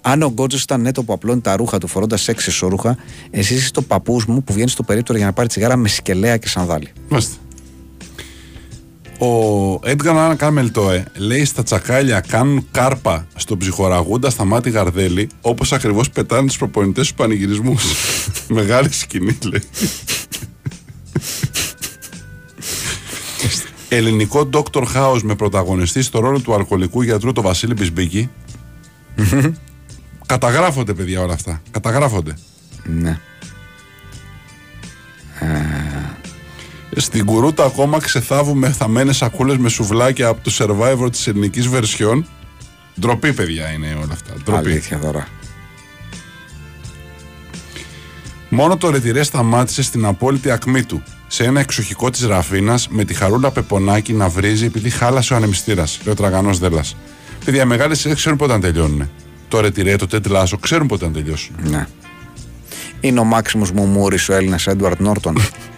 [0.00, 2.96] αν ο Γκότζος ήταν νέτο που απλώνει τα ρούχα του φορώντας έξι ισορούχα,
[3.30, 6.36] εσύ είσαι το παππούς μου που βγαίνει στο περίπτωρο για να πάρει τσιγάρα με σκελέα
[6.36, 6.88] και σανδάλι.
[7.08, 7.36] Μάλιστα.
[9.18, 15.72] Ο Έντγκαν Άννα Κάμελτοε λέει στα τσακάλια κάνουν κάρπα στον ψυχοραγούντα στα μάτι γαρδέλη όπως
[15.72, 17.84] ακριβώς πετάνε τους προπονητές στους πανηγυρισμούς.
[18.48, 19.62] Μεγάλη σκηνή λέει.
[23.88, 24.84] Ελληνικό Dr.
[24.94, 28.30] House με πρωταγωνιστή στο ρόλο του αλκοολικού γιατρού το Βασίλη Μπισμπίκη.
[30.26, 31.62] Καταγράφονται παιδιά όλα αυτά.
[31.70, 32.34] Καταγράφονται.
[32.84, 33.20] Ναι.
[36.98, 42.26] Στην κουρούτα ακόμα ξεθάβουμε θαμένε σακούλες με σουβλάκια από το survivor της ελληνικής βερσιόν.
[43.00, 44.32] Ντροπή, παιδιά, είναι όλα αυτά.
[44.44, 44.68] Ντροπή.
[44.68, 45.28] Αλήθεια τώρα.
[48.48, 51.02] Μόνο το ρετυρέ σταμάτησε στην απόλυτη ακμή του.
[51.26, 56.00] Σε ένα εξοχικό της Ραφίνα με τη χαρούλα πεπονάκι να βρίζει επειδή χάλασε ο ανεμιστήρας.
[56.04, 56.84] Λέει ο τραγανός Δέλλα.
[57.44, 59.10] Παιδιά, οι μεγάλες σειρές ξέρουν πότε να τελειώνουν.
[59.48, 61.54] Το ρετυρέ, το τετλάσο ξέρουν πότε να τελειώσουν.
[61.62, 61.86] Ναι.
[63.00, 65.36] Είναι ο Μάξιμος Μουμούρης ο Έλληνας Έντουαρτ Νόρτον.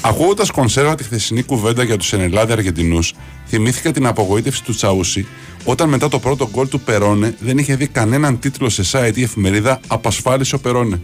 [0.00, 3.14] Ακούγοντας κονσέρβα τη χθεσινή κουβέντα για τους Ενελάδε Αργεντινούς,
[3.46, 5.26] θυμήθηκα την απογοήτευση του Τσαούσι
[5.64, 9.22] όταν μετά το πρώτο γκολ του Περόνε δεν είχε δει κανέναν τίτλο σε site ή
[9.22, 11.00] εφημερίδα Απασφάλισε ο Περόνε.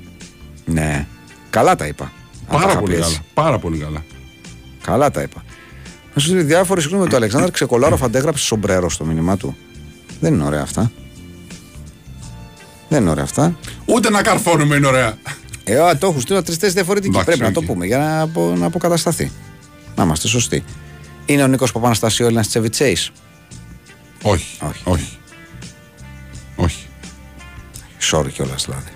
[0.64, 1.06] ναι.
[1.50, 2.04] Καλά τα είπα.
[2.04, 2.10] Αν
[2.48, 3.10] τα Πάρα είχα πολύ πει έτσι.
[3.12, 3.24] καλά.
[3.34, 4.04] Πάρα πολύ καλά.
[4.84, 5.44] Καλά τα είπα.
[6.14, 9.56] Να σου δει διάφοροι συγγνώμη το Αλεξάνδρ Ξεκολάροφ αντέγραψε σομπρέρο στο μήνυμά του.
[10.20, 10.90] Δεν είναι ωραία αυτά.
[12.88, 13.56] Δεν είναι ωραία αυτά.
[13.84, 15.14] Ούτε να καρφώνουμε είναι ωραία.
[15.64, 17.18] Ε, α, το έχουν στείλει τρεις θέσει διαφορετικοί.
[17.18, 17.66] Εντάξει, Πρέπει να οκ.
[17.66, 19.30] το πούμε για να, απο- να αποκατασταθεί.
[19.96, 20.64] Να είμαστε σωστοί.
[21.26, 23.10] Είναι ο Νίκος Παπαναστασίου Έλληνας Τσεβιτσέης;
[24.22, 24.58] Όχι.
[24.62, 24.80] Όχι.
[24.84, 25.18] Όχι.
[26.56, 26.86] Όχι.
[28.12, 28.90] Sorry κιόλας δηλαδή.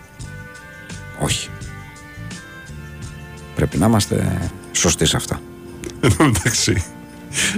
[1.21, 1.49] Όχι.
[3.55, 4.41] Πρέπει να είμαστε
[4.73, 5.41] σωστοί σε αυτά.
[6.01, 6.85] Εν τω μεταξύ,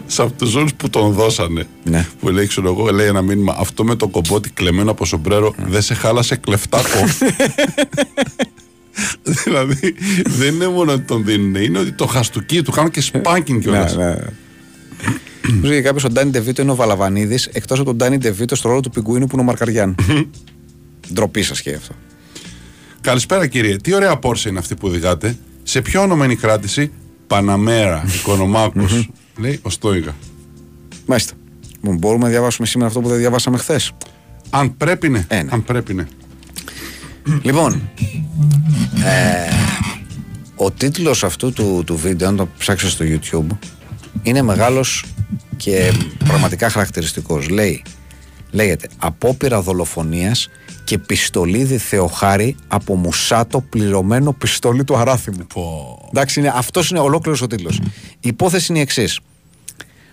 [0.07, 2.07] σε αυτούς όλους που τον δώσανε, Ναι.
[2.21, 5.83] που λέει, ξέρω εγώ, λέει ένα μήνυμα, αυτό με το κομπότι κλεμμένο από σομπρέρο δεν
[5.83, 6.89] σε χάλασε κλεφτάκο.
[9.45, 9.95] δηλαδή,
[10.25, 13.97] δεν είναι μόνο ότι τον δίνουν, είναι ότι το χαστούκι του κάνουν και σπάκιν κιόλας.
[13.97, 14.17] Ναι, ναι.
[15.53, 18.69] Μου λέει κάποιος ο Ντάνι Ντεβίτο είναι ο Βαλαβανίδης, εκτός από τον Ντάνι Ντεβίτο στο
[18.69, 19.95] ρόλο του πιγκουίνου που είναι ο Μαρκαριάν.
[21.13, 21.95] Ντροπή σας και αυτό.
[23.01, 25.37] Καλησπέρα κύριε, τι ωραία πόρσα είναι αυτή που οδηγάτε.
[25.63, 26.91] Σε ποιο όνομα είναι η κράτηση,
[27.27, 29.09] Παναμέρα, Οικονομάκος,
[29.39, 30.15] λέει ο Στόιγα.
[31.07, 31.33] Μάλιστα.
[31.81, 33.93] Λοιπόν, μπορούμε να διαβάσουμε σήμερα αυτό που δεν διαβάσαμε χθες.
[34.51, 35.25] Αν πρέπει ναι.
[35.29, 35.49] Ε, ναι.
[35.53, 36.07] Αν πρέπει ναι.
[37.43, 37.91] Λοιπόν,
[39.05, 39.53] ε,
[40.57, 43.57] ο τίτλος αυτού του, του βίντεο, αν το ψάξετε στο YouTube,
[44.23, 45.05] είναι μεγάλος
[45.57, 45.93] και
[46.25, 47.49] πραγματικά χαρακτηριστικός.
[47.49, 47.83] Λέει,
[48.51, 50.49] λέγεται «Απόπειρα δολοφονίας
[50.85, 55.47] και πιστολίδι Θεοχάρη από Μουσάτο πληρωμένο πιστόλι του Αράθιμου».
[56.09, 57.81] Εντάξει, είναι, αυτός είναι ολόκληρος ο τίτλος.
[58.21, 59.21] Η υπόθεση είναι η εξής.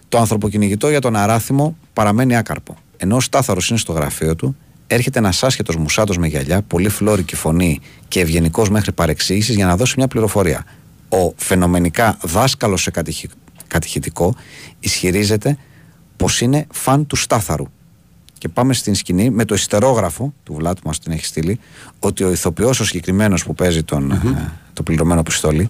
[0.09, 2.75] Το ανθρωποκυνηγητό για τον Αράθιμο παραμένει άκαρπο.
[2.97, 4.55] Ενώ ο Στάθαρος είναι στο γραφείο του,
[4.88, 9.76] έρχεται ένας άσχετος μουσάτος με γυαλιά, πολύ φλόρικη φωνή και ευγενικός μέχρι παρεξήγησης για να
[9.76, 10.65] δώσει μια πληροφορία.
[11.09, 13.31] Ο φαινομενικά δάσκαλος σε κατηχη-
[13.68, 14.35] κατηχητικό
[14.80, 15.57] ισχυρίζεται
[16.15, 17.65] πως είναι φαν του Στάθαρου.
[18.38, 21.59] Και πάμε στην σκηνή με το ιστερόγραφο του Βλάτ που μα την έχει στείλει
[21.99, 25.69] ότι ο ηθοποιός ο συγκεκριμένος που παίζει τον, ε, το πληρωμένο πιστόλι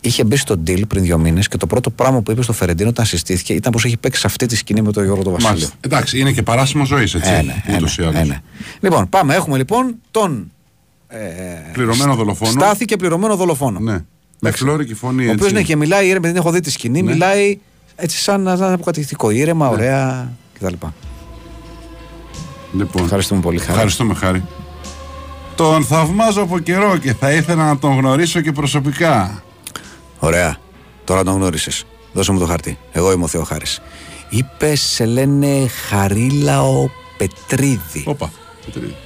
[0.00, 2.88] είχε μπει στο deal πριν δύο μήνες και το πρώτο πράγμα που είπε στο Φερεντίνο
[2.88, 5.52] όταν συστήθηκε ήταν πως έχει παίξει σε αυτή τη σκηνή με τον Γιώργο τον Βασίλειο.
[5.54, 5.76] Μάλιστα.
[5.80, 7.30] Εντάξει, είναι και παράσημο ζωής, έτσι.
[7.32, 8.20] Ε, ναι, ε, ούτως ή ναι, άλλως.
[8.20, 8.40] ε, ναι.
[8.80, 9.34] Λοιπόν, πάμε.
[9.34, 10.50] Έχουμε λοιπόν τον
[11.72, 12.50] Πληρωμένο δολοφόνο.
[12.50, 13.78] Στάθη και πληρωμένο δολοφόνο.
[13.78, 13.92] Ναι.
[13.92, 14.04] Με
[14.48, 14.62] Εντάξει.
[14.64, 15.22] φλόρικη φωνή.
[15.26, 15.54] Ο οποίος έτσι.
[15.54, 17.12] ναι, και μιλάει ήρεμα, δεν έχω δει τη σκηνή, Ναι.
[17.12, 17.58] μιλάει
[17.96, 19.30] έτσι σαν να σαν αποκατηκτικό.
[19.30, 20.74] Ήρεμα, ωραία κτλ.
[22.76, 23.70] Λοιπόν, Ευχαριστούμε πολύ, Χάρη.
[23.72, 24.42] Ευχαριστούμε, Χάρη.
[25.54, 29.42] Τον θαυμάζω από καιρό και θα ήθελα να τον γνωρίσω και προσωπικά.
[30.20, 30.56] Ωραία.
[31.04, 31.84] Τώρα τον γνώρισες.
[32.12, 32.78] Δώσε μου το χαρτί.
[32.92, 33.80] Εγώ είμαι ο Θεοχάρης.
[34.28, 38.04] Είπε, σε λένε Χαρίλαο Πετρίδη.
[38.04, 38.32] Όπα.
[38.64, 38.96] Πετρίδη.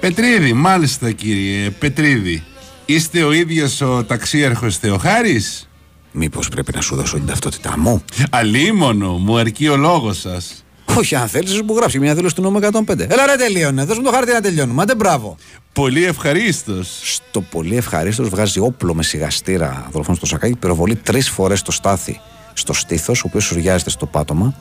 [0.00, 2.42] Πετρίδη, μάλιστα κύριε Πετρίδη.
[2.86, 5.68] Είστε ο ίδιος ο ταξίαρχος Θεοχάρης;
[6.12, 10.61] Μήπως πρέπει να σου δώσω την ταυτότητά μου; Αλίμονο, μου αρκεί ο λόγος σας.
[10.84, 13.00] Όχι, αν θέλεις, σου που γράψει μια δήλωση του νόμου 105.
[13.08, 13.84] Έλα, ρε, τελείωνε.
[13.84, 14.82] Δώσε μου το χαρτί να τελειώνουμε.
[14.82, 15.36] Άντε, μπράβο.
[15.72, 17.00] Πολύ ευχαρίστως.
[17.02, 22.20] Στο πολύ ευχαρίστως βγάζει όπλο με σιγαστήρα δολοφόνο στο σακάκι, πυροβολεί τρεις φορές το στάθι
[22.52, 24.54] στο στήθος, ο οποίος σουριάζεται στο πάτωμα.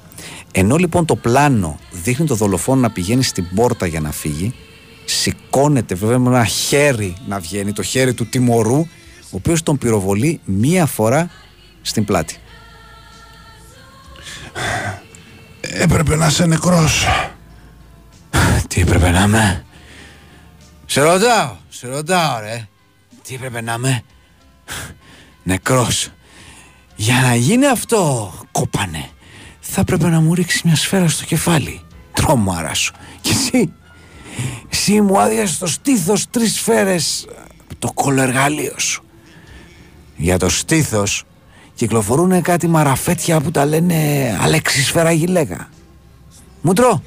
[0.52, 4.54] Ενώ λοιπόν το πλάνο δείχνει το δολοφόνο να πηγαίνει στην πόρτα για να φύγει,
[5.06, 8.80] σηκώνεται βέβαια με ένα χέρι να βγαίνει, το χέρι του τιμωρού,
[9.24, 11.30] ο οποίος τον πυροβολεί μία φορά
[11.82, 12.36] στην πλάτη.
[15.74, 17.06] Έπρεπε να είσαι νεκρός.
[18.68, 19.66] Τι έπρεπε να είμαι;
[20.86, 22.68] Σε ρωτάω, σε ρωτάω ρε.
[23.24, 24.04] Τι έπρεπε να είμαι;
[25.44, 26.10] Νεκρός.
[26.96, 29.10] Για να γίνει αυτό, κόπανε,
[29.60, 31.82] θα έπρεπε να μου ρίξεις μια σφαίρα στο κεφάλι.
[32.14, 32.94] Τρόμαρα σου.
[33.22, 33.74] Και εσύ,
[34.70, 37.28] εσύ μου άδειασες στο στήθος τρεις σφαίρες
[37.64, 39.04] από το κολοεργαλείο σου.
[40.16, 41.24] Για το στήθος
[41.82, 43.96] κυκλοφορούν κάτι μαραφέτια που τα λένε
[44.42, 45.70] Αλέξης σφαίρα γυλαίκα.
[46.62, 47.02] Μούτρο,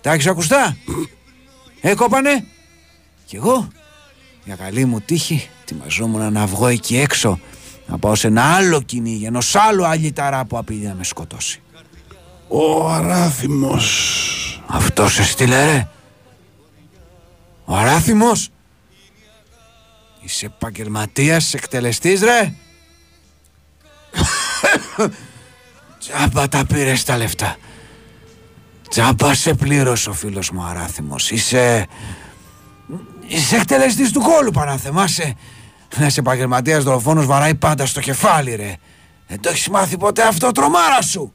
[0.00, 0.76] τα έχεις ακουστά;
[1.80, 2.44] Ε, κόπανε.
[3.24, 3.68] Κι εγώ,
[4.44, 7.40] για καλή μου τύχη, ετοιμαζόμουν να βγω εκεί έξω
[7.86, 11.62] να πάω σε ένα άλλο κυνήγι, ενός άλλου αλυταρά που απειλεί να με σκοτώσει.
[12.48, 14.62] Ο Αράθιμος.
[14.66, 15.88] Αυτός σε στείλε ρε.
[17.64, 18.48] Ο Αράθιμος.
[20.20, 22.54] Είσαι επαγγελματίας εκτελεστής ρε.
[25.98, 27.56] Τζάμπα τα πήρες τα λεφτά.
[28.88, 31.30] Τζάμπα σε πλήρωσε ο φίλος μου ο Αράθιμος.
[31.30, 31.86] Είσαι...
[33.26, 35.34] Είσαι εκτελεστής του κόλου Παναθεμάσαι.
[35.96, 38.76] Ένας επαγγελματίας δολοφόνος βαράει πάντα στο κεφάλι ρε.
[39.26, 41.32] Δεν το έχεις μάθει ποτέ αυτό τρομάρα σου.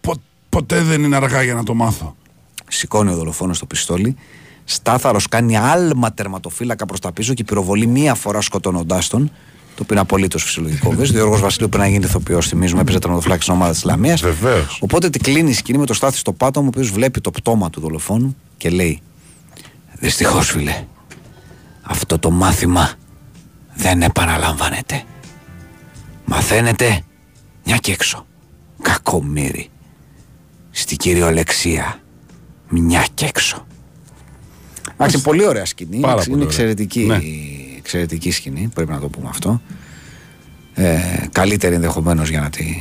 [0.00, 2.16] Πο- ποτέ δεν είναι αργά για να το μάθω.
[2.68, 4.16] Σηκώνει ο δολοφόνος το πιστόλι.
[4.64, 9.32] Στάθαρος κάνει άλμα τερματοφύλακα προς τα πίσω και πυροβολεί μία φορά σκοτώνοντάς τον.
[9.74, 10.90] Το οποίο είναι απολύτως φυσιολογικό.
[10.96, 12.48] Βέβαια, ο Γιώργο Βασιλείου πρέπει να γίνει ηθοποιός.
[12.48, 14.20] Θυμίζουμε, έπαιζε τερματοφύλακα στην ομάδα της Λαμίας.
[14.20, 14.78] Βεβαίως.
[14.82, 17.70] Οπότε την κλείνει η σκηνή με το στάθι στο πάτωμα, ο οποίος βλέπει το πτώμα
[17.70, 19.00] του δολοφόνου και λέει:
[19.98, 20.84] Δυστυχώς, φίλε,
[21.82, 22.92] αυτό το μάθημα
[23.74, 25.02] δεν επαναλαμβάνεται.
[26.24, 27.02] Μαθαίνετε
[27.64, 28.26] μια και έξω.
[28.82, 29.68] Κακομύρι.
[30.70, 32.00] Στην κυριολεξία.
[32.68, 33.66] Μια και έξω.
[34.92, 36.00] Εντάξει, πολύ ωραία σκηνή.
[36.00, 36.46] Πάρα είναι πολύ ωραία.
[36.46, 37.18] εξαιρετική, Ναι.
[37.82, 39.60] Εξαιρετική σκηνή, πρέπει να το πούμε αυτό.
[40.74, 41.00] Ε,
[41.32, 42.76] καλύτερη ενδεχομένως για να τη,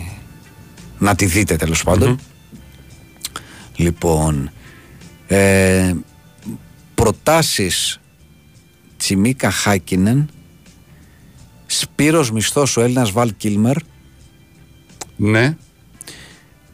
[0.98, 2.20] να τη δείτε τέλος πάντων.
[3.76, 4.52] Λοιπόν,
[5.28, 5.94] ε,
[6.96, 8.00] προτάσεις
[8.98, 10.30] Τσιμίκα Χάκινεν,
[11.66, 13.76] Σπύρος Μισθός ο Έλληνας Βαλ Κίλμερ,
[15.16, 15.58] Ναι,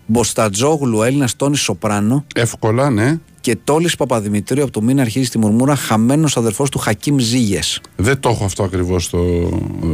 [0.05, 3.19] Μποστατζόγλου ο Έλληνας Τόνις Σοπράνο εύκολα, ναι.
[3.47, 7.81] Και Τόλης Παπαδημητρίου από το μήνα αρχίζεις τη μουρμούρα χαμένος αδερφός του Χακίμ Ζήγες.
[7.95, 9.49] Δεν το έχω αυτό ακριβώς στο,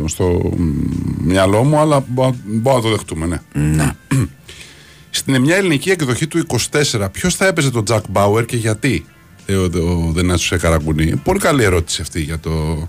[0.05, 0.63] στο μ,
[1.19, 3.39] μυαλό μου, αλλά μπο- μπορούμε να το δεχτούμε, ναι.
[3.53, 3.91] Ναι.
[5.09, 6.45] Στην μια ελληνική εκδοχή του
[6.91, 9.05] 24, ποιος θα έπαιζε τον Τζακ Μπάουερ και γιατί
[9.45, 12.87] ε, ο, ο Δενάτσο Καραγκουνή; Πολύ καλή ερώτηση αυτή για το.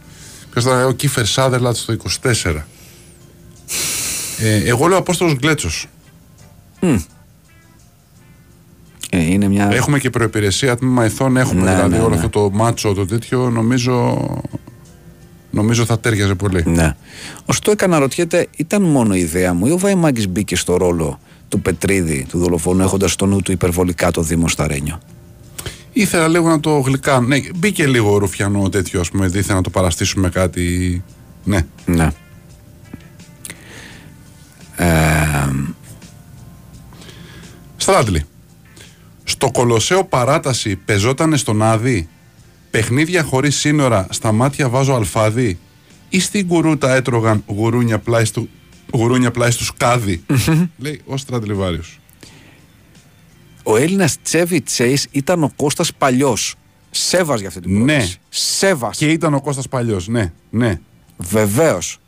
[0.51, 2.55] Ποιος θα ο Κίφερ Σάδερλατς στο 24.
[4.39, 5.87] Ε, εγώ λέω Απόστολος Γκλέτσος.
[6.81, 6.97] Ε,
[9.17, 9.69] Είναι μια.
[9.73, 12.15] Έχουμε και προπηρεσία τμήμα ηθών, έχουμε Ναι, δηλαδή ναι, όλο ναι.
[12.15, 13.51] αυτό το μάτσο το τέτοιο.
[13.51, 14.27] Νομίζω,
[15.51, 16.63] νομίζω θα τέριαζε πολύ.
[16.67, 16.97] Ναι.
[17.45, 21.19] Ωστόσο, έκανα ρωτιέται, ήταν μόνο ιδέα μου ή ο Βαϊμάκης μπήκε στο ρόλο
[21.49, 25.01] του Πετρίδη, του δολοφόνου, έχοντας στο νου του υπερβολικά το Δήμο Σταρένιο;
[25.93, 27.27] Ήθελα λίγο να το γλυκάνω.
[27.27, 31.03] Ναι, μπήκε λίγο ρουφιανό τέτοιο, ας πούμε, ήθελα να το παραστήσουμε κάτι.
[31.45, 31.67] Ναι.
[31.87, 32.09] Ναι.
[34.77, 34.87] Ε,
[37.77, 38.25] Στράτλι.
[39.25, 42.09] Στο Κολοσσέο παράταση πεζότανε στον Άδη.
[42.71, 45.59] Παιχνίδια χωρίς σύνορα στα μάτια βάζω αλφάδι.
[46.09, 48.49] Ή στην κουρούτα έτρωγαν γουρούνια πλάι, του,
[48.93, 50.23] γουρούνια πλάι στους κάδι.
[50.79, 51.99] Λέει ο Στρατλιβάριος.
[53.63, 56.55] ο Έλληνας Τσέβι Τσέις ήταν ο Κώστας Παλιός.
[56.91, 57.93] Σέβας για αυτή την Ναι.
[57.93, 58.19] πρόταση.
[58.29, 58.97] Σέβας.
[58.97, 60.81] Και ήταν ο Κώστας Παλιός, ναι, ναι.
[61.17, 61.99] Βεβαίως.